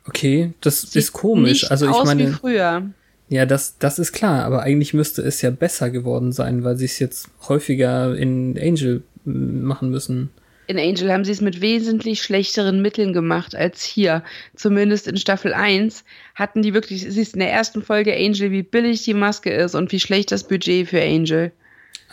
Okay, 0.07 0.53
das 0.61 0.83
Sieht 0.83 0.97
ist 0.97 1.13
komisch. 1.13 1.63
Nicht 1.63 1.71
also 1.71 1.87
ich 1.87 1.93
aus 1.93 2.07
meine, 2.07 2.29
wie 2.29 2.33
früher. 2.33 2.91
Ja, 3.29 3.47
das, 3.47 3.79
das 3.79 3.99
ist 3.99 4.13
klar, 4.13 4.45
aber 4.45 4.63
eigentlich 4.63 4.95
müsste 4.95 5.23
es 5.23 5.43
ja 5.43 5.51
besser 5.51 5.91
geworden 5.91 6.31
sein, 6.31 6.63
weil 6.63 6.77
sie 6.77 6.85
es 6.85 6.99
jetzt 6.99 7.31
häufiger 7.49 8.15
in 8.15 8.59
Angel 8.61 9.03
machen 9.25 9.91
müssen. 9.91 10.31
In 10.67 10.79
Angel 10.79 11.12
haben 11.12 11.25
sie 11.25 11.33
es 11.33 11.41
mit 11.41 11.61
wesentlich 11.61 12.23
schlechteren 12.23 12.81
Mitteln 12.81 13.12
gemacht 13.12 13.55
als 13.55 13.85
hier. 13.85 14.23
Zumindest 14.57 15.07
in 15.07 15.17
Staffel 15.17 15.53
1 15.53 16.05
hatten 16.35 16.62
die 16.62 16.73
wirklich, 16.73 17.03
siehst 17.03 17.35
in 17.35 17.41
der 17.41 17.53
ersten 17.53 17.83
Folge 17.83 18.15
Angel, 18.15 18.51
wie 18.51 18.62
billig 18.62 19.03
die 19.05 19.15
Maske 19.15 19.53
ist 19.53 19.75
und 19.75 19.93
wie 19.93 20.01
schlecht 20.01 20.33
das 20.33 20.49
Budget 20.49 20.89
für 20.89 21.03
Angel. 21.03 21.53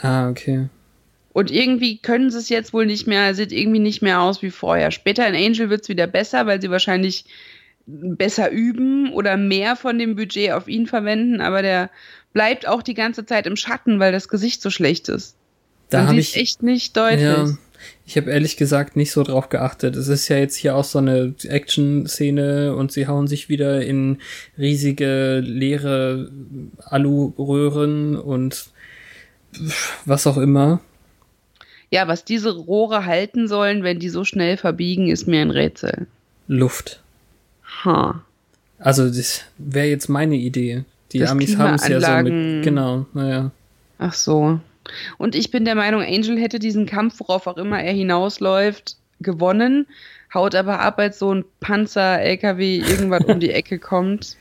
Ah, 0.02 0.30
okay. 0.30 0.68
Und 1.34 1.50
irgendwie 1.50 1.98
können 1.98 2.30
sie 2.30 2.40
es 2.40 2.50
jetzt 2.50 2.74
wohl 2.74 2.86
nicht 2.86 3.08
mehr, 3.08 3.34
sieht 3.36 3.54
irgendwie 3.54 3.80
nicht 3.80 4.02
mehr 4.02 4.22
aus 4.22 4.42
wie 4.42 4.52
vorher. 4.52 4.92
Später 4.92 5.28
in 5.28 5.36
Angel 5.36 5.70
wird 5.70 5.84
es 5.84 5.90
wieder 5.90 6.08
besser, 6.08 6.46
weil 6.46 6.62
sie 6.62 6.70
wahrscheinlich 6.70 7.26
besser 7.86 8.52
üben 8.52 9.12
oder 9.14 9.38
mehr 9.38 9.76
von 9.76 9.98
dem 9.98 10.16
Budget 10.16 10.52
auf 10.52 10.68
ihn 10.68 10.88
verwenden, 10.88 11.42
aber 11.42 11.62
der 11.62 11.90
bleibt 12.34 12.68
auch 12.68 12.82
die 12.82 12.94
ganze 12.94 13.26
Zeit 13.26 13.48
im 13.48 13.56
Schatten, 13.56 14.00
weil 14.00 14.12
das 14.12 14.28
Gesicht 14.28 14.62
so 14.62 14.70
schlecht 14.70 15.10
ist. 15.10 15.36
Da 15.90 16.08
habe 16.08 16.20
ich 16.20 16.38
echt 16.38 16.64
nicht 16.64 16.96
deutlich. 16.96 17.22
Ja, 17.22 17.58
ich 18.06 18.18
habe 18.18 18.32
ehrlich 18.32 18.58
gesagt 18.58 18.96
nicht 18.96 19.12
so 19.12 19.24
drauf 19.24 19.50
geachtet. 19.50 19.96
Es 19.96 20.08
ist 20.08 20.28
ja 20.28 20.38
jetzt 20.38 20.56
hier 20.56 20.76
auch 20.76 20.84
so 20.84 21.00
eine 21.00 21.34
Action-Szene 21.44 22.76
und 22.76 22.92
sie 22.92 23.08
hauen 23.08 23.28
sich 23.28 23.50
wieder 23.50 23.82
in 23.82 24.18
riesige 24.58 25.40
leere 25.40 26.32
Alu-Röhren 26.86 28.16
und 28.16 28.66
was 30.06 30.28
auch 30.28 30.38
immer. 30.38 30.82
Ja, 31.90 32.08
was 32.08 32.24
diese 32.24 32.56
Rohre 32.56 33.06
halten 33.06 33.48
sollen, 33.48 33.84
wenn 33.84 34.00
die 34.00 34.10
so 34.10 34.24
schnell 34.24 34.56
verbiegen, 34.58 35.10
ist 35.10 35.28
mir 35.28 35.42
ein 35.42 35.52
Rätsel. 35.52 36.08
Luft. 36.48 37.02
Ha. 37.84 38.24
Also, 38.80 39.08
das 39.08 39.42
wäre 39.58 39.88
jetzt 39.88 40.08
meine 40.08 40.36
Idee. 40.36 40.86
Die 41.12 41.20
das 41.20 41.32
Amis 41.32 41.58
haben 41.58 41.76
es 41.76 41.88
ja 41.88 42.00
so 42.00 42.24
mit. 42.24 42.64
Genau, 42.64 43.06
naja. 43.14 43.52
Ach 44.00 44.14
so. 44.14 44.60
Und 45.18 45.36
ich 45.36 45.52
bin 45.52 45.66
der 45.66 45.76
Meinung, 45.76 46.02
Angel 46.02 46.40
hätte 46.40 46.60
diesen 46.60 46.86
Kampf, 46.86 47.20
worauf 47.20 47.48
auch 47.48 47.58
immer 47.58 47.82
er 47.82 47.94
hinausläuft, 47.94 48.98
gewonnen, 49.20 49.88
haut 50.34 50.56
aber 50.56 50.80
ab, 50.80 51.00
als 51.00 51.20
so 51.20 51.34
ein 51.34 51.46
Panzer-LKW 51.60 52.78
irgendwas 52.78 53.26
um 53.26 53.40
die 53.40 53.52
Ecke 53.52 53.80
kommt. 53.80 54.38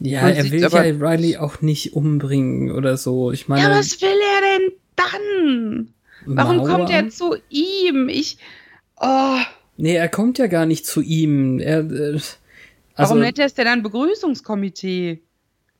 Ja, 0.00 0.22
Man 0.22 0.34
er 0.34 0.50
will 0.50 0.60
ja 0.60 0.68
Riley 0.68 1.36
auch 1.36 1.60
nicht 1.60 1.94
umbringen 1.94 2.70
oder 2.70 2.96
so. 2.96 3.32
Ich 3.32 3.48
meine. 3.48 3.62
Ja, 3.62 3.70
was 3.70 4.00
will 4.00 4.08
er 4.08 4.58
denn 4.58 4.72
dann? 4.96 5.94
Warum 6.26 6.56
Mauer? 6.56 6.68
kommt 6.68 6.90
er 6.90 7.08
zu 7.10 7.36
ihm? 7.48 8.08
Ich. 8.08 8.38
Oh. 9.00 9.38
Nee, 9.76 9.94
er 9.94 10.08
kommt 10.08 10.38
ja 10.38 10.46
gar 10.46 10.66
nicht 10.66 10.86
zu 10.86 11.00
ihm. 11.00 11.58
Er, 11.58 11.80
äh, 11.80 12.12
also, 12.12 12.34
Warum 12.96 13.20
nennt 13.20 13.38
er 13.38 13.46
es 13.46 13.54
denn 13.54 13.66
dann 13.66 13.82
Begrüßungskomitee? 13.82 15.20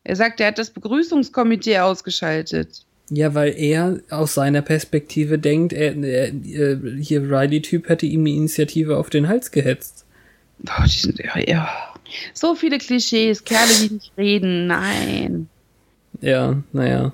Er 0.04 0.16
sagt, 0.16 0.40
er 0.40 0.48
hat 0.48 0.58
das 0.58 0.70
Begrüßungskomitee 0.70 1.78
ausgeschaltet. 1.78 2.84
Ja, 3.10 3.34
weil 3.34 3.54
er 3.58 4.00
aus 4.10 4.34
seiner 4.34 4.62
Perspektive 4.62 5.38
denkt, 5.38 5.72
er, 5.72 5.94
er 5.96 6.32
hier 6.98 7.30
Riley-Typ 7.30 7.88
hätte 7.88 8.06
ihm 8.06 8.24
die 8.24 8.36
Initiative 8.36 8.96
auf 8.96 9.10
den 9.10 9.28
Hals 9.28 9.50
gehetzt. 9.50 10.06
Oh, 10.66 10.84
die 10.84 10.90
sind, 10.90 11.18
ja, 11.18 11.38
ja. 11.38 11.68
So 12.32 12.54
viele 12.54 12.78
Klischees, 12.78 13.44
Kerle, 13.44 13.72
die 13.82 13.94
nicht 13.94 14.12
reden, 14.16 14.66
nein. 14.66 15.48
Ja, 16.20 16.62
naja. 16.72 17.12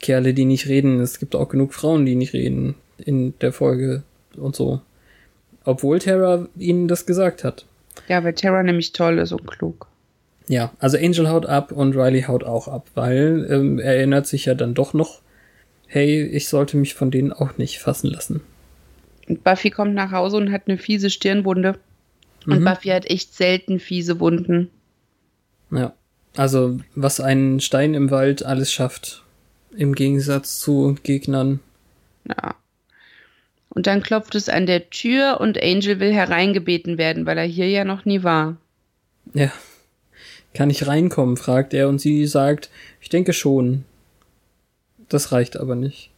Kerle, 0.00 0.34
die 0.34 0.44
nicht 0.44 0.68
reden, 0.68 1.00
es 1.00 1.18
gibt 1.18 1.34
auch 1.34 1.48
genug 1.48 1.74
Frauen, 1.74 2.06
die 2.06 2.14
nicht 2.14 2.32
reden 2.32 2.74
in 2.98 3.34
der 3.40 3.52
Folge 3.52 4.02
und 4.36 4.56
so. 4.56 4.80
Obwohl 5.64 5.98
Terra 5.98 6.48
ihnen 6.56 6.88
das 6.88 7.06
gesagt 7.06 7.44
hat. 7.44 7.66
Ja, 8.08 8.22
weil 8.24 8.34
Terra 8.34 8.62
nämlich 8.62 8.92
toll 8.92 9.18
ist 9.18 9.32
und 9.32 9.46
klug. 9.46 9.86
Ja, 10.46 10.72
also 10.78 10.98
Angel 10.98 11.28
haut 11.28 11.46
ab 11.46 11.72
und 11.72 11.96
Riley 11.96 12.22
haut 12.22 12.44
auch 12.44 12.68
ab, 12.68 12.86
weil 12.94 13.46
ähm, 13.50 13.78
er 13.78 13.96
erinnert 13.96 14.26
sich 14.26 14.44
ja 14.44 14.54
dann 14.54 14.74
doch 14.74 14.92
noch, 14.92 15.20
hey, 15.86 16.22
ich 16.22 16.48
sollte 16.48 16.76
mich 16.76 16.94
von 16.94 17.10
denen 17.10 17.32
auch 17.32 17.56
nicht 17.56 17.78
fassen 17.78 18.10
lassen. 18.10 18.42
Und 19.28 19.42
Buffy 19.42 19.70
kommt 19.70 19.94
nach 19.94 20.10
Hause 20.12 20.36
und 20.36 20.52
hat 20.52 20.62
eine 20.66 20.76
fiese 20.76 21.08
Stirnwunde. 21.08 21.78
Und 22.46 22.60
mhm. 22.60 22.64
Buffy 22.64 22.88
hat 22.88 23.06
echt 23.06 23.34
selten 23.34 23.80
fiese 23.80 24.20
Wunden. 24.20 24.68
Ja, 25.70 25.94
also 26.36 26.78
was 26.94 27.20
ein 27.20 27.60
Stein 27.60 27.94
im 27.94 28.10
Wald 28.10 28.44
alles 28.44 28.70
schafft, 28.70 29.24
im 29.74 29.94
Gegensatz 29.94 30.58
zu 30.58 30.96
Gegnern. 31.02 31.60
Ja. 32.28 32.54
Und 33.70 33.86
dann 33.86 34.02
klopft 34.02 34.34
es 34.34 34.48
an 34.48 34.66
der 34.66 34.90
Tür 34.90 35.38
und 35.40 35.60
Angel 35.60 35.98
will 36.00 36.12
hereingebeten 36.12 36.98
werden, 36.98 37.26
weil 37.26 37.38
er 37.38 37.44
hier 37.44 37.68
ja 37.68 37.84
noch 37.84 38.04
nie 38.04 38.22
war. 38.22 38.56
Ja. 39.32 39.50
Kann 40.54 40.70
ich 40.70 40.86
reinkommen, 40.86 41.36
fragt 41.36 41.74
er 41.74 41.88
und 41.88 42.00
sie 42.00 42.26
sagt, 42.26 42.70
ich 43.00 43.08
denke 43.08 43.32
schon. 43.32 43.84
Das 45.08 45.32
reicht 45.32 45.56
aber 45.56 45.74
nicht. 45.74 46.10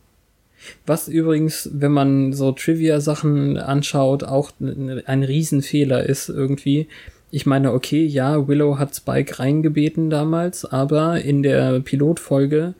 Was 0.84 1.08
übrigens, 1.08 1.70
wenn 1.72 1.92
man 1.92 2.32
so 2.32 2.52
Trivia-Sachen 2.52 3.56
anschaut, 3.56 4.24
auch 4.24 4.52
ein 4.60 5.22
Riesenfehler 5.22 6.04
ist 6.04 6.28
irgendwie. 6.28 6.88
Ich 7.30 7.46
meine, 7.46 7.72
okay, 7.72 8.04
ja, 8.04 8.46
Willow 8.46 8.78
hat 8.78 8.94
Spike 8.94 9.38
reingebeten 9.38 10.10
damals, 10.10 10.64
aber 10.64 11.20
in 11.20 11.42
der 11.42 11.80
Pilotfolge 11.80 12.74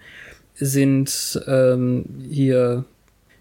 sind 0.55 1.41
ähm, 1.47 2.05
hier, 2.29 2.85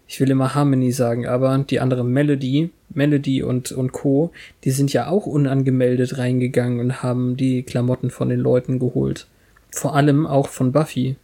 ich 0.06 0.20
will 0.20 0.30
immer 0.30 0.54
Harmony 0.54 0.92
sagen, 0.92 1.26
aber 1.26 1.58
die 1.58 1.80
andere 1.80 2.04
Melody, 2.04 2.70
Melody 2.96 3.42
und, 3.42 3.72
und 3.72 3.92
Co., 3.92 4.32
die 4.64 4.70
sind 4.70 4.92
ja 4.92 5.08
auch 5.08 5.26
unangemeldet 5.26 6.18
reingegangen 6.18 6.80
und 6.80 7.02
haben 7.02 7.36
die 7.36 7.62
Klamotten 7.62 8.10
von 8.10 8.28
den 8.28 8.40
Leuten 8.40 8.78
geholt. 8.78 9.26
Vor 9.70 9.94
allem 9.94 10.26
auch 10.26 10.48
von 10.48 10.72
Buffy. 10.72 11.16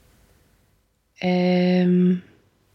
Ähm. 1.20 2.23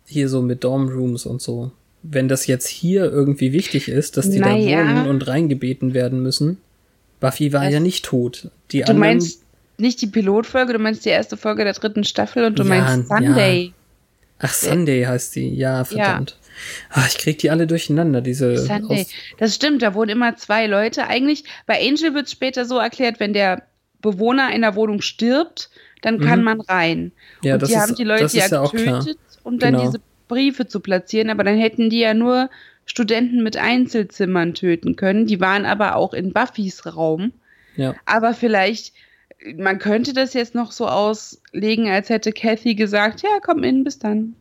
Hier 0.06 0.30
so 0.30 0.42
mit 0.42 0.64
Dormrooms 0.64 1.26
und 1.26 1.42
so. 1.42 1.72
Wenn 2.02 2.28
das 2.30 2.48
jetzt 2.48 2.68
hier 2.68 3.06
irgendwie 3.12 3.52
wichtig 3.52 3.90
ist, 3.90 4.16
dass 4.18 4.30
die 4.30 4.40
naja. 4.40 4.84
da 4.84 4.90
wohnen 4.90 5.08
und 5.08 5.28
reingebeten 5.28 5.94
werden 5.94 6.22
müssen. 6.24 6.58
Buffy 7.20 7.52
war 7.52 7.66
Das- 7.66 7.74
ja 7.74 7.80
nicht 7.80 8.06
tot. 8.06 8.50
Die 8.72 8.82
Du 8.82 8.94
meinst 8.94 9.44
nicht 9.78 10.02
die 10.02 10.08
Pilotfolge, 10.08 10.74
du 10.74 10.80
meinst 10.80 11.06
die 11.06 11.10
erste 11.10 11.38
Folge 11.38 11.64
der 11.64 11.74
dritten 11.74 12.04
Staffel 12.04 12.46
und 12.46 12.58
du 12.58 12.64
Ja, 12.64 12.70
meinst 12.70 13.10
ja. 13.10 13.18
Sunday. 13.18 13.74
Ach, 14.40 14.54
Sunday 14.54 15.04
heißt 15.04 15.36
die. 15.36 15.50
Ja, 15.56 15.84
verdammt. 15.84 16.38
Ach, 16.92 17.08
ich 17.08 17.18
krieg 17.18 17.38
die 17.40 17.50
alle 17.52 17.68
durcheinander, 17.68 18.22
diese. 18.22 18.58
Sunday. 18.58 19.02
Aus 19.02 19.08
Das 19.38 19.56
stimmt, 19.56 19.82
da 19.82 19.94
wohnen 19.94 20.10
immer 20.10 20.36
zwei 20.36 20.68
Leute. 20.68 21.08
Eigentlich, 21.08 21.44
bei 21.66 21.80
Angel 21.80 22.14
wird 22.14 22.30
später 22.30 22.66
so 22.66 22.78
erklärt, 22.78 23.20
wenn 23.20 23.34
der 23.34 23.64
Bewohner 24.02 24.48
einer 24.48 24.76
Wohnung 24.76 25.02
stirbt, 25.02 25.70
dann 26.02 26.20
kann 26.20 26.40
Mhm. 26.40 26.46
man 26.46 26.62
rein. 26.62 27.12
Ja, 27.42 27.54
und 27.56 27.62
das 27.62 27.70
die 27.70 27.76
ist- 27.76 27.82
haben 27.82 27.96
die 27.96 28.04
Leute 28.04 28.38
ja 28.38 28.48
ja 28.48 28.66
getötet, 28.66 29.18
um 29.44 29.60
dann 29.60 29.74
Genau. 29.74 29.86
diese 29.86 30.00
Briefe 30.28 30.68
zu 30.68 30.80
platzieren, 30.80 31.30
aber 31.30 31.44
dann 31.44 31.58
hätten 31.58 31.90
die 31.90 32.00
ja 32.00 32.14
nur 32.14 32.50
Studenten 32.86 33.44
mit 33.44 33.58
Einzelzimmern 33.58 34.54
töten 34.54 34.96
können. 34.96 35.26
Die 35.26 35.40
waren 35.42 35.66
aber 35.66 35.96
auch 35.96 36.14
in 36.14 36.32
Buffys 36.34 36.86
Raum. 36.86 37.34
ja. 37.76 37.96
Aber 38.06 38.34
vielleicht, 38.34 38.94
man 39.56 39.78
könnte 39.80 40.14
das 40.14 40.34
jetzt 40.34 40.56
noch 40.56 40.72
so 40.72 40.88
auslegen, 40.88 41.88
als 41.90 42.10
hätte 42.10 42.32
Kathy 42.32 42.76
gesagt, 42.76 43.22
ja, 43.22 43.30
komm 43.44 43.64
in, 43.64 43.84
bis 43.84 44.00
dann. 44.00 44.36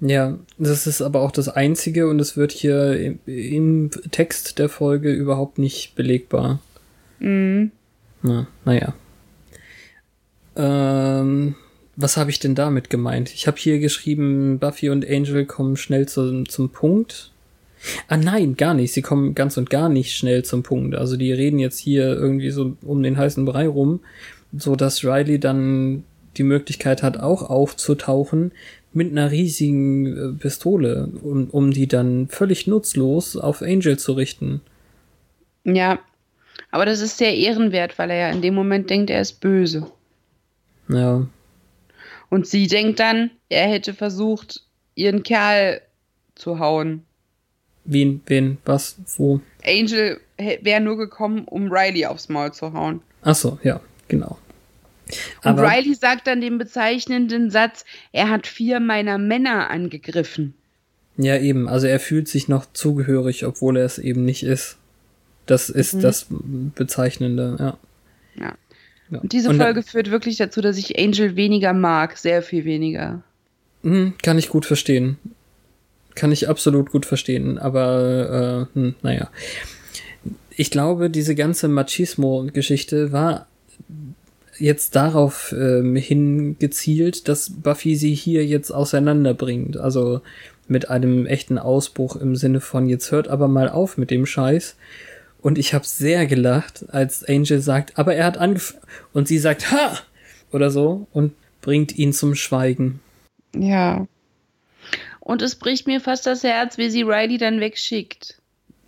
Ja, 0.00 0.38
das 0.58 0.86
ist 0.86 1.02
aber 1.02 1.20
auch 1.20 1.30
das 1.30 1.48
Einzige 1.48 2.08
und 2.08 2.20
es 2.20 2.36
wird 2.36 2.52
hier 2.52 2.98
im, 2.98 3.18
im 3.26 3.90
Text 4.10 4.58
der 4.58 4.70
Folge 4.70 5.12
überhaupt 5.12 5.58
nicht 5.58 5.94
belegbar. 5.94 6.60
Mhm. 7.18 7.70
Na, 8.22 8.46
naja. 8.64 8.94
Ähm, 10.56 11.54
was 11.96 12.16
habe 12.16 12.30
ich 12.30 12.38
denn 12.38 12.54
damit 12.54 12.88
gemeint? 12.88 13.32
Ich 13.34 13.46
habe 13.46 13.58
hier 13.58 13.78
geschrieben, 13.78 14.58
Buffy 14.58 14.88
und 14.88 15.08
Angel 15.08 15.44
kommen 15.44 15.76
schnell 15.76 16.08
zum, 16.08 16.48
zum 16.48 16.70
Punkt. 16.70 17.30
Ah 18.08 18.16
nein, 18.16 18.56
gar 18.56 18.74
nicht. 18.74 18.92
Sie 18.92 19.02
kommen 19.02 19.34
ganz 19.34 19.56
und 19.56 19.70
gar 19.70 19.88
nicht 19.88 20.12
schnell 20.12 20.44
zum 20.44 20.62
Punkt. 20.62 20.94
Also 20.94 21.16
die 21.16 21.32
reden 21.32 21.58
jetzt 21.58 21.78
hier 21.78 22.06
irgendwie 22.06 22.50
so 22.50 22.76
um 22.82 23.02
den 23.02 23.18
heißen 23.18 23.44
Brei 23.44 23.68
rum, 23.68 24.00
so 24.56 24.76
dass 24.76 25.04
Riley 25.04 25.38
dann 25.38 26.04
die 26.36 26.42
Möglichkeit 26.42 27.02
hat, 27.02 27.18
auch 27.18 27.42
aufzutauchen 27.42 28.52
mit 28.92 29.10
einer 29.12 29.30
riesigen 29.30 30.06
äh, 30.36 30.38
Pistole, 30.38 31.08
um, 31.22 31.48
um 31.50 31.70
die 31.70 31.86
dann 31.86 32.28
völlig 32.28 32.66
nutzlos 32.66 33.36
auf 33.36 33.62
Angel 33.62 33.98
zu 33.98 34.12
richten. 34.12 34.60
Ja, 35.64 35.98
aber 36.70 36.86
das 36.86 37.00
ist 37.00 37.18
sehr 37.18 37.34
ehrenwert, 37.36 37.98
weil 37.98 38.10
er 38.10 38.16
ja 38.16 38.30
in 38.30 38.42
dem 38.42 38.54
Moment 38.54 38.90
denkt, 38.90 39.10
er 39.10 39.20
ist 39.20 39.40
böse. 39.40 39.90
Ja, 40.88 41.26
Und 42.30 42.46
sie 42.48 42.66
denkt 42.66 42.98
dann, 42.98 43.30
er 43.48 43.68
hätte 43.68 43.94
versucht, 43.94 44.62
ihren 44.96 45.22
Kerl 45.22 45.80
zu 46.34 46.58
hauen. 46.58 47.04
wen, 47.84 48.20
wen, 48.26 48.58
was, 48.64 48.96
wo? 49.16 49.40
Angel 49.64 50.20
wäre 50.36 50.80
nur 50.80 50.96
gekommen, 50.96 51.44
um 51.44 51.70
Riley 51.70 52.06
aufs 52.06 52.28
Maul 52.28 52.52
zu 52.52 52.72
hauen. 52.72 53.00
Ach 53.22 53.34
so, 53.34 53.58
ja, 53.62 53.80
genau. 54.08 54.38
Und 55.44 55.58
Riley 55.58 55.94
sagt 55.94 56.26
dann 56.26 56.40
den 56.40 56.58
bezeichnenden 56.58 57.50
Satz, 57.50 57.84
er 58.12 58.28
hat 58.30 58.46
vier 58.46 58.80
meiner 58.80 59.18
Männer 59.18 59.70
angegriffen. 59.70 60.54
Ja, 61.16 61.36
eben. 61.38 61.68
Also 61.68 61.86
er 61.86 62.00
fühlt 62.00 62.28
sich 62.28 62.48
noch 62.48 62.66
zugehörig, 62.72 63.44
obwohl 63.44 63.76
er 63.76 63.84
es 63.84 63.98
eben 63.98 64.24
nicht 64.24 64.42
ist. 64.42 64.76
Das 65.46 65.68
ist 65.68 65.94
Mhm. 65.94 66.00
das 66.00 66.26
Bezeichnende, 66.30 67.56
ja. 67.58 67.78
Ja. 68.42 68.54
ja. 69.10 69.18
Und 69.20 69.32
diese 69.32 69.48
dann- 69.48 69.58
Folge 69.58 69.82
führt 69.82 70.10
wirklich 70.10 70.36
dazu, 70.36 70.60
dass 70.60 70.78
ich 70.78 70.98
Angel 70.98 71.36
weniger 71.36 71.72
mag, 71.72 72.16
sehr 72.16 72.42
viel 72.42 72.64
weniger. 72.64 73.22
Hm, 73.82 74.14
kann 74.22 74.38
ich 74.38 74.48
gut 74.48 74.64
verstehen. 74.66 75.18
Kann 76.14 76.32
ich 76.32 76.48
absolut 76.48 76.90
gut 76.90 77.06
verstehen, 77.06 77.58
aber 77.58 78.68
äh, 78.72 78.78
hm, 78.78 78.94
naja. 79.02 79.30
Ich 80.50 80.70
glaube, 80.70 81.08
diese 81.10 81.34
ganze 81.34 81.68
Machismo-Geschichte 81.68 83.12
war 83.12 83.46
jetzt 84.60 84.96
darauf 84.96 85.52
ähm, 85.52 85.96
hingezielt, 85.96 87.28
dass 87.28 87.50
Buffy 87.50 87.96
sie 87.96 88.14
hier 88.14 88.44
jetzt 88.44 88.70
auseinanderbringt. 88.70 89.76
Also 89.76 90.20
mit 90.68 90.88
einem 90.88 91.26
echten 91.26 91.58
Ausbruch 91.58 92.16
im 92.16 92.36
Sinne 92.36 92.60
von 92.60 92.88
jetzt 92.88 93.10
hört 93.10 93.28
aber 93.28 93.48
mal 93.48 93.68
auf 93.68 93.98
mit 93.98 94.10
dem 94.10 94.26
Scheiß. 94.26 94.76
Und 95.40 95.58
ich 95.58 95.74
habe 95.74 95.86
sehr 95.86 96.26
gelacht, 96.26 96.84
als 96.90 97.24
Angel 97.24 97.60
sagt, 97.60 97.98
aber 97.98 98.14
er 98.14 98.26
hat 98.26 98.38
angefangen 98.38 98.82
und 99.12 99.26
sie 99.26 99.38
sagt 99.38 99.72
ha 99.72 99.98
oder 100.52 100.70
so 100.70 101.06
und 101.12 101.32
bringt 101.62 101.96
ihn 101.96 102.12
zum 102.12 102.34
Schweigen. 102.34 103.00
Ja. 103.56 104.06
Und 105.20 105.42
es 105.42 105.54
bricht 105.56 105.86
mir 105.86 106.00
fast 106.00 106.26
das 106.26 106.42
Herz, 106.42 106.78
wie 106.78 106.90
sie 106.90 107.02
Riley 107.02 107.38
dann 107.38 107.60
wegschickt. 107.60 108.39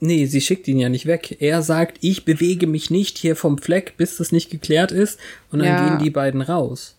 Nee, 0.04 0.26
sie 0.26 0.40
schickt 0.40 0.66
ihn 0.66 0.80
ja 0.80 0.88
nicht 0.88 1.06
weg. 1.06 1.36
Er 1.40 1.62
sagt, 1.62 1.98
ich 2.00 2.24
bewege 2.24 2.66
mich 2.66 2.90
nicht 2.90 3.18
hier 3.18 3.36
vom 3.36 3.56
Fleck, 3.58 3.94
bis 3.96 4.16
das 4.16 4.32
nicht 4.32 4.50
geklärt 4.50 4.90
ist. 4.90 5.20
Und 5.52 5.60
dann 5.60 5.68
Ja. 5.68 5.88
gehen 5.88 6.04
die 6.04 6.10
beiden 6.10 6.42
raus. 6.42 6.96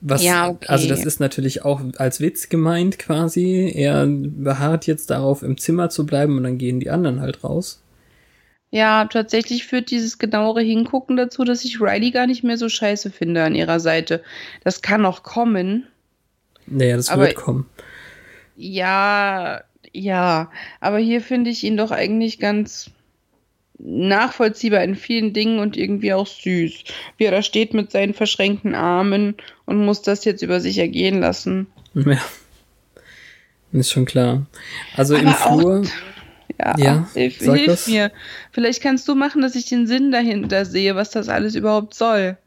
Was, 0.00 0.22
Ja, 0.22 0.50
okay. 0.50 0.66
also 0.68 0.88
das 0.88 1.04
ist 1.04 1.18
natürlich 1.18 1.64
auch 1.64 1.80
als 1.96 2.20
Witz 2.20 2.48
gemeint 2.48 3.00
quasi. 3.00 3.72
Er 3.74 4.06
beharrt 4.06 4.86
jetzt 4.86 5.10
darauf, 5.10 5.42
im 5.42 5.58
Zimmer 5.58 5.90
zu 5.90 6.06
bleiben 6.06 6.36
und 6.36 6.44
dann 6.44 6.56
gehen 6.58 6.78
die 6.78 6.88
anderen 6.90 7.20
halt 7.20 7.42
raus. 7.42 7.82
Ja, 8.70 9.06
tatsächlich 9.06 9.64
führt 9.66 9.90
dieses 9.90 10.18
genauere 10.18 10.60
Hingucken 10.60 11.16
dazu, 11.16 11.42
dass 11.42 11.64
ich 11.64 11.80
Riley 11.80 12.12
gar 12.12 12.28
nicht 12.28 12.44
mehr 12.44 12.58
so 12.58 12.68
scheiße 12.68 13.10
finde 13.10 13.42
an 13.42 13.56
ihrer 13.56 13.80
Seite. 13.80 14.22
Das 14.62 14.82
kann 14.82 15.02
noch 15.02 15.24
kommen. 15.24 15.88
Naja, 16.66 16.96
das 16.96 17.08
Aber- 17.08 17.22
wird 17.22 17.34
kommen. 17.34 17.66
Ja, 18.56 19.62
ja. 19.96 20.50
Aber 20.80 20.98
hier 20.98 21.20
finde 21.20 21.50
ich 21.50 21.64
ihn 21.64 21.76
doch 21.76 21.90
eigentlich 21.90 22.38
ganz 22.38 22.90
nachvollziehbar 23.78 24.82
in 24.82 24.94
vielen 24.96 25.32
Dingen 25.32 25.58
und 25.58 25.76
irgendwie 25.76 26.12
auch 26.12 26.26
süß. 26.26 26.84
Wie 27.18 27.24
er 27.24 27.30
da 27.30 27.42
steht 27.42 27.74
mit 27.74 27.90
seinen 27.90 28.14
verschränkten 28.14 28.74
Armen 28.74 29.34
und 29.66 29.84
muss 29.84 30.02
das 30.02 30.24
jetzt 30.24 30.42
über 30.42 30.60
sich 30.60 30.78
ergehen 30.78 31.20
lassen. 31.20 31.66
Ja. 31.94 32.18
Ist 33.72 33.90
schon 33.90 34.06
klar. 34.06 34.46
Also 34.96 35.14
im 35.16 35.28
Aber 35.28 35.46
auch- 35.46 35.60
Flur. 35.60 35.84
Ja, 36.58 36.74
Ja, 36.78 37.08
hilf, 37.12 37.38
hilf 37.38 37.86
mir. 37.88 38.10
Vielleicht 38.52 38.82
kannst 38.82 39.06
du 39.08 39.14
machen, 39.14 39.42
dass 39.42 39.54
ich 39.56 39.66
den 39.66 39.86
Sinn 39.86 40.10
dahinter 40.10 40.64
sehe, 40.64 40.94
was 40.96 41.10
das 41.10 41.28
alles 41.28 41.54
überhaupt 41.54 41.92
soll. 41.92 42.38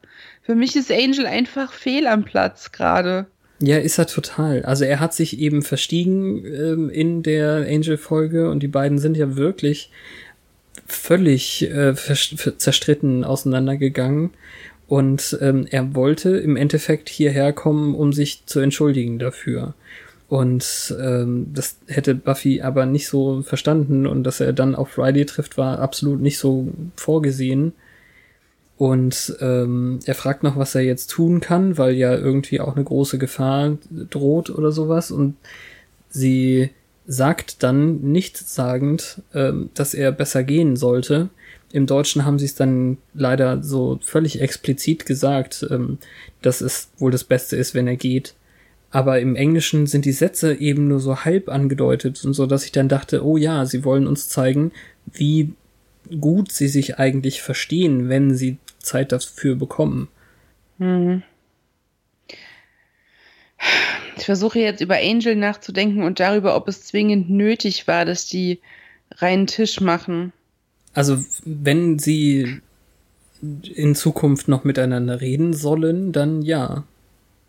Für 0.42 0.56
mich 0.56 0.74
ist 0.74 0.90
Angel 0.90 1.26
einfach 1.26 1.72
fehl 1.72 2.08
am 2.08 2.24
Platz 2.24 2.72
gerade. 2.72 3.26
Ja, 3.62 3.76
ist 3.76 3.98
er 3.98 4.06
total. 4.06 4.62
Also 4.62 4.84
er 4.84 5.00
hat 5.00 5.12
sich 5.12 5.38
eben 5.38 5.62
verstiegen 5.62 6.44
ähm, 6.46 6.90
in 6.90 7.22
der 7.22 7.66
Angel-Folge 7.68 8.50
und 8.50 8.62
die 8.62 8.68
beiden 8.68 8.98
sind 8.98 9.16
ja 9.16 9.36
wirklich 9.36 9.90
völlig 10.86 11.70
äh, 11.70 11.94
zerstritten 11.94 13.22
auseinandergegangen. 13.22 14.30
Und 14.88 15.38
ähm, 15.40 15.66
er 15.70 15.94
wollte 15.94 16.30
im 16.30 16.56
Endeffekt 16.56 17.08
hierher 17.08 17.52
kommen, 17.52 17.94
um 17.94 18.12
sich 18.12 18.44
zu 18.46 18.60
entschuldigen 18.60 19.18
dafür. 19.18 19.74
Und 20.28 20.94
ähm, 21.00 21.48
das 21.52 21.76
hätte 21.86 22.14
Buffy 22.14 22.62
aber 22.62 22.86
nicht 22.86 23.08
so 23.08 23.42
verstanden 23.42 24.06
und 24.06 24.24
dass 24.24 24.40
er 24.40 24.52
dann 24.52 24.74
auf 24.74 24.96
Riley 24.96 25.26
trifft, 25.26 25.58
war 25.58 25.80
absolut 25.80 26.20
nicht 26.20 26.38
so 26.38 26.68
vorgesehen. 26.96 27.72
Und 28.80 29.36
ähm, 29.42 29.98
er 30.06 30.14
fragt 30.14 30.42
noch, 30.42 30.56
was 30.56 30.74
er 30.74 30.80
jetzt 30.80 31.08
tun 31.08 31.40
kann, 31.40 31.76
weil 31.76 31.92
ja 31.96 32.16
irgendwie 32.16 32.60
auch 32.60 32.76
eine 32.76 32.84
große 32.84 33.18
Gefahr 33.18 33.76
droht 34.08 34.48
oder 34.48 34.72
sowas. 34.72 35.10
Und 35.10 35.36
sie 36.08 36.70
sagt 37.06 37.62
dann 37.62 38.00
nichtssagend, 38.00 39.20
ähm, 39.34 39.68
dass 39.74 39.92
er 39.92 40.12
besser 40.12 40.44
gehen 40.44 40.76
sollte. 40.76 41.28
Im 41.70 41.84
Deutschen 41.84 42.24
haben 42.24 42.38
sie 42.38 42.46
es 42.46 42.54
dann 42.54 42.96
leider 43.12 43.62
so 43.62 44.00
völlig 44.02 44.40
explizit 44.40 45.04
gesagt, 45.04 45.66
ähm, 45.70 45.98
dass 46.40 46.62
es 46.62 46.88
wohl 46.96 47.10
das 47.10 47.24
Beste 47.24 47.56
ist, 47.56 47.74
wenn 47.74 47.86
er 47.86 47.96
geht. 47.96 48.32
Aber 48.90 49.20
im 49.20 49.36
Englischen 49.36 49.88
sind 49.88 50.06
die 50.06 50.12
Sätze 50.12 50.54
eben 50.54 50.88
nur 50.88 51.00
so 51.00 51.26
halb 51.26 51.50
angedeutet 51.50 52.24
und 52.24 52.32
so, 52.32 52.46
dass 52.46 52.64
ich 52.64 52.72
dann 52.72 52.88
dachte, 52.88 53.26
oh 53.26 53.36
ja, 53.36 53.66
sie 53.66 53.84
wollen 53.84 54.06
uns 54.06 54.30
zeigen, 54.30 54.72
wie 55.12 55.52
gut 56.18 56.50
sie 56.50 56.68
sich 56.68 56.98
eigentlich 56.98 57.42
verstehen, 57.42 58.08
wenn 58.08 58.34
sie 58.34 58.56
Zeit 58.80 59.12
dafür 59.12 59.56
bekommen. 59.56 60.08
Hm. 60.78 61.22
Ich 64.16 64.24
versuche 64.24 64.58
jetzt 64.58 64.80
über 64.80 64.96
Angel 64.96 65.36
nachzudenken 65.36 66.02
und 66.02 66.20
darüber, 66.20 66.56
ob 66.56 66.68
es 66.68 66.84
zwingend 66.84 67.30
nötig 67.30 67.86
war, 67.86 68.04
dass 68.04 68.26
die 68.26 68.60
reinen 69.16 69.46
Tisch 69.46 69.80
machen. 69.80 70.32
Also, 70.94 71.18
wenn 71.44 71.98
sie 71.98 72.60
in 73.40 73.94
Zukunft 73.94 74.48
noch 74.48 74.64
miteinander 74.64 75.20
reden 75.20 75.54
sollen, 75.54 76.12
dann 76.12 76.42
ja. 76.42 76.84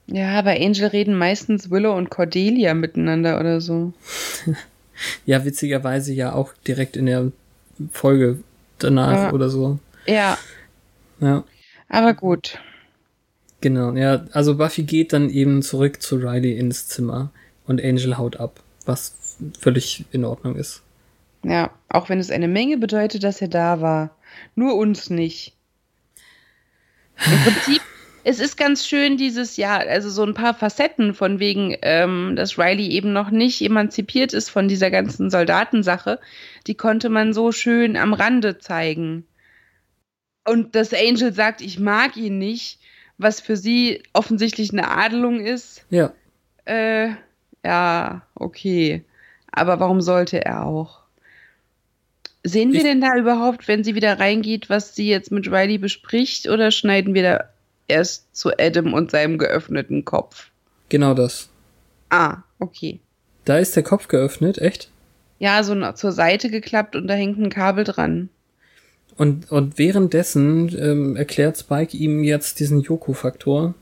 Ja, 0.08 0.42
bei 0.42 0.60
Angel 0.66 0.88
reden 0.88 1.18
meistens 1.18 1.70
Willow 1.70 1.96
und 1.96 2.10
Cordelia 2.10 2.74
miteinander 2.74 3.40
oder 3.40 3.62
so. 3.62 3.94
ja, 5.26 5.44
witzigerweise 5.46 6.14
ja 6.14 6.34
auch 6.34 6.54
direkt 6.68 6.96
in 6.98 7.06
der 7.06 7.32
Folge 7.92 8.40
danach 8.80 9.14
ja. 9.14 9.34
oder 9.34 9.50
so. 9.50 9.80
Ja. 10.08 10.38
Ja. 11.22 11.46
Aber 11.88 12.14
gut. 12.14 12.60
Genau, 13.62 13.94
ja, 13.94 14.26
also 14.32 14.58
Buffy 14.58 14.84
geht 14.84 15.14
dann 15.14 15.30
eben 15.30 15.62
zurück 15.62 16.02
zu 16.02 16.16
Riley 16.18 16.58
ins 16.58 16.88
Zimmer 16.88 17.32
und 17.68 17.82
Angel 17.82 18.18
haut 18.18 18.38
ab, 18.38 18.60
was 18.86 19.16
völlig 19.60 20.06
in 20.12 20.26
Ordnung 20.26 20.56
ist. 20.56 20.82
Ja, 21.44 21.72
auch 21.88 22.10
wenn 22.10 22.20
es 22.20 22.32
eine 22.32 22.48
Menge 22.48 22.78
bedeutet, 22.78 23.24
dass 23.24 23.42
er 23.42 23.48
da 23.48 23.82
war. 23.82 24.16
Nur 24.56 24.76
uns 24.76 25.10
nicht. 25.10 25.54
Im 27.26 27.40
Prinzip, 27.44 27.82
es 28.24 28.40
ist 28.40 28.58
ganz 28.58 28.88
schön 28.88 29.18
dieses 29.18 29.58
Jahr, 29.58 29.80
also 29.82 30.10
so 30.10 30.24
ein 30.24 30.34
paar 30.34 30.56
Facetten 30.56 31.14
von 31.14 31.40
wegen, 31.40 31.76
ähm, 31.84 32.36
dass 32.36 32.58
Riley 32.58 32.88
eben 32.90 33.14
noch 33.14 33.30
nicht 33.30 33.62
emanzipiert 33.62 34.34
ist 34.34 34.50
von 34.50 34.68
dieser 34.68 34.90
ganzen 34.90 35.30
Soldatensache, 35.30 36.20
die 36.66 36.76
konnte 36.76 37.10
man 37.10 37.34
so 37.34 37.52
schön 37.52 37.96
am 37.96 38.14
Rande 38.14 38.58
zeigen. 38.58 39.26
Und 40.46 40.76
dass 40.76 40.94
Angel 40.94 41.34
sagt, 41.34 41.62
ich 41.62 41.80
mag 41.80 42.18
ihn 42.18 42.38
nicht, 42.38 42.80
was 43.18 43.40
für 43.42 43.56
sie 43.56 44.02
offensichtlich 44.14 44.72
eine 44.72 44.90
Adelung 44.90 45.40
ist. 45.40 45.86
Ja. 45.90 46.14
Äh, 46.66 47.10
ja, 47.64 48.24
okay. 48.36 49.04
Aber 49.52 49.80
warum 49.80 50.02
sollte 50.02 50.44
er 50.44 50.66
auch? 50.66 51.02
Sehen 52.44 52.72
wir 52.72 52.80
ich 52.80 52.86
denn 52.86 53.02
da 53.02 53.16
überhaupt, 53.18 53.68
wenn 53.68 53.84
sie 53.84 53.94
wieder 53.94 54.20
reingeht, 54.20 54.70
was 54.70 54.96
sie 54.96 55.08
jetzt 55.08 55.32
mit 55.32 55.48
Riley 55.48 55.78
bespricht, 55.78 56.50
oder 56.50 56.72
schneiden 56.72 57.14
wir 57.14 57.24
da 57.24 57.50
erst 57.88 58.36
zu 58.36 58.52
Adam 58.58 58.94
und 58.94 59.12
seinem 59.12 59.38
geöffneten 59.38 60.06
Kopf? 60.06 60.50
Genau 60.90 61.14
das. 61.14 61.50
Ah, 62.10 62.38
okay. 62.58 63.00
Da 63.46 63.58
ist 63.58 63.76
der 63.76 63.84
Kopf 63.84 64.08
geöffnet, 64.08 64.58
echt? 64.58 64.90
Ja, 65.40 65.64
so 65.64 65.92
zur 65.94 66.12
Seite 66.12 66.50
geklappt 66.50 66.96
und 66.96 67.08
da 67.08 67.14
hängt 67.14 67.38
ein 67.38 67.50
Kabel 67.50 67.84
dran. 67.84 68.30
Und, 69.18 69.52
und 69.52 69.78
währenddessen 69.78 70.76
ähm, 70.80 71.16
erklärt 71.16 71.58
Spike 71.58 71.96
ihm 71.96 72.24
jetzt 72.24 72.60
diesen 72.60 72.82
Yoko-Faktor. 72.82 73.74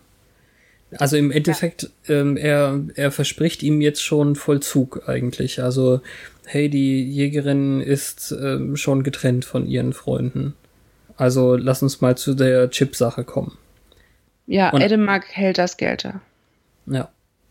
Also 0.98 1.18
im 1.18 1.32
Endeffekt, 1.32 1.92
ja. 2.08 2.16
ähm, 2.16 2.36
er, 2.36 2.82
er 2.96 3.12
verspricht 3.12 3.62
ihm 3.62 3.80
jetzt 3.80 4.04
schon 4.04 4.36
Vollzug 4.36 5.08
eigentlich. 5.08 5.62
Also, 5.62 6.02
hey, 6.46 6.68
die 6.70 7.04
Jägerin 7.04 7.80
ist 7.80 8.32
ähm, 8.32 8.76
schon 8.76 9.04
getrennt 9.04 9.46
von 9.46 9.68
ihren 9.68 9.94
Freunden. 9.94 10.56
Also 11.16 11.56
lass 11.56 11.84
uns 11.84 12.02
mal 12.02 12.18
zu 12.18 12.34
der 12.34 12.70
Chip-Sache 12.70 13.24
kommen. 13.24 13.58
Ja, 14.48 14.72
und, 14.72 14.98
mag 14.98 15.26
hält 15.28 15.60
das 15.60 15.78
Gelter. 15.78 16.22
Ja. 16.88 17.10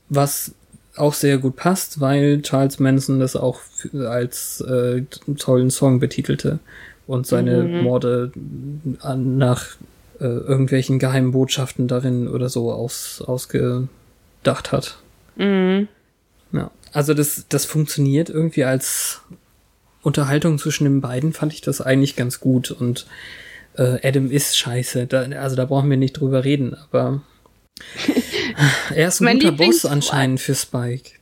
Was 0.08 0.52
auch 0.96 1.14
sehr 1.14 1.38
gut 1.38 1.54
passt, 1.54 2.00
weil 2.00 2.42
Charles 2.42 2.80
Manson 2.80 3.20
das 3.20 3.36
auch 3.36 3.60
als 3.94 4.60
äh, 4.62 5.02
tollen 5.36 5.70
Song 5.70 6.00
betitelte 6.00 6.58
und 7.08 7.26
seine 7.26 7.64
mhm. 7.64 7.82
Morde 7.82 8.32
an, 9.00 9.38
nach 9.38 9.76
äh, 10.20 10.24
irgendwelchen 10.24 10.98
geheimen 10.98 11.32
Botschaften 11.32 11.88
darin 11.88 12.28
oder 12.28 12.50
so 12.50 12.70
aus, 12.70 13.22
ausgedacht 13.26 14.70
hat. 14.70 14.98
Mhm. 15.36 15.88
Ja, 16.52 16.70
also 16.92 17.14
das, 17.14 17.46
das 17.48 17.64
funktioniert 17.64 18.28
irgendwie 18.28 18.64
als 18.64 19.22
Unterhaltung 20.02 20.58
zwischen 20.58 20.84
den 20.84 21.00
beiden, 21.00 21.32
fand 21.32 21.54
ich 21.54 21.62
das 21.62 21.80
eigentlich 21.80 22.14
ganz 22.14 22.40
gut 22.40 22.70
und 22.70 23.06
äh, 23.76 24.06
Adam 24.06 24.30
ist 24.30 24.58
scheiße, 24.58 25.06
da, 25.06 25.22
also 25.22 25.56
da 25.56 25.64
brauchen 25.64 25.88
wir 25.88 25.96
nicht 25.96 26.20
drüber 26.20 26.44
reden, 26.44 26.74
aber 26.74 27.22
er 28.94 29.08
ist 29.08 29.22
ein 29.22 29.38
guter 29.38 29.52
Boss 29.52 29.86
anscheinend 29.86 30.40
für 30.40 30.54
Spike. 30.54 31.12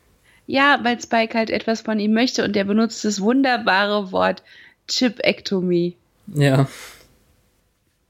Ja, 0.49 0.80
weil 0.82 1.01
Spike 1.01 1.37
halt 1.37 1.51
etwas 1.51 1.82
von 1.82 2.01
ihm 2.01 2.12
möchte 2.12 2.45
und 2.45 2.57
er 2.57 2.64
benutzt 2.64 3.05
das 3.05 3.20
wunderbare 3.20 4.11
Wort 4.11 4.43
Chipektomie. 4.89 5.97
Ja. 6.34 6.68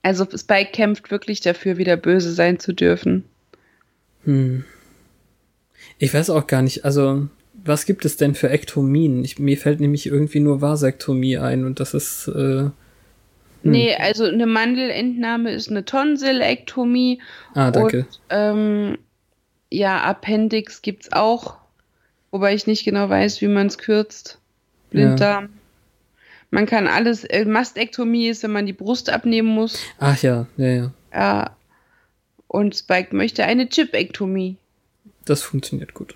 Also 0.03 0.25
Spike 0.25 0.71
kämpft 0.73 1.11
wirklich 1.11 1.41
dafür, 1.41 1.79
wieder 1.79 1.97
böse 1.97 2.33
sein 2.33 2.59
zu 2.61 2.73
dürfen. 2.73 3.25
Hm. 4.25 4.65
Ich 5.99 6.13
weiß 6.13 6.31
auch 6.31 6.47
gar 6.47 6.63
nicht, 6.63 6.85
also 6.85 7.29
was 7.65 7.87
gibt 7.87 8.05
es 8.05 8.17
denn 8.17 8.35
für 8.35 8.51
Ektomien? 8.51 9.25
Ich, 9.25 9.39
mir 9.39 9.57
fällt 9.57 9.81
nämlich 9.81 10.07
irgendwie 10.07 10.41
nur 10.41 10.61
Vasektomie 10.61 11.39
ein 11.39 11.65
und 11.65 11.81
das 11.81 11.95
ist. 11.95 12.29
Äh, 12.29 12.33
hm. 12.33 12.73
Nee, 13.63 13.95
also 13.97 14.25
eine 14.25 14.47
Mandelentnahme 14.47 15.51
ist 15.53 15.71
eine 15.71 15.85
Tonsilektomie. 15.85 17.21
Ah, 17.55 17.71
danke. 17.71 18.01
Und, 18.01 18.21
ähm, 18.31 18.99
ja, 19.71 20.01
Appendix 20.03 20.83
gibt's 20.83 21.13
auch, 21.13 21.57
wobei 22.31 22.55
ich 22.55 22.67
nicht 22.67 22.85
genau 22.85 23.09
weiß, 23.09 23.41
wie 23.41 23.49
man 23.49 23.67
es 23.67 23.79
kürzt. 23.79 24.39
Blinddarm. 24.91 25.45
Ja. 25.45 25.51
Man 26.51 26.67
kann 26.67 26.87
alles, 26.87 27.25
äh, 27.25 27.45
Mastektomie 27.45 28.29
ist, 28.29 28.43
wenn 28.43 28.53
man 28.53 28.67
die 28.67 28.73
Brust 28.73 29.11
abnehmen 29.11 29.49
muss. 29.49 29.79
Ach 29.99 30.21
ja, 30.23 30.47
ja, 30.57 30.69
ja. 30.69 30.93
Ja. 31.13 31.57
Und 32.47 32.77
Spike 32.77 33.15
möchte 33.15 33.45
eine 33.45 33.69
Chipektomie. 33.69 34.57
Das 35.25 35.43
funktioniert 35.43 35.95
gut. 35.95 36.15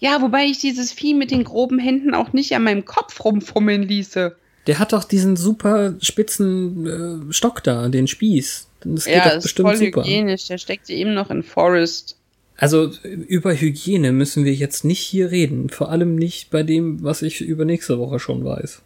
Ja, 0.00 0.20
wobei 0.22 0.44
ich 0.44 0.58
dieses 0.58 0.92
Vieh 0.92 1.14
mit 1.14 1.30
den 1.30 1.44
groben 1.44 1.78
Händen 1.78 2.14
auch 2.14 2.32
nicht 2.32 2.54
an 2.54 2.64
meinem 2.64 2.84
Kopf 2.84 3.24
rumfummeln 3.24 3.82
ließe. 3.82 4.36
Der 4.66 4.78
hat 4.78 4.92
doch 4.92 5.04
diesen 5.04 5.36
super 5.36 5.94
spitzen 6.00 7.30
äh, 7.30 7.32
Stock 7.32 7.62
da, 7.64 7.88
den 7.88 8.06
Spieß. 8.06 8.68
Das 8.80 9.04
geht 9.06 9.14
ja, 9.14 9.34
doch 9.34 9.42
bestimmt 9.42 9.70
ist 9.70 9.78
voll 9.78 9.86
super. 9.86 10.02
hygienisch. 10.02 10.46
Der 10.46 10.58
steckt 10.58 10.90
eben 10.90 11.14
noch 11.14 11.30
in 11.30 11.42
Forest. 11.42 12.16
Also 12.56 12.90
über 13.04 13.54
Hygiene 13.54 14.12
müssen 14.12 14.44
wir 14.44 14.52
jetzt 14.52 14.84
nicht 14.84 15.00
hier 15.00 15.30
reden. 15.30 15.70
Vor 15.70 15.90
allem 15.90 16.16
nicht 16.16 16.50
bei 16.50 16.64
dem, 16.64 17.02
was 17.02 17.22
ich 17.22 17.40
über 17.40 17.64
nächste 17.64 17.98
Woche 17.98 18.18
schon 18.18 18.44
weiß. 18.44 18.82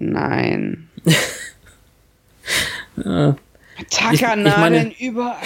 Nein. 0.00 0.88
ja. 2.96 3.36
Tackernadeln 3.90 4.92
überall. 4.98 5.36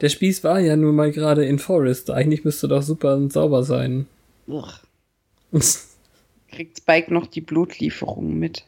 Der 0.00 0.08
Spieß 0.08 0.42
war 0.42 0.58
ja 0.58 0.74
nun 0.76 0.96
mal 0.96 1.12
gerade 1.12 1.44
in 1.44 1.60
Forest. 1.60 2.10
Eigentlich 2.10 2.44
müsste 2.44 2.66
doch 2.66 2.82
super 2.82 3.14
und 3.14 3.32
sauber 3.32 3.62
sein. 3.62 4.06
Kriegt 6.50 6.78
Spike 6.78 7.14
noch 7.14 7.28
die 7.28 7.40
Blutlieferung 7.40 8.36
mit? 8.38 8.64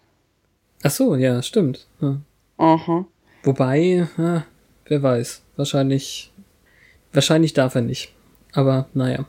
Ach 0.85 0.91
so, 0.91 1.17
ja, 1.17 1.43
stimmt. 1.43 1.89
Ja. 2.01 2.21
Aha. 2.59 3.07
Wobei, 3.43 4.09
ja, 4.17 4.47
wer 4.87 5.03
weiß. 5.03 5.43
Wahrscheinlich, 5.57 6.33
wahrscheinlich 7.13 7.55
darf 7.55 7.75
er 7.75 7.83
nicht. 7.83 8.13
Aber 8.53 8.89
naja 8.95 9.27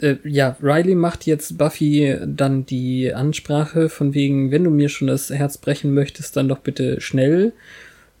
äh, 0.00 0.16
ja, 0.24 0.56
Riley 0.62 0.94
macht 0.94 1.26
jetzt 1.26 1.58
Buffy 1.58 2.16
dann 2.24 2.66
die 2.66 3.12
Ansprache 3.12 3.88
von 3.88 4.14
wegen, 4.14 4.50
wenn 4.50 4.64
du 4.64 4.70
mir 4.70 4.88
schon 4.88 5.08
das 5.08 5.30
Herz 5.30 5.58
brechen 5.58 5.94
möchtest, 5.94 6.36
dann 6.36 6.48
doch 6.48 6.58
bitte 6.58 7.00
schnell. 7.00 7.52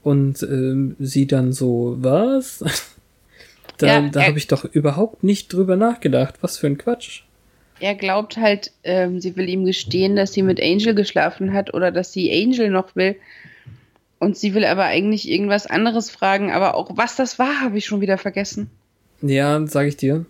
Und 0.02 0.42
äh, 0.42 0.94
sie 0.98 1.26
dann 1.26 1.52
so, 1.52 1.96
was? 1.98 2.64
da 3.78 3.86
ja, 3.86 4.08
da 4.08 4.22
habe 4.24 4.38
ich 4.38 4.46
doch 4.46 4.64
überhaupt 4.64 5.24
nicht 5.24 5.52
drüber 5.52 5.76
nachgedacht. 5.76 6.36
Was 6.40 6.58
für 6.58 6.66
ein 6.68 6.78
Quatsch. 6.78 7.22
Er 7.78 7.94
glaubt 7.94 8.38
halt, 8.38 8.72
ähm, 8.84 9.20
sie 9.20 9.36
will 9.36 9.48
ihm 9.48 9.66
gestehen, 9.66 10.16
dass 10.16 10.32
sie 10.32 10.42
mit 10.42 10.62
Angel 10.62 10.94
geschlafen 10.94 11.52
hat 11.52 11.74
oder 11.74 11.90
dass 11.90 12.12
sie 12.12 12.32
Angel 12.32 12.70
noch 12.70 12.96
will. 12.96 13.16
Und 14.18 14.38
sie 14.38 14.54
will 14.54 14.64
aber 14.64 14.84
eigentlich 14.84 15.28
irgendwas 15.28 15.66
anderes 15.66 16.10
fragen, 16.10 16.50
aber 16.50 16.74
auch 16.74 16.92
was 16.94 17.16
das 17.16 17.38
war, 17.38 17.60
habe 17.60 17.76
ich 17.76 17.84
schon 17.84 18.00
wieder 18.00 18.16
vergessen. 18.16 18.70
Ja, 19.20 19.66
sage 19.66 19.88
ich 19.88 19.98
dir. 19.98 20.24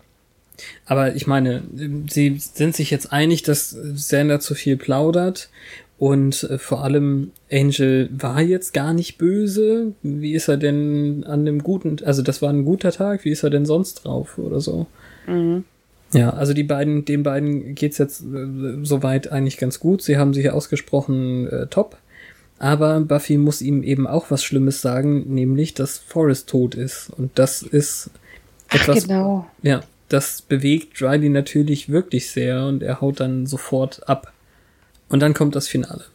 Aber 0.85 1.15
ich 1.15 1.27
meine, 1.27 1.63
sie 2.09 2.37
sind 2.39 2.75
sich 2.75 2.91
jetzt 2.91 3.11
einig, 3.11 3.43
dass 3.43 3.69
Sander 3.69 4.39
zu 4.39 4.55
viel 4.55 4.77
plaudert 4.77 5.49
und 5.97 6.43
äh, 6.43 6.57
vor 6.57 6.83
allem 6.83 7.31
Angel 7.51 8.09
war 8.11 8.41
jetzt 8.41 8.73
gar 8.73 8.93
nicht 8.93 9.17
böse. 9.17 9.93
Wie 10.03 10.33
ist 10.33 10.47
er 10.47 10.57
denn 10.57 11.23
an 11.25 11.45
dem 11.45 11.63
guten, 11.63 11.97
also 12.05 12.21
das 12.21 12.41
war 12.41 12.49
ein 12.49 12.65
guter 12.65 12.91
Tag, 12.91 13.25
wie 13.25 13.31
ist 13.31 13.43
er 13.43 13.49
denn 13.49 13.65
sonst 13.65 14.05
drauf 14.05 14.37
oder 14.37 14.59
so? 14.59 14.87
Mhm. 15.25 15.63
Ja, 16.13 16.29
also 16.29 16.53
die 16.53 16.63
beiden, 16.63 17.03
den 17.03 17.23
beiden 17.23 17.75
geht's 17.75 17.97
jetzt 17.97 18.21
äh, 18.21 18.77
soweit 18.83 19.31
eigentlich 19.31 19.57
ganz 19.57 19.79
gut. 19.79 20.01
Sie 20.01 20.17
haben 20.17 20.33
sich 20.33 20.49
ausgesprochen 20.49 21.47
äh, 21.47 21.67
top. 21.67 21.97
Aber 22.59 23.01
Buffy 23.01 23.37
muss 23.37 23.61
ihm 23.61 23.83
eben 23.83 24.07
auch 24.07 24.31
was 24.31 24.43
Schlimmes 24.43 24.81
sagen, 24.81 25.33
nämlich, 25.33 25.73
dass 25.73 25.97
Forrest 25.97 26.49
tot 26.49 26.75
ist. 26.75 27.09
Und 27.09 27.31
das 27.35 27.61
ist 27.61 28.09
etwas. 28.69 29.03
Ach, 29.03 29.07
genau. 29.07 29.45
Ja, 29.61 29.81
das 30.09 30.41
bewegt 30.41 31.01
Riley 31.01 31.29
natürlich 31.29 31.89
wirklich 31.89 32.31
sehr 32.31 32.65
und 32.65 32.83
er 32.83 33.01
haut 33.01 33.19
dann 33.19 33.45
sofort 33.45 34.07
ab. 34.07 34.33
Und 35.09 35.21
dann 35.21 35.33
kommt 35.33 35.55
das 35.55 35.67
Finale. 35.67 36.05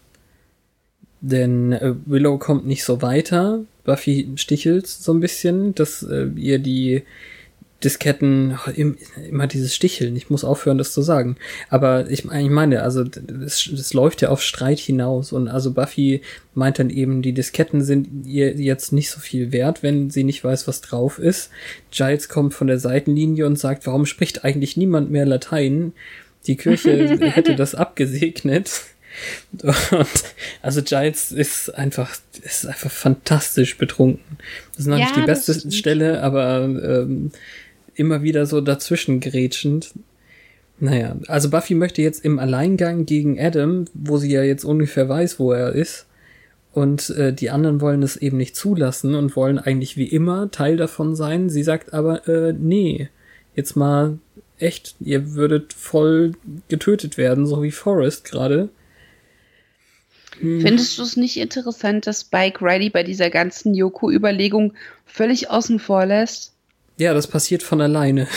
Denn 1.20 1.72
äh, 1.72 1.94
Willow 2.04 2.38
kommt 2.38 2.66
nicht 2.66 2.84
so 2.84 3.00
weiter. 3.00 3.60
Buffy 3.84 4.28
stichelt 4.36 4.86
so 4.86 5.12
ein 5.12 5.20
bisschen, 5.20 5.74
dass 5.74 6.02
äh, 6.02 6.26
ihr 6.36 6.58
die 6.58 7.02
Disketten, 7.84 8.58
immer 9.28 9.46
dieses 9.46 9.74
Sticheln, 9.74 10.16
ich 10.16 10.30
muss 10.30 10.44
aufhören, 10.44 10.78
das 10.78 10.92
zu 10.92 11.02
sagen. 11.02 11.36
Aber 11.68 12.10
ich, 12.10 12.24
ich 12.24 12.50
meine, 12.50 12.82
also 12.82 13.04
es, 13.44 13.66
es 13.66 13.94
läuft 13.94 14.22
ja 14.22 14.28
auf 14.28 14.42
Streit 14.42 14.78
hinaus 14.78 15.32
und 15.32 15.48
also 15.48 15.72
Buffy 15.72 16.22
meint 16.54 16.78
dann 16.78 16.90
eben, 16.90 17.22
die 17.22 17.32
Disketten 17.32 17.82
sind 17.82 18.26
ihr 18.26 18.54
jetzt 18.54 18.92
nicht 18.92 19.10
so 19.10 19.20
viel 19.20 19.52
wert, 19.52 19.82
wenn 19.82 20.10
sie 20.10 20.24
nicht 20.24 20.42
weiß, 20.44 20.68
was 20.68 20.80
drauf 20.80 21.18
ist. 21.18 21.50
Giles 21.90 22.28
kommt 22.28 22.54
von 22.54 22.66
der 22.66 22.78
Seitenlinie 22.78 23.46
und 23.46 23.58
sagt, 23.58 23.86
warum 23.86 24.06
spricht 24.06 24.44
eigentlich 24.44 24.76
niemand 24.76 25.10
mehr 25.10 25.26
Latein? 25.26 25.92
Die 26.46 26.56
Kirche 26.56 27.18
hätte 27.20 27.56
das 27.56 27.74
abgesegnet. 27.74 28.82
Und 29.62 30.06
also 30.62 30.82
Giles 30.82 31.32
ist 31.32 31.74
einfach, 31.74 32.16
ist 32.42 32.66
einfach 32.66 32.90
fantastisch 32.90 33.76
betrunken. 33.76 34.38
Das 34.70 34.80
ist 34.80 34.86
noch 34.86 34.98
ja, 34.98 35.04
nicht 35.04 35.16
die 35.16 35.26
beste 35.26 35.70
Stelle, 35.70 36.22
aber 36.22 36.64
ähm, 36.64 37.30
immer 38.02 38.22
wieder 38.22 38.44
so 38.46 38.60
dazwischen 38.60 39.20
gerätschend. 39.20 39.94
Naja, 40.80 41.16
also 41.28 41.48
Buffy 41.48 41.74
möchte 41.74 42.02
jetzt 42.02 42.24
im 42.24 42.40
Alleingang 42.40 43.06
gegen 43.06 43.40
Adam, 43.40 43.84
wo 43.94 44.18
sie 44.18 44.32
ja 44.32 44.42
jetzt 44.42 44.64
ungefähr 44.64 45.08
weiß, 45.08 45.38
wo 45.38 45.52
er 45.52 45.72
ist. 45.72 46.06
Und 46.72 47.10
äh, 47.10 47.32
die 47.32 47.50
anderen 47.50 47.80
wollen 47.80 48.02
es 48.02 48.16
eben 48.16 48.38
nicht 48.38 48.56
zulassen 48.56 49.14
und 49.14 49.36
wollen 49.36 49.58
eigentlich 49.58 49.96
wie 49.96 50.08
immer 50.08 50.50
Teil 50.50 50.76
davon 50.76 51.14
sein. 51.14 51.48
Sie 51.50 51.62
sagt 51.62 51.94
aber, 51.94 52.26
äh, 52.26 52.52
nee, 52.52 53.08
jetzt 53.54 53.76
mal 53.76 54.18
echt, 54.58 54.96
ihr 54.98 55.34
würdet 55.34 55.72
voll 55.72 56.32
getötet 56.68 57.16
werden, 57.16 57.46
so 57.46 57.62
wie 57.62 57.70
Forrest 57.70 58.24
gerade. 58.24 58.68
Hm. 60.40 60.62
Findest 60.62 60.98
du 60.98 61.02
es 61.02 61.16
nicht 61.16 61.36
interessant, 61.36 62.08
dass 62.08 62.22
Spike 62.22 62.64
Riley 62.64 62.90
bei 62.90 63.04
dieser 63.04 63.30
ganzen 63.30 63.74
Yoko-Überlegung 63.74 64.72
völlig 65.06 65.48
außen 65.48 65.78
vor 65.78 66.06
lässt? 66.06 66.52
Ja, 66.98 67.14
das 67.14 67.26
passiert 67.26 67.62
von 67.62 67.80
alleine. 67.80 68.28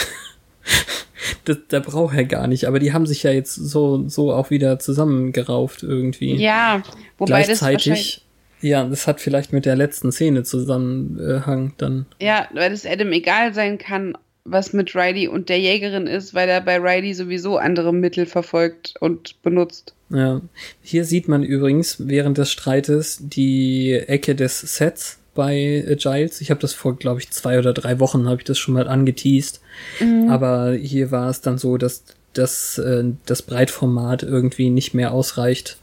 das, 1.45 1.57
da 1.67 1.79
braucht 1.79 2.15
er 2.15 2.25
gar 2.25 2.47
nicht, 2.47 2.65
aber 2.65 2.79
die 2.79 2.93
haben 2.93 3.05
sich 3.05 3.23
ja 3.23 3.31
jetzt 3.31 3.55
so, 3.55 4.07
so 4.07 4.33
auch 4.33 4.49
wieder 4.49 4.79
zusammengerauft 4.79 5.83
irgendwie. 5.83 6.35
Ja, 6.35 6.83
wobei 7.17 7.43
Gleichzeitig, 7.43 8.15
das 8.15 8.25
ja, 8.61 8.83
das 8.83 9.05
hat 9.05 9.21
vielleicht 9.21 9.53
mit 9.53 9.65
der 9.65 9.75
letzten 9.75 10.11
Szene 10.11 10.43
Zusammenhang 10.43 11.73
dann. 11.77 12.07
Ja, 12.19 12.47
weil 12.53 12.71
es 12.71 12.85
Adam 12.85 13.11
egal 13.11 13.53
sein 13.53 13.77
kann, 13.77 14.17
was 14.43 14.73
mit 14.73 14.95
Riley 14.95 15.27
und 15.27 15.49
der 15.49 15.59
Jägerin 15.59 16.07
ist, 16.07 16.33
weil 16.33 16.47
er 16.49 16.61
bei 16.61 16.77
Riley 16.77 17.13
sowieso 17.13 17.57
andere 17.57 17.93
Mittel 17.93 18.25
verfolgt 18.25 18.95
und 18.99 19.41
benutzt. 19.41 19.93
Ja, 20.09 20.41
hier 20.81 21.03
sieht 21.03 21.27
man 21.27 21.43
übrigens 21.43 22.07
während 22.07 22.37
des 22.37 22.51
Streites 22.51 23.19
die 23.21 23.93
Ecke 23.93 24.35
des 24.35 24.59
Sets 24.61 25.19
bei 25.35 25.83
äh, 25.87 25.95
Giles. 25.95 26.41
Ich 26.41 26.49
habe 26.49 26.61
das 26.61 26.73
vor, 26.73 26.95
glaube 26.95 27.19
ich, 27.19 27.29
zwei 27.29 27.59
oder 27.59 27.73
drei 27.73 27.99
Wochen 27.99 28.27
habe 28.27 28.37
ich 28.37 28.45
das 28.45 28.57
schon 28.57 28.73
mal 28.73 28.87
angeteased. 28.87 29.61
Mhm. 29.99 30.29
Aber 30.29 30.73
hier 30.73 31.11
war 31.11 31.29
es 31.29 31.41
dann 31.41 31.57
so, 31.57 31.77
dass 31.77 32.03
dass 32.37 32.77
äh, 32.77 33.03
das 33.25 33.41
Breitformat 33.41 34.23
irgendwie 34.23 34.69
nicht 34.69 34.93
mehr 34.93 35.11
ausreicht. 35.13 35.77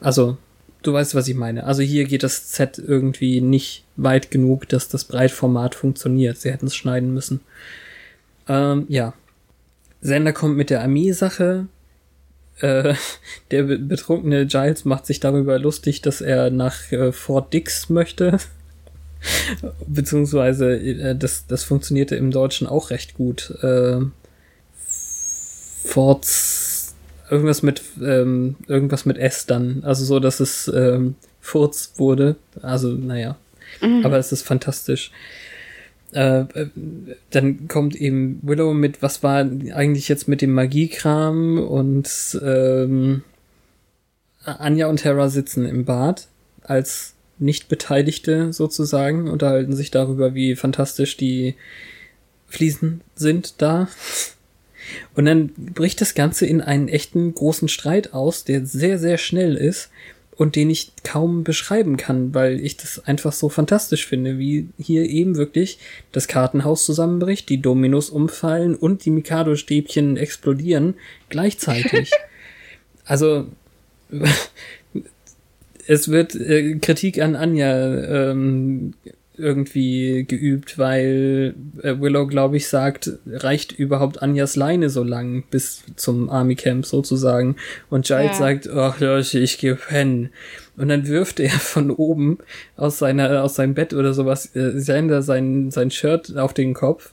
Also 0.00 0.38
du 0.82 0.92
weißt, 0.92 1.14
was 1.14 1.28
ich 1.28 1.34
meine. 1.34 1.64
Also 1.64 1.82
hier 1.82 2.04
geht 2.04 2.22
das 2.22 2.52
Set 2.52 2.78
irgendwie 2.78 3.40
nicht 3.40 3.84
weit 3.96 4.30
genug, 4.30 4.68
dass 4.68 4.88
das 4.88 5.04
Breitformat 5.04 5.74
funktioniert. 5.74 6.38
Sie 6.38 6.50
hätten 6.50 6.66
es 6.66 6.76
schneiden 6.76 7.12
müssen. 7.12 7.40
Ähm, 8.48 8.86
ja. 8.88 9.12
Sender 10.00 10.32
kommt 10.32 10.56
mit 10.56 10.70
der 10.70 10.82
Armee-Sache. 10.82 11.66
Äh, 12.60 12.94
der 13.50 13.62
betrunkene 13.62 14.46
Giles 14.46 14.84
macht 14.84 15.06
sich 15.06 15.20
darüber 15.20 15.58
lustig, 15.58 16.02
dass 16.02 16.20
er 16.20 16.50
nach 16.50 16.90
äh, 16.92 17.12
Fort 17.12 17.52
Dix 17.52 17.88
möchte. 17.88 18.38
Beziehungsweise, 19.86 20.76
äh, 20.76 21.16
das, 21.16 21.46
das 21.46 21.64
funktionierte 21.64 22.16
im 22.16 22.30
Deutschen 22.30 22.66
auch 22.66 22.90
recht 22.90 23.14
gut. 23.14 23.50
Äh, 23.62 24.00
Forts, 25.84 26.94
irgendwas 27.30 27.62
mit, 27.62 27.82
ähm, 28.02 28.56
irgendwas 28.66 29.06
mit 29.06 29.18
S 29.18 29.46
dann. 29.46 29.82
Also 29.84 30.04
so, 30.04 30.20
dass 30.20 30.40
es 30.40 30.68
ähm, 30.68 31.16
Furz 31.40 31.94
wurde. 31.96 32.36
Also, 32.62 32.88
naja. 32.88 33.36
Mhm. 33.80 34.04
Aber 34.04 34.18
es 34.18 34.32
ist 34.32 34.42
fantastisch. 34.42 35.10
Äh, 36.12 36.44
dann 37.30 37.68
kommt 37.68 37.94
eben 37.94 38.40
Willow 38.42 38.74
mit, 38.74 39.02
was 39.02 39.22
war 39.22 39.38
eigentlich 39.38 40.08
jetzt 40.08 40.26
mit 40.26 40.42
dem 40.42 40.52
Magiekram 40.52 41.58
und 41.58 42.40
ähm, 42.42 43.22
Anja 44.44 44.88
und 44.88 45.04
Hera 45.04 45.28
sitzen 45.28 45.66
im 45.66 45.84
Bad 45.84 46.26
als 46.62 47.14
Nicht-Beteiligte 47.38 48.52
sozusagen, 48.52 49.28
unterhalten 49.28 49.74
sich 49.74 49.90
darüber, 49.90 50.34
wie 50.34 50.56
fantastisch 50.56 51.16
die 51.16 51.54
Fliesen 52.48 53.02
sind 53.14 53.62
da. 53.62 53.88
Und 55.14 55.26
dann 55.26 55.50
bricht 55.50 56.00
das 56.00 56.14
Ganze 56.14 56.46
in 56.46 56.60
einen 56.60 56.88
echten 56.88 57.32
großen 57.32 57.68
Streit 57.68 58.12
aus, 58.12 58.44
der 58.44 58.66
sehr, 58.66 58.98
sehr 58.98 59.18
schnell 59.18 59.54
ist 59.54 59.90
und 60.40 60.56
den 60.56 60.70
ich 60.70 60.92
kaum 61.04 61.44
beschreiben 61.44 61.98
kann, 61.98 62.32
weil 62.32 62.64
ich 62.64 62.78
das 62.78 63.04
einfach 63.04 63.30
so 63.30 63.50
fantastisch 63.50 64.06
finde, 64.06 64.38
wie 64.38 64.70
hier 64.78 65.04
eben 65.04 65.36
wirklich 65.36 65.78
das 66.12 66.28
Kartenhaus 66.28 66.86
zusammenbricht, 66.86 67.50
die 67.50 67.60
Dominos 67.60 68.08
umfallen 68.08 68.74
und 68.74 69.04
die 69.04 69.10
Mikado-Stäbchen 69.10 70.16
explodieren 70.16 70.94
gleichzeitig. 71.28 72.12
also 73.04 73.48
es 75.86 76.08
wird 76.08 76.34
äh, 76.36 76.76
Kritik 76.78 77.20
an 77.20 77.36
Anja 77.36 78.30
ähm, 78.30 78.94
irgendwie 79.40 80.24
geübt, 80.24 80.78
weil 80.78 81.54
äh, 81.82 81.98
Willow, 81.98 82.26
glaube 82.26 82.56
ich, 82.56 82.68
sagt, 82.68 83.10
reicht 83.26 83.72
überhaupt 83.72 84.22
Anjas 84.22 84.56
Leine 84.56 84.90
so 84.90 85.02
lang 85.02 85.44
bis 85.50 85.84
zum 85.96 86.30
Army 86.30 86.54
Camp 86.54 86.86
sozusagen. 86.86 87.56
Und 87.88 88.06
Giles 88.06 88.32
ja. 88.32 88.34
sagt, 88.34 88.68
ach 88.68 89.00
Leute, 89.00 89.38
ich 89.38 89.58
gehe 89.58 89.76
pennen. 89.76 90.30
Und 90.76 90.88
dann 90.88 91.06
wirft 91.06 91.40
er 91.40 91.50
von 91.50 91.90
oben 91.90 92.38
aus 92.76 92.98
seiner, 92.98 93.42
aus 93.42 93.54
seinem 93.54 93.74
Bett 93.74 93.92
oder 93.92 94.14
sowas, 94.14 94.54
äh, 94.54 94.78
Sander 94.78 95.22
sein, 95.22 95.70
sein 95.70 95.90
Shirt 95.90 96.36
auf 96.36 96.54
den 96.54 96.74
Kopf. 96.74 97.12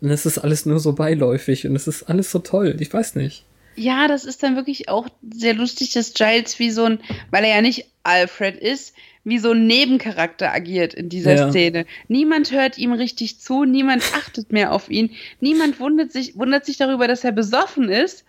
Und 0.00 0.10
es 0.10 0.26
ist 0.26 0.38
alles 0.38 0.66
nur 0.66 0.80
so 0.80 0.92
beiläufig 0.92 1.66
und 1.66 1.74
es 1.76 1.86
ist 1.86 2.04
alles 2.04 2.30
so 2.30 2.40
toll. 2.40 2.76
Ich 2.80 2.92
weiß 2.92 3.14
nicht. 3.14 3.44
Ja, 3.76 4.08
das 4.08 4.24
ist 4.24 4.42
dann 4.42 4.56
wirklich 4.56 4.88
auch 4.88 5.08
sehr 5.34 5.54
lustig, 5.54 5.92
dass 5.92 6.14
Giles 6.14 6.58
wie 6.58 6.70
so 6.70 6.84
ein, 6.84 6.98
weil 7.30 7.44
er 7.44 7.56
ja 7.56 7.62
nicht 7.62 7.86
Alfred 8.02 8.56
ist, 8.56 8.94
wie 9.26 9.38
so 9.38 9.50
ein 9.50 9.66
Nebencharakter 9.66 10.52
agiert 10.54 10.94
in 10.94 11.08
dieser 11.08 11.34
ja. 11.34 11.50
Szene. 11.50 11.84
Niemand 12.06 12.52
hört 12.52 12.78
ihm 12.78 12.92
richtig 12.92 13.40
zu, 13.40 13.64
niemand 13.64 14.04
achtet 14.14 14.52
mehr 14.52 14.72
auf 14.72 14.88
ihn, 14.88 15.10
niemand 15.40 15.80
wundert 15.80 16.12
sich, 16.12 16.38
wundert 16.38 16.64
sich 16.64 16.76
darüber, 16.76 17.08
dass 17.08 17.24
er 17.24 17.32
besoffen 17.32 17.88
ist. 17.88 18.24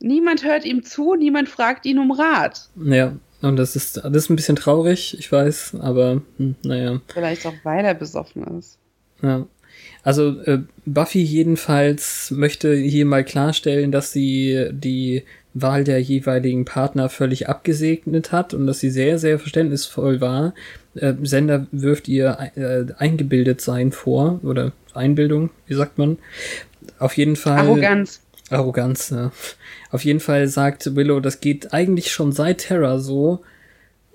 Niemand 0.00 0.44
hört 0.44 0.64
ihm 0.64 0.82
zu, 0.82 1.14
niemand 1.14 1.48
fragt 1.48 1.86
ihn 1.86 2.00
um 2.00 2.10
Rat. 2.10 2.68
Ja, 2.74 3.16
und 3.42 3.56
das 3.56 3.76
ist, 3.76 3.98
das 3.98 4.12
ist 4.12 4.30
ein 4.30 4.34
bisschen 4.34 4.56
traurig, 4.56 5.16
ich 5.16 5.30
weiß, 5.30 5.76
aber 5.80 6.20
hm, 6.36 6.56
naja. 6.64 7.00
Vielleicht 7.06 7.46
auch, 7.46 7.54
weil 7.62 7.84
er 7.84 7.94
besoffen 7.94 8.42
ist. 8.58 8.78
Ja. 9.22 9.46
Also 10.02 10.40
äh, 10.40 10.62
Buffy 10.84 11.22
jedenfalls 11.22 12.32
möchte 12.32 12.74
hier 12.74 13.06
mal 13.06 13.22
klarstellen, 13.24 13.92
dass 13.92 14.10
sie 14.10 14.68
die 14.72 15.22
Wahl 15.54 15.84
der 15.84 16.00
jeweiligen 16.00 16.64
Partner 16.64 17.08
völlig 17.08 17.48
abgesegnet 17.48 18.32
hat 18.32 18.54
und 18.54 18.66
dass 18.66 18.80
sie 18.80 18.90
sehr, 18.90 19.18
sehr 19.18 19.38
verständnisvoll 19.38 20.20
war. 20.20 20.54
Äh, 20.94 21.14
Sender 21.22 21.66
wirft 21.72 22.08
ihr 22.08 22.38
äh, 22.54 22.84
eingebildet 22.96 23.60
sein 23.60 23.92
vor, 23.92 24.40
oder 24.42 24.72
Einbildung, 24.94 25.50
wie 25.66 25.74
sagt 25.74 25.98
man? 25.98 26.18
Auf 26.98 27.16
jeden 27.16 27.36
Fall. 27.36 27.58
Arroganz. 27.58 28.20
Arroganz, 28.50 29.10
ja. 29.10 29.32
Auf 29.90 30.04
jeden 30.04 30.20
Fall 30.20 30.48
sagt 30.48 30.94
Willow, 30.94 31.20
das 31.20 31.40
geht 31.40 31.72
eigentlich 31.72 32.12
schon 32.12 32.32
seit 32.32 32.58
Terra 32.58 32.98
so. 32.98 33.42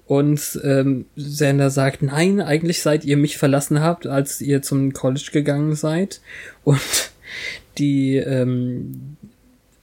Und 0.06 0.60
ähm, 0.64 1.06
Sender 1.18 1.70
sagt, 1.70 2.02
nein, 2.02 2.40
eigentlich 2.40 2.82
seit 2.82 3.04
ihr 3.04 3.18
mich 3.18 3.38
verlassen 3.38 3.82
habt, 3.82 4.08
als 4.08 4.40
ihr 4.40 4.62
zum 4.62 4.94
College 4.94 5.30
gegangen 5.34 5.76
seid. 5.76 6.22
Und 6.64 7.12
die, 7.78 8.16
ähm, 8.16 9.18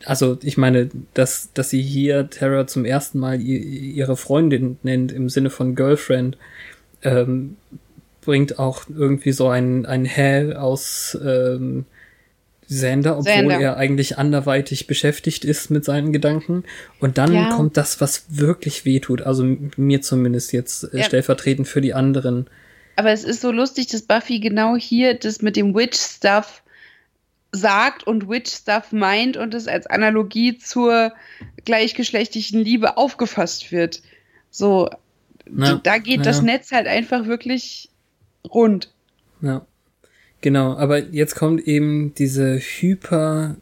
also 0.07 0.39
ich 0.43 0.57
meine, 0.57 0.91
dass, 1.15 1.51
dass 1.55 1.71
sie 1.71 1.83
hier 1.83 2.31
Terra 2.31 2.67
zum 2.67 2.85
ersten 2.85 3.19
Mal 3.19 3.41
ihre 3.41 4.17
Freundin 4.17 4.79
nennt 4.83 5.13
im 5.13 5.29
Sinne 5.29 5.51
von 5.51 5.75
Girlfriend, 5.75 6.37
ähm, 7.03 7.57
bringt 8.21 8.59
auch 8.59 8.85
irgendwie 8.89 9.33
so 9.33 9.49
ein, 9.49 9.87
ein 9.87 10.05
Hä 10.05 10.55
aus 10.55 11.19
ähm, 11.23 11.85
Sander, 12.67 13.19
obwohl 13.19 13.33
Sander. 13.33 13.61
er 13.61 13.77
eigentlich 13.77 14.19
anderweitig 14.19 14.87
beschäftigt 14.87 15.45
ist 15.45 15.71
mit 15.71 15.85
seinen 15.85 16.13
Gedanken. 16.13 16.65
Und 17.01 17.19
dann 17.19 17.35
ja. 17.35 17.51
kommt 17.51 17.77
das, 17.77 18.01
was 18.01 18.25
wirklich 18.29 18.85
wehtut. 18.85 19.23
Also 19.23 19.45
mir 19.77 20.01
zumindest 20.01 20.53
jetzt 20.53 20.85
äh, 20.95 20.99
ja. 20.99 21.05
stellvertretend 21.05 21.69
für 21.69 21.81
die 21.81 21.95
anderen. 21.95 22.47
Aber 22.97 23.11
es 23.11 23.25
ist 23.25 23.41
so 23.41 23.51
lustig, 23.51 23.89
dass 23.89 24.03
Buffy 24.03 24.41
genau 24.41 24.77
hier 24.77 25.15
das 25.15 25.43
mit 25.43 25.57
dem 25.57 25.75
Witch-Stuff 25.75 26.63
sagt 27.55 28.07
und 28.07 28.29
Witch 28.29 28.53
Stuff 28.53 28.93
meint 28.93 29.37
und 29.37 29.55
es 29.55 29.69
als 29.69 29.87
Analogie 29.87 30.59
zur 30.59 31.13
gleichgeschlechtlichen 31.65 32.61
Liebe 32.61 32.97
aufgefasst 32.97 33.73
wird. 33.73 34.03
So, 34.51 34.91
ja, 35.57 35.81
da 35.83 35.99
geht 35.99 36.19
ja. 36.19 36.23
das 36.23 36.43
Netz 36.43 36.73
halt 36.73 36.87
einfach 36.87 37.27
wirklich 37.27 37.91
rund. 38.53 38.91
Ja. 39.41 39.67
Genau, 40.41 40.77
aber 40.77 40.99
jetzt 40.99 41.37
kommt 41.37 41.67
eben 41.67 42.15
diese 42.15 42.59
hyper 42.59 43.57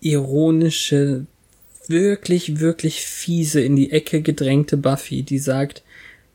ironische, 0.00 1.26
wirklich, 1.88 2.58
wirklich 2.58 3.02
fiese, 3.02 3.60
in 3.60 3.76
die 3.76 3.92
Ecke 3.92 4.22
gedrängte 4.22 4.78
Buffy, 4.78 5.22
die 5.22 5.38
sagt, 5.38 5.82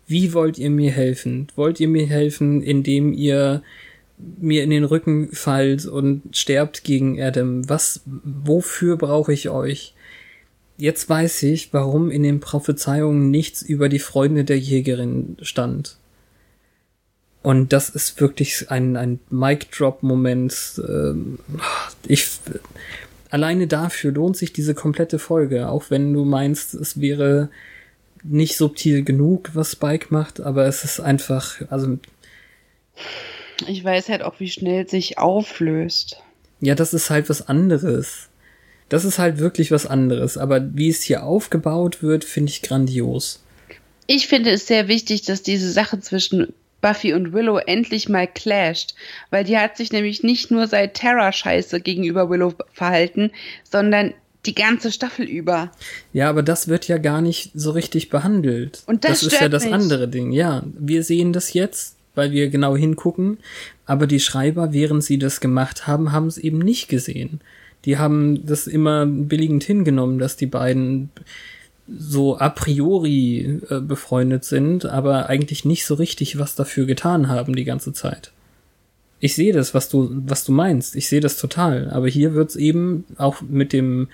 wie 0.08 0.34
wollt 0.34 0.60
ihr 0.60 0.70
mir 0.70 0.92
helfen? 0.92 1.48
Wollt 1.56 1.80
ihr 1.80 1.88
mir 1.88 2.06
helfen, 2.06 2.62
indem 2.62 3.14
ihr 3.14 3.64
mir 4.40 4.64
in 4.64 4.70
den 4.70 4.84
Rücken 4.84 5.30
fallt 5.32 5.86
und 5.86 6.24
sterbt 6.36 6.84
gegen 6.84 7.22
Adam? 7.22 7.68
Was, 7.70 8.02
wofür 8.06 8.98
brauche 8.98 9.34
ich 9.34 9.50
euch? 9.50 9.94
Jetzt 10.78 11.10
weiß 11.10 11.44
ich, 11.44 11.74
warum 11.74 12.10
in 12.10 12.24
den 12.24 12.40
Prophezeiungen 12.40 13.30
nichts 13.30 13.62
über 13.62 13.90
die 13.90 14.00
Freunde 14.00 14.44
der 14.44 14.58
Jägerin 14.58 15.38
stand. 15.42 15.98
Und 17.44 17.74
das 17.74 17.90
ist 17.90 18.20
wirklich 18.22 18.70
ein, 18.70 18.96
ein 18.98 19.20
Mic-Drop-Moment. 19.30 20.82
Ähm, 20.88 21.40
ich, 22.08 22.28
alleine 23.30 23.68
dafür 23.68 24.12
lohnt 24.12 24.38
sich 24.38 24.54
diese 24.54 24.76
komplette 24.76 25.18
Folge, 25.18 25.70
auch 25.70 25.90
wenn 25.90 26.14
du 26.14 26.24
meinst, 26.24 26.74
es 26.76 27.02
wäre 27.02 27.50
nicht 28.24 28.58
subtil 28.58 29.04
genug, 29.04 29.52
was 29.54 29.72
Spike 29.72 30.08
macht, 30.10 30.40
aber 30.40 30.66
es 30.66 30.84
ist 30.84 31.00
einfach, 31.00 31.62
also. 31.70 31.98
Ich 33.68 33.84
weiß 33.84 34.10
halt 34.10 34.24
auch, 34.24 34.40
wie 34.40 34.50
schnell 34.50 34.86
es 34.86 34.92
sich 34.92 35.18
auflöst. 35.18 36.18
Ja, 36.60 36.76
das 36.76 36.94
ist 36.94 37.10
halt 37.10 37.30
was 37.30 37.48
anderes. 37.48 38.30
Das 38.90 39.06
ist 39.06 39.20
halt 39.20 39.40
wirklich 39.40 39.72
was 39.72 39.86
anderes. 39.86 40.38
Aber 40.38 40.76
wie 40.76 40.90
es 40.90 41.02
hier 41.02 41.24
aufgebaut 41.24 42.04
wird, 42.04 42.24
finde 42.24 42.52
ich 42.52 42.62
grandios. 42.62 43.42
Ich 44.08 44.28
finde 44.28 44.52
es 44.52 44.68
sehr 44.68 44.88
wichtig, 44.88 45.24
dass 45.24 45.42
diese 45.44 45.72
Sache 45.72 46.00
zwischen 46.00 46.54
Buffy 46.82 47.14
und 47.14 47.32
Willow 47.32 47.58
endlich 47.58 48.10
mal 48.10 48.28
clasht, 48.28 48.96
weil 49.30 49.44
die 49.44 49.58
hat 49.58 49.78
sich 49.78 49.92
nämlich 49.92 50.24
nicht 50.24 50.52
nur 50.52 50.68
seit 50.68 50.96
Terra 50.96 51.32
scheiße 51.32 51.80
gegenüber 51.80 52.30
Willow 52.30 52.54
verhalten, 52.74 53.32
sondern 53.70 54.14
die 54.46 54.56
ganze 54.56 54.92
Staffel 54.92 55.26
über. 55.26 55.72
Ja, 56.14 56.30
aber 56.30 56.42
das 56.42 56.68
wird 56.68 56.88
ja 56.88 56.98
gar 56.98 57.22
nicht 57.22 57.52
so 57.54 57.72
richtig 57.72 58.10
behandelt. 58.10 58.82
Und 58.88 59.04
das, 59.04 59.22
das 59.22 59.34
ist 59.34 59.42
ja 59.42 59.50
das 59.50 59.66
mich. 59.66 59.74
andere 59.74 60.08
Ding. 60.08 60.32
Ja, 60.32 60.64
wir 60.66 61.04
sehen 61.04 61.32
das 61.32 61.54
jetzt, 61.54 61.96
weil 62.22 62.32
wir 62.32 62.50
genau 62.50 62.78
hingucken, 62.78 63.40
aber 63.88 64.06
die 64.06 64.20
Schreiber, 64.20 64.74
während 64.74 65.04
sie 65.04 65.18
das 65.18 65.42
gemacht 65.42 65.88
haben, 65.88 66.12
haben 66.12 66.28
es 66.28 66.38
eben 66.38 66.60
nicht 66.60 66.88
gesehen. 66.88 67.42
Die 67.86 67.98
haben 67.98 68.46
das 68.46 68.68
immer 68.68 69.08
billigend 69.08 69.64
hingenommen, 69.64 70.20
dass 70.20 70.38
die 70.38 70.46
beiden 70.46 71.10
so 71.88 72.38
a 72.38 72.50
priori 72.50 73.60
äh, 73.70 73.80
befreundet 73.80 74.46
sind, 74.46 74.86
aber 74.86 75.30
eigentlich 75.30 75.66
nicht 75.66 75.88
so 75.88 75.96
richtig 75.96 76.38
was 76.38 76.54
dafür 76.54 76.86
getan 76.86 77.28
haben 77.28 77.56
die 77.56 77.64
ganze 77.64 77.92
Zeit. 77.92 78.32
Ich 79.20 79.34
sehe 79.34 79.52
das, 79.52 79.74
was 79.74 79.90
du, 79.90 80.10
was 80.28 80.46
du 80.46 80.52
meinst. 80.52 80.96
Ich 80.96 81.08
sehe 81.08 81.22
das 81.22 81.38
total. 81.38 81.90
Aber 81.90 82.08
hier 82.08 82.34
wird's 82.36 82.56
eben 82.56 83.06
auch 83.18 83.42
mit 83.42 83.74
dem, 83.74 84.10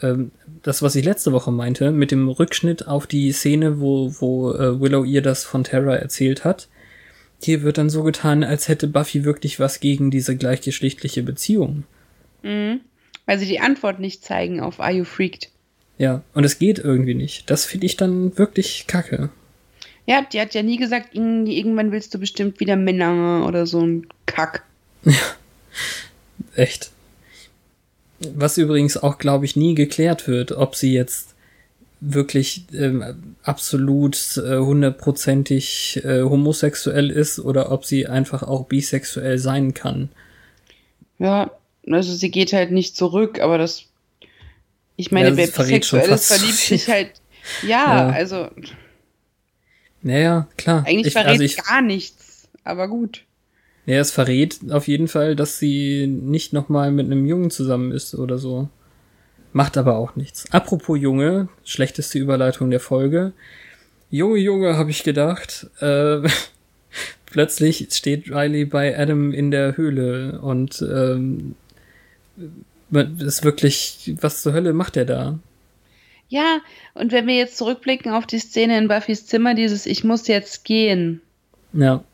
ähm, 0.00 0.30
das, 0.62 0.80
was 0.80 0.94
ich 0.94 1.04
letzte 1.04 1.32
Woche 1.32 1.50
meinte, 1.50 1.90
mit 1.90 2.12
dem 2.12 2.28
Rückschnitt 2.28 2.86
auf 2.86 3.06
die 3.06 3.32
Szene, 3.32 3.80
wo, 3.80 4.14
wo 4.20 4.52
äh, 4.52 4.80
Willow 4.80 5.04
ihr 5.04 5.22
das 5.22 5.44
von 5.44 5.64
Terra 5.64 5.96
erzählt 5.96 6.44
hat. 6.44 6.68
Hier 7.42 7.62
wird 7.62 7.78
dann 7.78 7.90
so 7.90 8.02
getan, 8.02 8.42
als 8.42 8.68
hätte 8.68 8.88
Buffy 8.88 9.24
wirklich 9.24 9.60
was 9.60 9.80
gegen 9.80 10.10
diese 10.10 10.36
gleichgeschlechtliche 10.36 11.22
Beziehung. 11.22 11.84
Mhm. 12.42 12.80
Weil 13.26 13.38
sie 13.38 13.46
die 13.46 13.60
Antwort 13.60 14.00
nicht 14.00 14.24
zeigen 14.24 14.60
auf 14.60 14.80
Are 14.80 14.92
You 14.92 15.04
Freaked? 15.04 15.50
Ja, 15.98 16.22
und 16.34 16.44
es 16.44 16.58
geht 16.58 16.78
irgendwie 16.78 17.14
nicht. 17.14 17.50
Das 17.50 17.64
finde 17.64 17.86
ich 17.86 17.96
dann 17.96 18.38
wirklich 18.38 18.86
kacke. 18.86 19.30
Ja, 20.06 20.22
die 20.22 20.40
hat 20.40 20.54
ja 20.54 20.62
nie 20.62 20.78
gesagt, 20.78 21.14
irgendwann 21.14 21.92
willst 21.92 22.14
du 22.14 22.18
bestimmt 22.18 22.60
wieder 22.60 22.76
Männer 22.76 23.44
oder 23.46 23.66
so 23.66 23.84
ein 23.84 24.06
Kack. 24.24 24.64
Ja, 25.04 25.12
echt. 26.54 26.90
Was 28.20 28.56
übrigens 28.56 28.96
auch, 28.96 29.18
glaube 29.18 29.44
ich, 29.44 29.54
nie 29.54 29.74
geklärt 29.74 30.26
wird, 30.26 30.52
ob 30.52 30.74
sie 30.76 30.92
jetzt 30.92 31.34
wirklich 32.00 32.66
ähm, 32.72 33.34
absolut 33.42 34.36
äh, 34.36 34.58
hundertprozentig 34.58 36.02
äh, 36.04 36.22
homosexuell 36.22 37.10
ist 37.10 37.40
oder 37.40 37.72
ob 37.72 37.84
sie 37.84 38.06
einfach 38.06 38.42
auch 38.42 38.66
bisexuell 38.66 39.38
sein 39.38 39.74
kann. 39.74 40.08
Ja, 41.18 41.50
also 41.86 42.14
sie 42.14 42.30
geht 42.30 42.52
halt 42.52 42.70
nicht 42.70 42.96
zurück, 42.96 43.40
aber 43.40 43.58
das 43.58 43.84
ich 44.96 45.12
meine, 45.12 45.30
ja, 45.30 45.36
wer 45.36 45.46
bisexuell 45.46 46.10
ist, 46.10 46.26
verliebt 46.26 46.58
sich 46.58 46.88
halt. 46.88 47.12
Ja, 47.62 47.68
ja, 47.68 48.08
also. 48.10 48.48
Naja, 50.02 50.48
klar. 50.56 50.84
Eigentlich 50.86 51.08
ich, 51.08 51.12
verrät 51.12 51.28
also 51.28 51.44
ich, 51.44 51.56
gar 51.56 51.82
nichts, 51.82 52.48
aber 52.64 52.88
gut. 52.88 53.24
Ja, 53.86 54.00
es 54.00 54.10
verrät 54.10 54.58
auf 54.70 54.88
jeden 54.88 55.08
Fall, 55.08 55.36
dass 55.36 55.58
sie 55.58 56.06
nicht 56.06 56.52
nochmal 56.52 56.90
mit 56.90 57.06
einem 57.06 57.26
Jungen 57.26 57.50
zusammen 57.50 57.92
ist 57.92 58.14
oder 58.14 58.38
so. 58.38 58.68
Macht 59.52 59.76
aber 59.76 59.96
auch 59.96 60.16
nichts. 60.16 60.50
Apropos 60.52 60.98
Junge, 60.98 61.48
schlechteste 61.64 62.18
Überleitung 62.18 62.70
der 62.70 62.80
Folge. 62.80 63.32
Junge, 64.10 64.38
Junge, 64.38 64.76
habe 64.76 64.90
ich 64.90 65.02
gedacht. 65.02 65.66
Äh, 65.80 66.28
plötzlich 67.26 67.88
steht 67.92 68.30
Riley 68.30 68.64
bei 68.64 68.98
Adam 68.98 69.32
in 69.32 69.50
der 69.50 69.76
Höhle 69.76 70.40
und 70.40 70.82
ähm, 70.82 71.54
ist 72.90 73.44
wirklich, 73.44 74.14
was 74.20 74.42
zur 74.42 74.52
Hölle 74.52 74.72
macht 74.72 74.96
er 74.96 75.04
da? 75.04 75.38
Ja, 76.28 76.60
und 76.94 77.12
wenn 77.12 77.26
wir 77.26 77.36
jetzt 77.36 77.56
zurückblicken 77.56 78.12
auf 78.12 78.26
die 78.26 78.38
Szene 78.38 78.76
in 78.76 78.88
Buffys 78.88 79.26
Zimmer, 79.26 79.54
dieses 79.54 79.86
Ich 79.86 80.04
muss 80.04 80.28
jetzt 80.28 80.64
gehen. 80.64 81.22
Ja. 81.72 82.04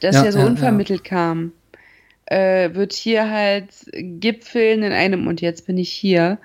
Das 0.00 0.16
ja, 0.16 0.24
ja 0.26 0.32
so 0.32 0.38
ja, 0.38 0.46
unvermittelt 0.46 1.02
ja. 1.04 1.08
kam, 1.08 1.52
äh, 2.30 2.74
wird 2.74 2.94
hier 2.94 3.30
halt 3.30 3.68
gipfeln 3.92 4.82
in 4.82 4.92
einem 4.92 5.26
und 5.26 5.40
jetzt 5.40 5.66
bin 5.66 5.76
ich 5.76 5.90
hier. 5.90 6.38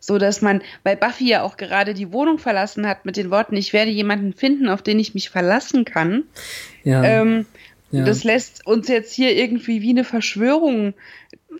So 0.00 0.18
dass 0.18 0.42
man, 0.42 0.60
weil 0.82 0.96
Buffy 0.96 1.28
ja 1.28 1.42
auch 1.42 1.56
gerade 1.56 1.94
die 1.94 2.12
Wohnung 2.12 2.38
verlassen 2.38 2.86
hat 2.86 3.06
mit 3.06 3.16
den 3.16 3.30
Worten, 3.30 3.56
ich 3.56 3.72
werde 3.72 3.90
jemanden 3.90 4.34
finden, 4.34 4.68
auf 4.68 4.82
den 4.82 4.98
ich 4.98 5.14
mich 5.14 5.30
verlassen 5.30 5.86
kann. 5.86 6.24
Ja. 6.82 7.02
Ähm, 7.02 7.46
ja. 7.90 8.04
Das 8.04 8.22
lässt 8.22 8.66
uns 8.66 8.88
jetzt 8.88 9.14
hier 9.14 9.34
irgendwie 9.34 9.80
wie 9.80 9.90
eine 9.90 10.04
Verschwörung 10.04 10.94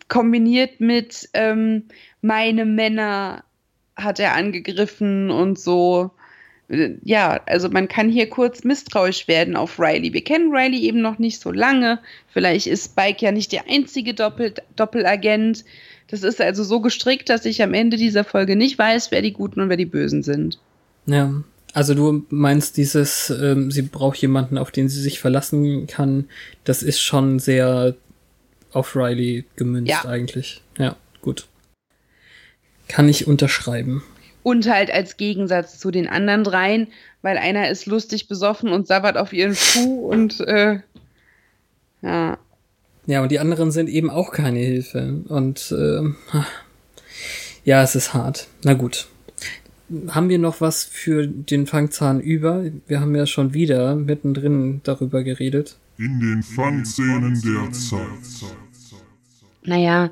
kombiniert 0.07 0.79
mit 0.79 1.29
ähm, 1.33 1.85
meine 2.21 2.65
Männer 2.65 3.43
hat 3.95 4.19
er 4.19 4.35
angegriffen 4.35 5.31
und 5.31 5.57
so. 5.57 6.11
Ja, 6.67 7.41
also 7.45 7.69
man 7.69 7.87
kann 7.87 8.09
hier 8.09 8.27
kurz 8.27 8.63
misstrauisch 8.63 9.27
werden 9.27 9.55
auf 9.55 9.79
Riley. 9.79 10.13
Wir 10.13 10.23
kennen 10.23 10.51
Riley 10.51 10.79
eben 10.79 11.01
noch 11.01 11.19
nicht 11.19 11.39
so 11.39 11.51
lange. 11.51 11.99
Vielleicht 12.33 12.65
ist 12.65 12.85
Spike 12.85 13.23
ja 13.23 13.31
nicht 13.31 13.51
der 13.51 13.69
einzige 13.69 14.15
Doppel 14.15 14.53
Doppelagent. 14.75 15.63
Das 16.07 16.23
ist 16.23 16.41
also 16.41 16.63
so 16.63 16.81
gestrickt, 16.81 17.29
dass 17.29 17.45
ich 17.45 17.61
am 17.61 17.73
Ende 17.73 17.97
dieser 17.97 18.23
Folge 18.23 18.55
nicht 18.55 18.77
weiß, 18.77 19.11
wer 19.11 19.21
die 19.21 19.33
Guten 19.33 19.61
und 19.61 19.69
wer 19.69 19.77
die 19.77 19.85
Bösen 19.85 20.23
sind. 20.23 20.59
Ja, 21.05 21.43
also 21.73 21.93
du 21.93 22.25
meinst 22.29 22.77
dieses, 22.77 23.29
ähm, 23.29 23.69
sie 23.69 23.83
braucht 23.83 24.17
jemanden, 24.17 24.57
auf 24.57 24.71
den 24.71 24.89
sie 24.89 25.01
sich 25.01 25.19
verlassen 25.19 25.87
kann, 25.87 26.25
das 26.63 26.81
ist 26.81 26.99
schon 26.99 27.37
sehr 27.37 27.95
auf 28.71 28.95
Riley 28.95 29.45
gemünzt 29.55 29.89
ja. 29.89 30.05
eigentlich. 30.05 30.61
Ja, 30.77 30.95
gut. 31.21 31.47
Kann 32.87 33.09
ich 33.09 33.27
unterschreiben. 33.27 34.03
Und 34.45 34.69
halt 34.69 34.91
als 34.91 35.17
Gegensatz 35.17 35.79
zu 35.79 35.89
den 35.89 36.07
anderen 36.07 36.43
dreien, 36.43 36.87
weil 37.23 37.37
einer 37.37 37.69
ist 37.69 37.87
lustig 37.87 38.27
besoffen 38.27 38.69
und 38.69 38.85
sabbert 38.85 39.17
auf 39.17 39.33
ihren 39.33 39.55
Schuh 39.55 40.07
und 40.07 40.39
äh, 40.41 40.81
ja. 42.03 42.37
Ja, 43.07 43.23
und 43.23 43.31
die 43.31 43.39
anderen 43.39 43.71
sind 43.71 43.89
eben 43.89 44.11
auch 44.11 44.31
keine 44.31 44.59
Hilfe. 44.59 45.21
Und 45.27 45.71
äh, 45.71 46.39
ja, 47.63 47.81
es 47.81 47.95
ist 47.95 48.13
hart. 48.13 48.47
Na 48.63 48.73
gut 48.73 49.07
haben 50.09 50.29
wir 50.29 50.39
noch 50.39 50.61
was 50.61 50.83
für 50.83 51.27
den 51.27 51.67
Fangzahn 51.67 52.19
über? 52.19 52.65
Wir 52.87 53.01
haben 53.01 53.15
ja 53.15 53.25
schon 53.25 53.53
wieder 53.53 53.95
mittendrin 53.95 54.81
darüber 54.83 55.23
geredet. 55.23 55.77
In 55.97 56.19
den 56.19 56.43
Fangszenen 56.43 57.39
der 57.41 57.71
Zeit. 57.71 58.49
Naja, 59.63 60.11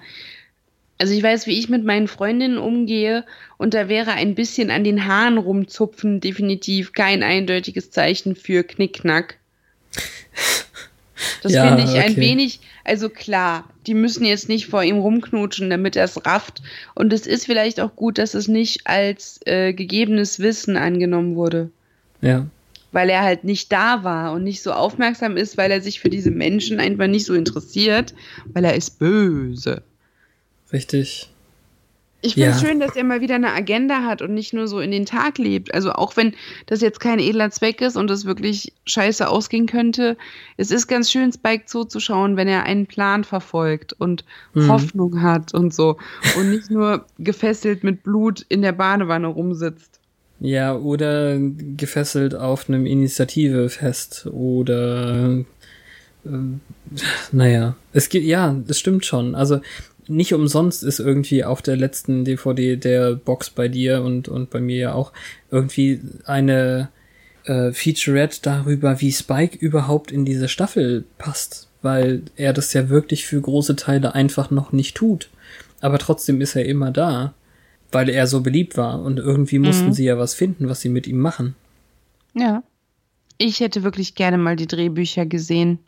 also 1.04 1.14
ich 1.14 1.22
weiß, 1.22 1.48
wie 1.48 1.60
ich 1.60 1.68
mit 1.68 1.84
meinen 1.84 2.08
Freundinnen 2.08 2.58
umgehe 2.58 3.26
und 3.58 3.74
da 3.74 3.90
wäre 3.90 4.14
ein 4.14 4.36
bisschen 4.36 4.72
an 4.72 4.86
den 4.86 5.06
Haaren 5.06 5.38
rumzupfen 5.38 6.22
definitiv 6.22 6.94
kein 6.94 7.24
eindeutiges 7.24 7.92
Zeichen 7.92 8.38
für 8.38 8.64
Knickknack. 8.64 9.38
Das 11.42 11.52
ja, 11.52 11.68
finde 11.68 11.84
ich 11.84 11.90
okay. 11.90 12.06
ein 12.06 12.16
wenig, 12.16 12.62
also 12.86 13.10
klar, 13.10 13.68
die 13.86 13.96
müssen 13.96 14.24
jetzt 14.24 14.48
nicht 14.48 14.68
vor 14.68 14.82
ihm 14.82 14.98
rumknutschen, 14.98 15.70
damit 15.70 15.98
er 15.98 16.06
es 16.06 16.26
rafft. 16.26 16.62
Und 16.96 17.12
es 17.12 17.28
ist 17.28 17.48
vielleicht 17.48 17.82
auch 17.82 17.98
gut, 17.98 18.18
dass 18.18 18.34
es 18.34 18.48
nicht 18.48 18.88
als 18.88 19.42
äh, 19.46 19.74
gegebenes 19.74 20.40
Wissen 20.40 20.78
angenommen 20.78 21.36
wurde. 21.36 21.70
Ja. 22.22 22.48
Weil 22.94 23.10
er 23.10 23.24
halt 23.24 23.44
nicht 23.44 23.74
da 23.74 24.06
war 24.06 24.32
und 24.32 24.46
nicht 24.46 24.64
so 24.64 24.72
aufmerksam 24.72 25.36
ist, 25.36 25.58
weil 25.58 25.70
er 25.70 25.82
sich 25.82 26.00
für 26.00 26.10
diese 26.10 26.32
Menschen 26.32 26.80
einfach 26.80 27.08
nicht 27.08 27.26
so 27.26 27.34
interessiert, 27.34 28.14
weil 28.54 28.64
er 28.64 28.76
ist 28.76 29.00
böse. 29.00 29.84
Richtig. 30.74 31.30
Ich 32.26 32.36
finde 32.36 32.52
es 32.52 32.62
ja. 32.62 32.68
schön, 32.70 32.80
dass 32.80 32.96
er 32.96 33.04
mal 33.04 33.20
wieder 33.20 33.36
eine 33.36 33.52
Agenda 33.52 34.06
hat 34.06 34.22
und 34.22 34.34
nicht 34.34 34.54
nur 34.54 34.70
so 34.70 34.80
in 34.80 34.92
den 34.92 35.06
Tag 35.06 35.38
lebt. 35.38 35.74
Also 35.74 35.92
auch 35.92 36.16
wenn 36.16 36.34
das 36.68 36.80
jetzt 36.80 37.02
kein 37.02 37.20
edler 37.20 37.52
Zweck 37.52 37.82
ist 37.82 37.98
und 37.98 38.10
es 38.10 38.24
wirklich 38.24 38.72
scheiße 38.86 39.28
ausgehen 39.28 39.66
könnte, 39.66 40.16
es 40.56 40.72
ist 40.72 40.88
ganz 40.88 41.12
schön, 41.12 41.34
Spike 41.34 41.66
zuzuschauen, 41.66 42.38
wenn 42.38 42.48
er 42.48 42.64
einen 42.64 42.88
Plan 42.88 43.26
verfolgt 43.26 43.92
und 43.92 44.24
mhm. 44.54 44.70
Hoffnung 44.70 45.22
hat 45.22 45.54
und 45.54 45.74
so. 45.74 45.98
Und 46.38 46.50
nicht 46.50 46.72
nur 46.72 47.06
gefesselt 47.20 47.84
mit 47.84 48.04
Blut 48.04 48.46
in 48.48 48.62
der 48.62 48.72
Badewanne 48.72 49.28
rumsitzt. 49.28 50.00
Ja, 50.40 50.78
oder 50.78 51.38
gefesselt 51.40 52.36
auf 52.36 52.70
einem 52.70 52.86
Initiativefest 52.86 54.28
oder 54.28 55.44
äh, 56.26 56.30
naja, 57.34 57.76
es 57.92 58.08
geht, 58.08 58.24
ja, 58.24 58.56
es 58.68 58.80
stimmt 58.80 59.06
schon. 59.06 59.36
Also 59.36 59.60
nicht 60.08 60.34
umsonst 60.34 60.84
ist 60.84 61.00
irgendwie 61.00 61.44
auf 61.44 61.62
der 61.62 61.78
letzten 61.78 62.26
DVD 62.26 62.76
der 62.76 63.16
Box 63.16 63.50
bei 63.50 63.68
dir 63.68 64.02
und, 64.02 64.28
und 64.28 64.50
bei 64.50 64.60
mir 64.60 64.78
ja 64.78 64.94
auch 64.94 65.12
irgendwie 65.52 66.02
eine 66.26 66.90
äh, 67.46 67.72
Featurette 67.72 68.40
darüber, 68.42 69.02
wie 69.02 69.12
Spike 69.12 69.58
überhaupt 69.58 70.12
in 70.12 70.26
diese 70.26 70.48
Staffel 70.48 71.06
passt, 71.18 71.68
weil 71.82 72.24
er 72.36 72.54
das 72.54 72.74
ja 72.74 72.90
wirklich 72.90 73.26
für 73.26 73.42
große 73.42 73.76
Teile 73.76 74.16
einfach 74.16 74.52
noch 74.52 74.72
nicht 74.72 74.96
tut. 74.96 75.30
Aber 75.82 76.00
trotzdem 76.00 76.42
ist 76.42 76.56
er 76.56 76.66
immer 76.66 76.92
da, 76.92 77.34
weil 77.92 78.10
er 78.10 78.28
so 78.28 78.42
beliebt 78.42 78.78
war 78.78 79.02
und 79.02 79.20
irgendwie 79.20 79.60
mussten 79.60 79.88
mhm. 79.88 79.94
sie 79.94 80.06
ja 80.06 80.18
was 80.18 80.34
finden, 80.34 80.70
was 80.70 80.82
sie 80.82 80.90
mit 80.90 81.08
ihm 81.08 81.20
machen. 81.20 81.56
Ja. 82.34 82.64
Ich 83.38 83.60
hätte 83.60 83.84
wirklich 83.84 84.16
gerne 84.16 84.38
mal 84.38 84.56
die 84.56 84.68
Drehbücher 84.68 85.26
gesehen 85.26 85.80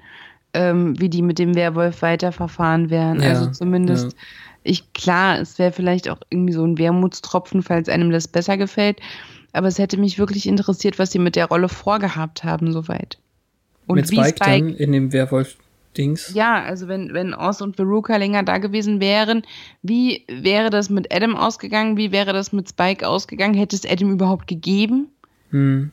ähm, 0.56 1.00
wie 1.00 1.10
die 1.10 1.22
mit 1.22 1.38
dem 1.38 1.54
Werwolf 1.54 2.02
weiterverfahren 2.02 2.90
wären. 2.90 3.22
Ja, 3.22 3.30
also 3.30 3.52
zumindest, 3.52 4.14
ja. 4.14 4.18
ich, 4.64 4.94
klar, 4.94 5.40
es 5.40 5.60
wäre 5.60 5.72
vielleicht 5.72 6.10
auch 6.10 6.20
irgendwie 6.30 6.54
so 6.54 6.66
ein 6.66 6.78
Wermutstropfen, 6.78 7.62
falls 7.62 7.90
einem 7.90 8.10
das 8.10 8.28
besser 8.28 8.58
gefällt. 8.58 9.00
Aber 9.52 9.68
es 9.68 9.78
hätte 9.78 9.98
mich 9.98 10.18
wirklich 10.18 10.48
interessiert, 10.48 10.98
was 10.98 11.12
sie 11.12 11.20
mit 11.20 11.36
der 11.36 11.46
Rolle 11.46 11.70
vorgehabt 11.70 12.44
haben, 12.44 12.72
soweit. 12.72 13.18
Und 13.86 13.98
mit 13.98 14.08
Spike, 14.08 14.30
Spike 14.30 14.42
dann 14.42 14.70
in 14.76 14.92
dem 14.92 15.14
Werwolf 15.14 15.58
Dings. 15.98 16.34
Ja, 16.34 16.62
also 16.64 16.88
wenn, 16.88 17.14
wenn 17.14 17.34
Oz 17.34 17.62
und 17.62 17.76
Veruca 17.76 18.18
länger 18.18 18.44
da 18.44 18.58
gewesen 18.58 19.00
wären, 19.00 19.44
wie 19.82 20.24
wäre 20.28 20.70
das 20.70 20.90
mit 20.90 21.14
Adam 21.14 21.36
ausgegangen? 21.36 21.98
Wie 21.98 22.12
wäre 22.12 22.34
das 22.34 22.52
mit 22.52 22.70
Spike 22.70 23.08
ausgegangen? 23.08 23.54
Hätte 23.54 23.76
es 23.76 23.86
Adam 23.86 24.12
überhaupt 24.12 24.48
gegeben? 24.48 25.08
Hm. 25.52 25.92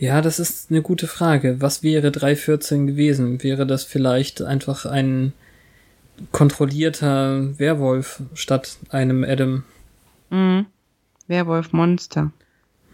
Ja, 0.00 0.22
das 0.22 0.38
ist 0.38 0.70
eine 0.70 0.80
gute 0.80 1.06
Frage. 1.06 1.60
Was 1.60 1.82
wäre 1.82 2.08
3.14 2.08 2.86
gewesen? 2.86 3.42
Wäre 3.42 3.66
das 3.66 3.84
vielleicht 3.84 4.40
einfach 4.40 4.86
ein 4.86 5.34
kontrollierter 6.32 7.58
Werwolf 7.58 8.22
statt 8.32 8.78
einem 8.88 9.24
Adam? 9.24 9.64
Mhm. 10.30 10.64
Werwolf-Monster. 11.28 12.32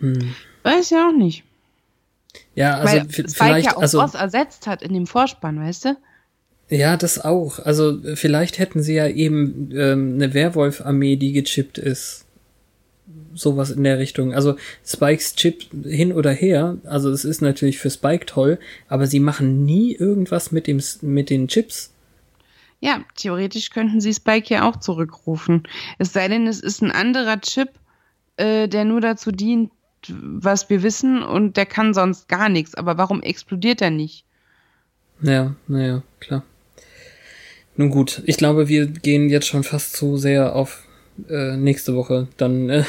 Hm. 0.01 0.35
Weiß 0.65 0.91
ja 0.91 1.09
auch 1.09 1.17
nicht. 1.17 1.45
Ja, 2.57 2.79
also 2.79 2.97
Weil 2.97 3.09
Spike 3.09 3.29
vielleicht 3.31 3.67
ja 3.67 3.77
auch 3.77 3.83
also 3.83 3.99
was 3.99 4.17
ersetzt 4.17 4.67
hat 4.67 4.83
in 4.83 4.93
dem 4.93 5.07
Vorspann, 5.07 5.61
weißt 5.61 5.85
du? 5.85 5.97
Ja, 6.71 6.97
das 6.97 7.25
auch. 7.25 7.61
Also 7.61 8.01
vielleicht 8.17 8.59
hätten 8.59 8.83
sie 8.83 8.95
ja 8.95 9.07
eben 9.07 9.71
ähm, 9.73 10.15
eine 10.17 10.35
Werwolf-Armee, 10.35 11.15
die 11.15 11.33
gechippt 11.33 11.79
ist 11.79 12.26
sowas 13.37 13.71
in 13.71 13.85
der 13.85 13.99
Richtung. 13.99 14.35
Also 14.35 14.57
Spikes 14.85 15.35
Chip 15.37 15.67
hin 15.85 16.13
oder 16.13 16.33
her, 16.33 16.79
also 16.85 17.11
es 17.11 17.25
ist 17.25 17.43
natürlich 17.43 17.79
für 17.79 17.91
Spike 17.91 18.27
toll, 18.27 18.59
aber 18.89 19.07
sie 19.07 19.21
machen 19.21 19.65
nie 19.65 19.95
irgendwas 19.95 20.53
mit 20.53 20.67
dem 20.67 20.81
mit 21.03 21.31
den 21.31 21.49
Chips. 21.49 21.93
Ja, 22.81 23.01
theoretisch 23.17 23.71
könnten 23.71 24.01
sie 24.01 24.13
Spike 24.13 24.53
ja 24.53 24.69
auch 24.69 24.77
zurückrufen. 24.77 25.63
Es 25.99 26.13
sei 26.13 26.29
denn, 26.29 26.47
es 26.47 26.61
ist 26.61 26.83
ein 26.83 26.91
anderer 26.91 27.41
Chip, 27.41 27.71
äh, 28.37 28.69
der 28.69 28.85
nur 28.85 29.01
dazu 29.01 29.33
dient, 29.33 29.71
was 30.09 30.69
wir 30.69 30.83
wissen, 30.83 31.23
und 31.23 31.57
der 31.57 31.67
kann 31.67 31.95
sonst 31.95 32.29
gar 32.29 32.49
nichts. 32.49 32.75
Aber 32.75 32.99
warum 32.99 33.23
explodiert 33.23 33.81
er 33.81 33.91
nicht? 33.91 34.25
Ja, 35.23 35.57
naja, 35.67 36.03
klar. 36.21 36.45
Nun 37.77 37.91
gut, 37.91 38.23
ich 38.27 38.37
glaube, 38.37 38.69
wir 38.69 38.87
gehen 38.87 39.29
jetzt 39.29 39.47
schon 39.47 39.65
fast 39.65 39.97
zu 39.97 40.17
sehr 40.17 40.55
auf 40.55 40.87
äh, 41.29 41.57
nächste 41.57 41.95
Woche. 41.95 42.29
Dann 42.37 42.71
äh, 42.71 42.85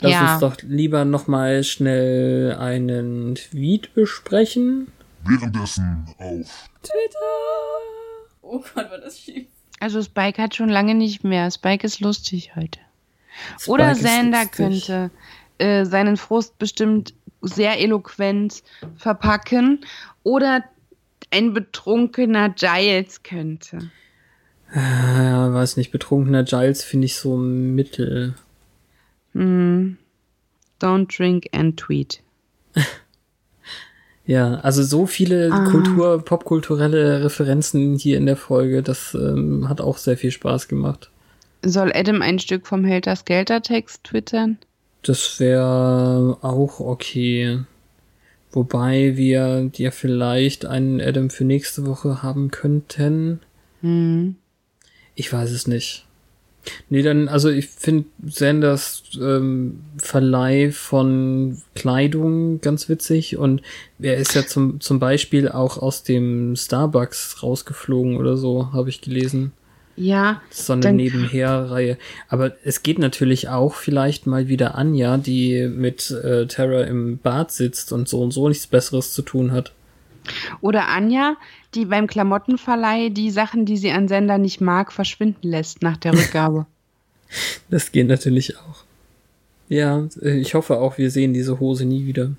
lass 0.00 0.12
ja. 0.12 0.32
uns 0.32 0.40
doch 0.40 0.56
lieber 0.62 1.04
nochmal 1.04 1.64
schnell 1.64 2.56
einen 2.58 3.34
Tweet 3.34 3.94
besprechen. 3.94 4.88
Währenddessen 5.24 6.06
auf 6.18 6.68
Twitter. 6.82 7.18
Oh 8.42 8.62
Gott, 8.74 8.90
war 8.90 8.98
das 8.98 9.18
schief. 9.20 9.46
Also 9.80 10.02
Spike 10.02 10.40
hat 10.42 10.54
schon 10.54 10.68
lange 10.68 10.94
nicht 10.94 11.24
mehr. 11.24 11.50
Spike 11.50 11.86
ist 11.86 12.00
lustig 12.00 12.56
heute. 12.56 12.80
Spike 13.58 13.70
Oder 13.70 13.94
Sander 13.94 14.46
könnte 14.46 15.10
äh, 15.58 15.84
seinen 15.84 16.16
Frust 16.16 16.58
bestimmt 16.58 17.14
sehr 17.42 17.78
eloquent 17.80 18.62
verpacken. 18.96 19.84
Oder 20.22 20.64
ein 21.30 21.52
betrunkener 21.52 22.48
Giles 22.50 23.22
könnte. 23.22 23.90
Äh, 24.72 24.78
weiß 24.78 25.76
nicht, 25.76 25.90
betrunkener 25.90 26.44
Giles 26.44 26.84
finde 26.84 27.06
ich 27.06 27.16
so 27.16 27.36
mittel. 27.36 28.34
Mm. 29.38 29.96
Don't 30.80 31.06
drink 31.16 31.48
and 31.52 31.76
tweet. 31.76 32.22
ja, 34.26 34.54
also 34.56 34.82
so 34.82 35.06
viele 35.06 35.50
ah. 35.52 35.64
Kultur, 35.70 36.24
popkulturelle 36.24 37.24
Referenzen 37.24 37.96
hier 37.96 38.16
in 38.16 38.26
der 38.26 38.36
Folge, 38.36 38.82
das 38.82 39.14
ähm, 39.14 39.68
hat 39.68 39.80
auch 39.80 39.98
sehr 39.98 40.16
viel 40.16 40.30
Spaß 40.30 40.68
gemacht. 40.68 41.10
Soll 41.64 41.92
Adam 41.94 42.22
ein 42.22 42.38
Stück 42.38 42.66
vom 42.66 42.84
Helter 42.84 43.16
Skelter 43.16 43.62
Text 43.62 44.04
twittern? 44.04 44.58
Das 45.02 45.40
wäre 45.40 46.38
auch 46.42 46.80
okay. 46.80 47.60
Wobei 48.50 49.16
wir 49.16 49.70
ja 49.74 49.90
vielleicht 49.90 50.64
einen 50.66 51.00
Adam 51.00 51.30
für 51.30 51.44
nächste 51.44 51.86
Woche 51.86 52.22
haben 52.22 52.50
könnten. 52.50 53.40
Hm. 53.82 54.36
Ich 55.14 55.32
weiß 55.32 55.50
es 55.50 55.66
nicht. 55.66 56.07
Nee, 56.88 57.02
dann, 57.02 57.28
also 57.28 57.48
ich 57.48 57.68
finde 57.68 58.04
Sanders 58.26 59.02
ähm, 59.20 59.80
Verleih 59.98 60.70
von 60.72 61.60
Kleidung 61.74 62.60
ganz 62.60 62.88
witzig 62.88 63.36
und 63.36 63.62
er 64.00 64.16
ist 64.16 64.34
ja 64.34 64.46
zum, 64.46 64.80
zum 64.80 64.98
Beispiel 64.98 65.48
auch 65.48 65.78
aus 65.78 66.02
dem 66.02 66.56
Starbucks 66.56 67.42
rausgeflogen 67.42 68.16
oder 68.16 68.36
so, 68.36 68.72
habe 68.72 68.88
ich 68.88 69.00
gelesen. 69.00 69.52
Ja. 69.98 70.40
So 70.50 70.74
eine 70.74 70.92
Nebenherreihe. 70.92 71.98
Aber 72.28 72.52
es 72.64 72.82
geht 72.82 73.00
natürlich 73.00 73.48
auch 73.48 73.74
vielleicht 73.74 74.26
mal 74.26 74.46
wieder 74.48 74.76
Anja, 74.76 75.16
die 75.16 75.66
mit 75.68 76.10
äh, 76.10 76.46
Terra 76.46 76.82
im 76.82 77.18
Bad 77.18 77.50
sitzt 77.50 77.92
und 77.92 78.08
so 78.08 78.22
und 78.22 78.30
so 78.30 78.48
nichts 78.48 78.68
Besseres 78.68 79.12
zu 79.12 79.22
tun 79.22 79.50
hat. 79.50 79.72
Oder 80.60 80.88
Anja, 80.88 81.36
die 81.74 81.84
beim 81.84 82.06
Klamottenverleih 82.06 83.10
die 83.10 83.30
Sachen, 83.30 83.64
die 83.64 83.76
sie 83.76 83.90
an 83.90 84.08
Sender 84.08 84.38
nicht 84.38 84.60
mag, 84.60 84.92
verschwinden 84.92 85.48
lässt 85.48 85.82
nach 85.82 85.96
der 85.96 86.14
Rückgabe. 86.14 86.66
das 87.70 87.92
geht 87.92 88.08
natürlich 88.08 88.56
auch. 88.56 88.84
Ja, 89.68 90.08
ich 90.22 90.54
hoffe 90.54 90.78
auch, 90.78 90.96
wir 90.96 91.10
sehen 91.10 91.34
diese 91.34 91.60
Hose 91.60 91.84
nie 91.84 92.06
wieder. 92.06 92.30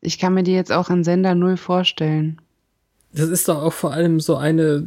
Ich 0.00 0.18
kann 0.18 0.34
mir 0.34 0.42
die 0.42 0.52
jetzt 0.52 0.72
auch 0.72 0.90
an 0.90 1.04
Sender 1.04 1.34
null 1.34 1.56
vorstellen. 1.56 2.40
Das 3.12 3.28
ist 3.28 3.48
doch 3.48 3.62
auch 3.62 3.72
vor 3.72 3.92
allem 3.92 4.20
so 4.20 4.36
eine, 4.36 4.86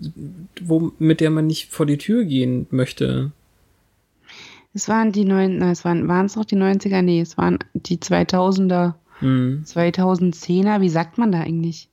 wo, 0.62 0.92
mit 1.00 1.22
der 1.22 1.32
man 1.32 1.48
nicht 1.48 1.72
vor 1.72 1.86
die 1.86 1.98
Tür 1.98 2.24
gehen 2.24 2.68
möchte. 2.70 3.32
Es 4.74 4.88
waren 4.88 5.12
die 5.12 5.26
neun, 5.26 5.58
nein, 5.58 5.72
es 5.72 5.84
waren, 5.84 6.08
waren 6.08 6.28
es 6.28 6.36
noch 6.36 6.46
die 6.46 6.56
90er? 6.56 7.02
Nee, 7.02 7.22
es 7.22 7.38
waren 7.38 7.60
die 7.74 7.98
2000er, 7.98 8.94
mhm. 9.22 9.64
2010er. 9.66 10.82
Wie 10.82 10.90
sagt 10.90 11.18
man 11.18 11.32
da 11.32 11.40
eigentlich? 11.40 11.90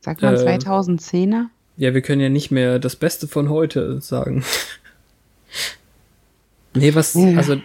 Sagt 0.00 0.22
man 0.22 0.34
äh, 0.34 0.38
2010er? 0.38 1.46
Ja, 1.76 1.94
wir 1.94 2.02
können 2.02 2.20
ja 2.20 2.28
nicht 2.28 2.50
mehr 2.50 2.78
das 2.78 2.96
Beste 2.96 3.28
von 3.28 3.48
heute 3.48 4.00
sagen. 4.00 4.44
nee, 6.74 6.94
was, 6.94 7.14
ja. 7.14 7.36
also 7.36 7.60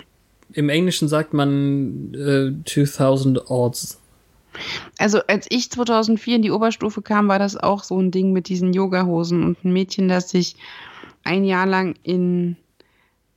im 0.53 0.69
Englischen 0.69 1.07
sagt 1.07 1.33
man 1.33 2.13
äh, 2.13 2.51
2000 2.65 3.49
Odds. 3.49 3.99
Also 4.99 5.19
als 5.27 5.47
ich 5.49 5.71
2004 5.71 6.35
in 6.35 6.41
die 6.43 6.51
Oberstufe 6.51 7.01
kam, 7.01 7.27
war 7.27 7.39
das 7.39 7.57
auch 7.57 7.83
so 7.83 7.99
ein 7.99 8.11
Ding 8.11 8.33
mit 8.33 8.49
diesen 8.49 8.73
Yogahosen 8.73 9.43
und 9.43 9.65
ein 9.65 9.73
Mädchen, 9.73 10.07
das 10.07 10.29
sich 10.29 10.55
ein 11.23 11.43
Jahr 11.43 11.65
lang 11.65 11.95
in 12.03 12.55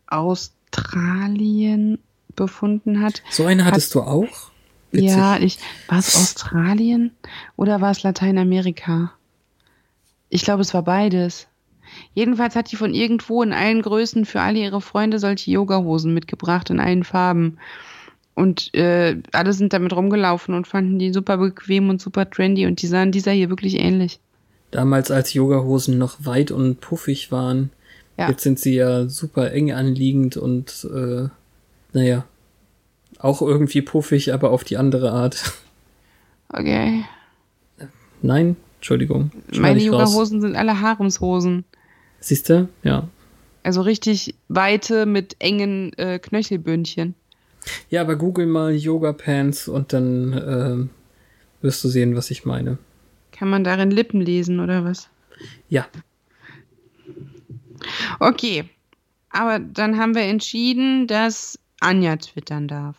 Australien 0.07 1.99
befunden 2.35 3.01
hat. 3.01 3.23
So 3.31 3.47
eine 3.47 3.65
hattest 3.65 3.95
hat, 3.95 4.03
du 4.03 4.07
auch? 4.07 4.51
Witzig. 4.93 5.11
Ja, 5.11 5.39
ich, 5.39 5.59
war 5.89 5.99
es 5.99 6.17
Australien 6.17 7.13
oder 7.57 7.81
war 7.81 7.91
es 7.91 8.03
Lateinamerika? 8.03 9.13
Ich 10.29 10.43
glaube, 10.43 10.63
es 10.63 10.75
war 10.75 10.83
beides. 10.83 11.47
Jedenfalls 12.15 12.57
hat 12.57 12.73
die 12.73 12.77
von 12.77 12.95
irgendwo 12.95 13.43
in 13.43 13.53
allen 13.53 13.83
Größen 13.83 14.25
für 14.25 14.41
alle 14.41 14.59
ihre 14.59 14.81
Freunde 14.81 15.19
solche 15.19 15.51
Yogahosen 15.51 16.13
mitgebracht 16.15 16.71
in 16.71 16.81
allen 16.81 17.05
Farben. 17.05 17.59
Und 18.35 18.75
äh, 18.75 19.17
alle 19.33 19.53
sind 19.53 19.73
damit 19.73 19.95
rumgelaufen 19.95 20.55
und 20.55 20.67
fanden 20.67 20.99
die 20.99 21.13
super 21.13 21.39
bequem 21.39 21.89
und 21.89 22.03
super 22.03 22.29
trendy 22.29 22.67
und 22.67 22.83
die 22.83 22.87
sahen 22.87 23.13
dieser 23.13 23.33
hier 23.33 23.49
wirklich 23.49 23.79
ähnlich. 23.79 24.21
Damals, 24.73 25.11
als 25.11 25.33
Yogahosen 25.33 25.97
noch 25.97 26.25
weit 26.25 26.51
und 26.51 26.81
puffig 26.81 27.33
waren, 27.33 27.71
Ja. 28.19 28.29
Jetzt 28.31 28.43
sind 28.43 28.59
sie 28.59 28.75
ja 28.75 29.09
super 29.09 29.53
eng 29.53 29.73
anliegend 29.73 30.37
und 30.37 30.87
äh, 30.93 31.29
naja, 31.93 32.25
auch 33.18 33.43
irgendwie 33.43 33.82
puffig, 33.82 34.32
aber 34.32 34.51
auf 34.51 34.64
die 34.64 34.76
andere 34.76 35.12
Art. 35.12 35.52
Okay. 36.48 37.05
Nein, 38.22 38.56
Entschuldigung. 38.76 39.32
Meine. 39.52 39.80
Yoga-Hosen 39.80 40.40
sind 40.40 40.56
alle 40.56 40.80
Haremshosen. 40.80 41.64
Siehst 42.20 42.48
du? 42.48 42.68
Ja. 42.82 43.09
Also 43.62 43.80
richtig 43.82 44.34
weite 44.48 45.06
mit 45.06 45.36
engen 45.40 45.93
äh, 45.94 46.18
Knöchelbündchen. 46.18 47.14
Ja, 47.90 48.02
aber 48.02 48.14
google 48.14 48.47
mal 48.47 48.74
Yoga 48.74 49.12
Pants 49.12 49.66
und 49.66 49.93
dann 49.93 50.32
ähm, 50.32 50.90
wirst 51.62 51.82
du 51.82 51.88
sehen, 51.88 52.14
was 52.14 52.30
ich 52.30 52.44
meine. 52.44 52.78
Kann 53.32 53.51
man 53.51 53.64
darin 53.64 53.90
Lippen 53.90 54.20
lesen 54.20 54.60
oder 54.60 54.84
was? 54.84 55.09
Ja, 55.68 55.86
Okay. 58.18 58.68
Aber 59.30 59.59
dann 59.59 59.98
haben 59.98 60.14
wir 60.14 60.22
entschieden, 60.22 61.06
dass 61.06 61.59
Anja 61.80 62.16
twittern 62.16 62.68
darf. 62.68 62.97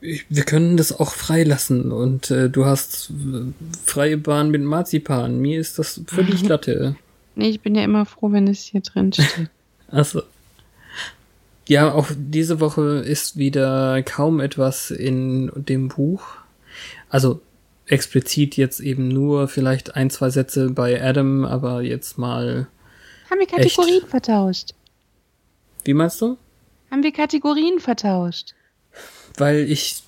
Wir 0.00 0.42
können 0.44 0.76
das 0.76 0.98
auch 0.98 1.12
freilassen 1.12 1.90
und 1.90 2.30
äh, 2.30 2.50
du 2.50 2.66
hast 2.66 3.10
äh, 3.10 3.52
freie 3.82 4.18
Bahn 4.18 4.50
mit 4.50 4.62
Marzipan. 4.62 5.38
Mir 5.38 5.58
ist 5.58 5.78
das 5.78 6.02
völlig 6.06 6.42
Latte. 6.48 6.96
Nee, 7.34 7.48
ich 7.48 7.60
bin 7.60 7.74
ja 7.74 7.84
immer 7.84 8.04
froh, 8.04 8.32
wenn 8.32 8.48
es 8.48 8.62
hier 8.64 8.80
drin 8.80 9.12
steht. 9.12 9.50
Also. 9.92 10.22
Ja, 11.66 11.92
auch 11.92 12.06
diese 12.16 12.60
Woche 12.60 13.02
ist 13.04 13.36
wieder 13.36 14.04
kaum 14.04 14.38
etwas 14.38 14.92
in 14.92 15.50
dem 15.56 15.88
Buch. 15.88 16.22
Also 17.08 17.40
explizit 17.86 18.56
jetzt 18.56 18.78
eben 18.78 19.08
nur 19.08 19.48
vielleicht 19.48 19.96
ein, 19.96 20.10
zwei 20.10 20.30
Sätze 20.30 20.70
bei 20.70 21.02
Adam, 21.02 21.44
aber 21.44 21.82
jetzt 21.82 22.18
mal. 22.18 22.68
Haben 23.28 23.40
wir 23.40 23.48
Kategorien 23.48 24.06
vertauscht? 24.06 24.74
Wie 25.84 25.94
meinst 25.94 26.20
du? 26.20 26.36
Haben 26.90 27.02
wir 27.02 27.12
Kategorien 27.12 27.80
vertauscht? 27.80 28.54
Weil 29.40 29.70
ich. 29.70 30.02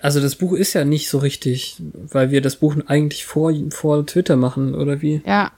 Also 0.00 0.20
das 0.20 0.34
Buch 0.34 0.52
ist 0.54 0.72
ja 0.72 0.84
nicht 0.84 1.08
so 1.08 1.18
richtig, 1.18 1.76
weil 2.10 2.32
wir 2.32 2.40
das 2.40 2.56
Buch 2.56 2.74
eigentlich 2.86 3.24
vor, 3.24 3.54
vor 3.70 4.04
Twitter 4.04 4.34
machen, 4.34 4.74
oder 4.74 5.00
wie? 5.00 5.22
Ja. 5.24 5.52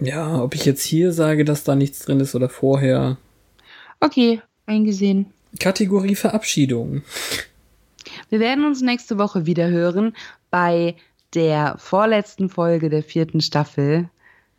Ja, 0.00 0.42
ob 0.42 0.54
ich 0.56 0.64
jetzt 0.64 0.82
hier 0.82 1.12
sage, 1.12 1.44
dass 1.44 1.62
da 1.62 1.76
nichts 1.76 2.00
drin 2.00 2.18
ist 2.18 2.34
oder 2.34 2.48
vorher. 2.48 3.16
Okay, 4.00 4.40
eingesehen. 4.66 5.26
Kategorie 5.60 6.14
Verabschiedung. 6.16 7.02
Wir 8.28 8.40
werden 8.40 8.64
uns 8.64 8.80
nächste 8.80 9.18
Woche 9.18 9.46
wieder 9.46 9.68
hören 9.68 10.14
bei 10.50 10.96
der 11.34 11.76
vorletzten 11.78 12.48
Folge 12.48 12.90
der 12.90 13.02
vierten 13.02 13.40
Staffel. 13.40 14.08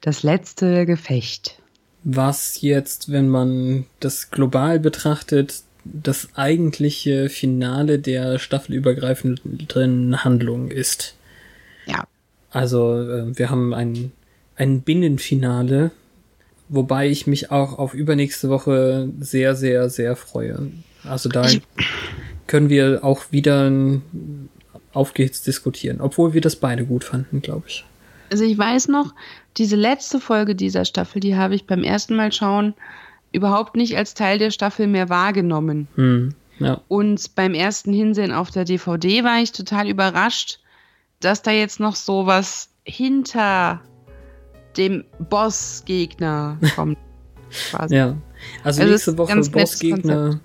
Das 0.01 0.23
letzte 0.23 0.85
Gefecht. 0.85 1.61
was 2.03 2.61
jetzt, 2.61 3.11
wenn 3.11 3.27
man 3.27 3.85
das 3.99 4.31
global 4.31 4.79
betrachtet, 4.79 5.63
das 5.83 6.29
eigentliche 6.35 7.29
Finale 7.29 7.99
der 7.99 8.39
staffelübergreifenden 8.39 10.23
Handlung 10.23 10.69
ist. 10.69 11.15
Ja. 11.85 12.05
Also 12.51 13.01
äh, 13.01 13.37
wir 13.37 13.49
haben 13.49 13.73
ein, 13.73 14.11
ein 14.55 14.81
Binnenfinale, 14.81 15.91
wobei 16.67 17.07
ich 17.09 17.27
mich 17.27 17.51
auch 17.51 17.77
auf 17.79 17.93
übernächste 17.93 18.49
Woche 18.49 19.09
sehr, 19.19 19.55
sehr, 19.55 19.89
sehr 19.89 20.15
freue. 20.15 20.71
Also 21.03 21.29
da 21.29 21.45
Ich- 21.45 21.61
können 22.47 22.69
wir 22.69 23.03
auch 23.03 23.31
wieder 23.31 23.71
aufgehitzt 24.93 25.45
diskutieren, 25.45 26.01
obwohl 26.01 26.33
wir 26.33 26.41
das 26.41 26.55
beide 26.55 26.83
gut 26.83 27.03
fanden, 27.03 27.41
glaube 27.41 27.65
ich. 27.67 27.85
Also 28.31 28.43
ich 28.43 28.57
weiß 28.57 28.87
noch, 28.89 29.13
diese 29.57 29.75
letzte 29.75 30.19
Folge 30.19 30.55
dieser 30.55 30.85
Staffel, 30.85 31.19
die 31.19 31.35
habe 31.35 31.55
ich 31.55 31.65
beim 31.65 31.83
ersten 31.83 32.15
Mal 32.15 32.31
schauen 32.31 32.73
überhaupt 33.31 33.75
nicht 33.75 33.97
als 33.97 34.13
Teil 34.13 34.37
der 34.37 34.51
Staffel 34.51 34.87
mehr 34.87 35.09
wahrgenommen. 35.09 35.87
Hm, 35.95 36.33
ja. 36.59 36.81
Und 36.87 37.35
beim 37.35 37.53
ersten 37.53 37.93
Hinsehen 37.93 38.31
auf 38.31 38.51
der 38.51 38.65
DVD 38.65 39.23
war 39.23 39.41
ich 39.41 39.51
total 39.51 39.87
überrascht, 39.87 40.59
dass 41.19 41.41
da 41.41 41.51
jetzt 41.51 41.79
noch 41.79 41.95
so 41.95 42.25
was 42.25 42.69
hinter 42.83 43.81
dem 44.77 45.03
Bossgegner 45.29 46.57
kommt. 46.75 46.97
quasi. 47.71 47.95
Ja. 47.95 48.15
Also, 48.63 48.81
Also 48.81 48.91
nächste 48.91 49.17
Woche 49.17 49.35
Bossgegner. 49.51 50.39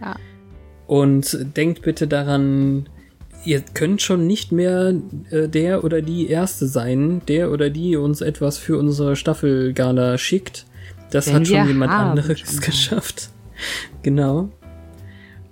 Ja. 0.00 0.16
Und 0.86 1.38
denkt 1.56 1.80
bitte 1.82 2.06
daran, 2.06 2.88
ihr 3.44 3.62
könnt 3.62 4.02
schon 4.02 4.26
nicht 4.26 4.52
mehr 4.52 4.94
äh, 5.30 5.48
der 5.48 5.82
oder 5.82 6.02
die 6.02 6.28
Erste 6.28 6.66
sein, 6.66 7.22
der 7.26 7.50
oder 7.50 7.70
die 7.70 7.96
uns 7.96 8.20
etwas 8.20 8.58
für 8.58 8.78
unsere 8.78 9.16
Staffelgala 9.16 10.18
schickt. 10.18 10.66
Das 11.14 11.32
hat 11.32 11.46
schon 11.46 11.68
jemand 11.68 11.92
anderes 11.92 12.60
geschafft. 12.60 13.30
Genau. 14.02 14.50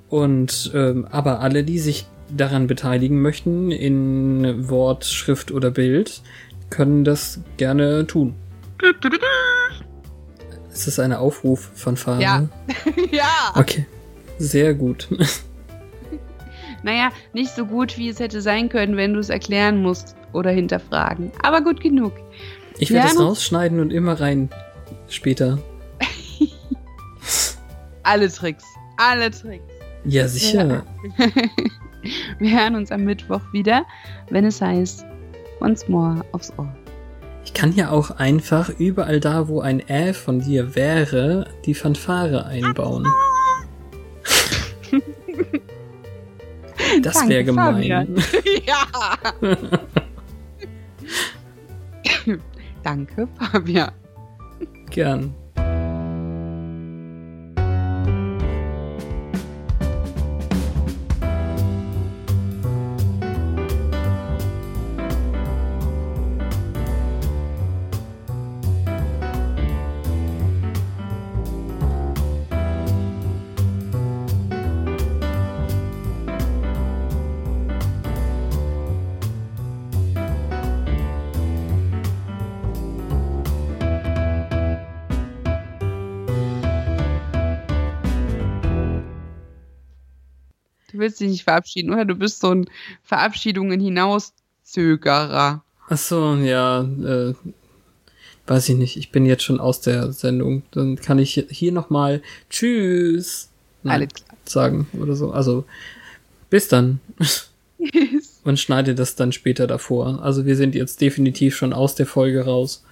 Und 0.09 0.72
ähm, 0.74 1.06
aber 1.09 1.39
alle, 1.39 1.62
die 1.62 1.78
sich 1.78 2.06
daran 2.28 2.66
beteiligen 2.66 3.22
möchten, 3.22 3.70
in 3.70 4.68
Wort, 4.68 5.05
Schrift 5.05 5.52
oder 5.52 5.70
Bild, 5.70 6.20
können 6.68 7.05
das 7.05 7.43
gerne 7.59 8.09
tun. 8.09 8.34
Ist 10.72 10.89
das 10.89 10.98
eine 10.98 11.20
Aufruf 11.20 11.70
von 11.76 11.97
Fahrer? 11.97 12.20
Ja. 12.20 12.48
ja. 13.12 13.52
Okay. 13.55 13.86
Sehr 14.39 14.74
gut. 14.74 15.09
Naja, 16.84 17.10
nicht 17.32 17.55
so 17.55 17.64
gut, 17.64 17.97
wie 17.97 18.09
es 18.09 18.18
hätte 18.18 18.40
sein 18.40 18.68
können, 18.68 18.97
wenn 18.97 19.14
du 19.14 19.20
es 19.20 19.28
erklären 19.28 19.80
musst 19.80 20.16
oder 20.32 20.51
hinterfragen. 20.51 21.30
Aber 21.40 21.60
gut 21.60 21.80
genug. 21.80 22.12
Ich 22.76 22.90
werde 22.90 23.06
es 23.06 23.20
rausschneiden 23.20 23.78
und 23.78 23.93
immer 23.93 24.20
rein 24.20 24.51
später. 25.12 25.59
Alle 28.02 28.30
Tricks. 28.30 28.64
Alle 28.97 29.30
Tricks. 29.30 29.64
Ja, 30.05 30.26
sicher. 30.26 30.84
Wir 32.39 32.60
hören 32.60 32.74
uns 32.74 32.90
am 32.90 33.05
Mittwoch 33.05 33.40
wieder, 33.52 33.84
wenn 34.30 34.44
es 34.44 34.60
heißt, 34.60 35.05
once 35.60 35.89
more 35.89 36.24
aufs 36.32 36.52
Ohr. 36.59 36.74
Ich 37.44 37.55
kann 37.55 37.72
ja 37.74 37.90
auch 37.90 38.10
einfach 38.10 38.70
überall 38.70 39.20
da, 39.20 39.48
wo 39.48 39.60
ein 39.60 39.80
Ä 39.89 40.12
von 40.12 40.40
dir 40.40 40.74
wäre, 40.74 41.47
die 41.64 41.74
Fanfare 41.74 42.47
einbauen. 42.47 43.06
Das 47.02 47.26
wäre 47.26 47.44
gemein. 47.44 47.82
Ja. 48.66 48.86
Danke, 52.82 53.28
Fabian. 53.39 53.93
Again. 54.93 55.41
Willst 91.02 91.20
dich 91.20 91.28
nicht 91.28 91.44
verabschieden, 91.44 91.92
oder? 91.92 92.06
Du 92.06 92.14
bist 92.14 92.40
so 92.40 92.54
ein 92.54 92.66
Verabschiedungen 93.02 93.80
hinauszögerer. 93.80 95.62
Ach 95.88 95.98
so, 95.98 96.36
ja, 96.36 96.82
äh, 96.82 97.34
weiß 98.46 98.70
ich 98.70 98.76
nicht. 98.76 98.96
Ich 98.96 99.12
bin 99.12 99.26
jetzt 99.26 99.42
schon 99.42 99.60
aus 99.60 99.82
der 99.82 100.12
Sendung. 100.12 100.62
Dann 100.70 100.96
kann 100.96 101.18
ich 101.18 101.44
hier 101.50 101.72
nochmal 101.72 102.22
Tschüss 102.48 103.50
nein, 103.82 104.08
sagen 104.44 104.88
oder 104.98 105.14
so. 105.14 105.32
Also, 105.32 105.64
bis 106.48 106.68
dann. 106.68 107.00
Und 108.44 108.58
schneide 108.58 108.94
das 108.94 109.16
dann 109.16 109.32
später 109.32 109.66
davor. 109.66 110.22
Also, 110.22 110.46
wir 110.46 110.56
sind 110.56 110.74
jetzt 110.74 111.00
definitiv 111.00 111.56
schon 111.56 111.72
aus 111.72 111.94
der 111.94 112.06
Folge 112.06 112.44
raus. 112.44 112.84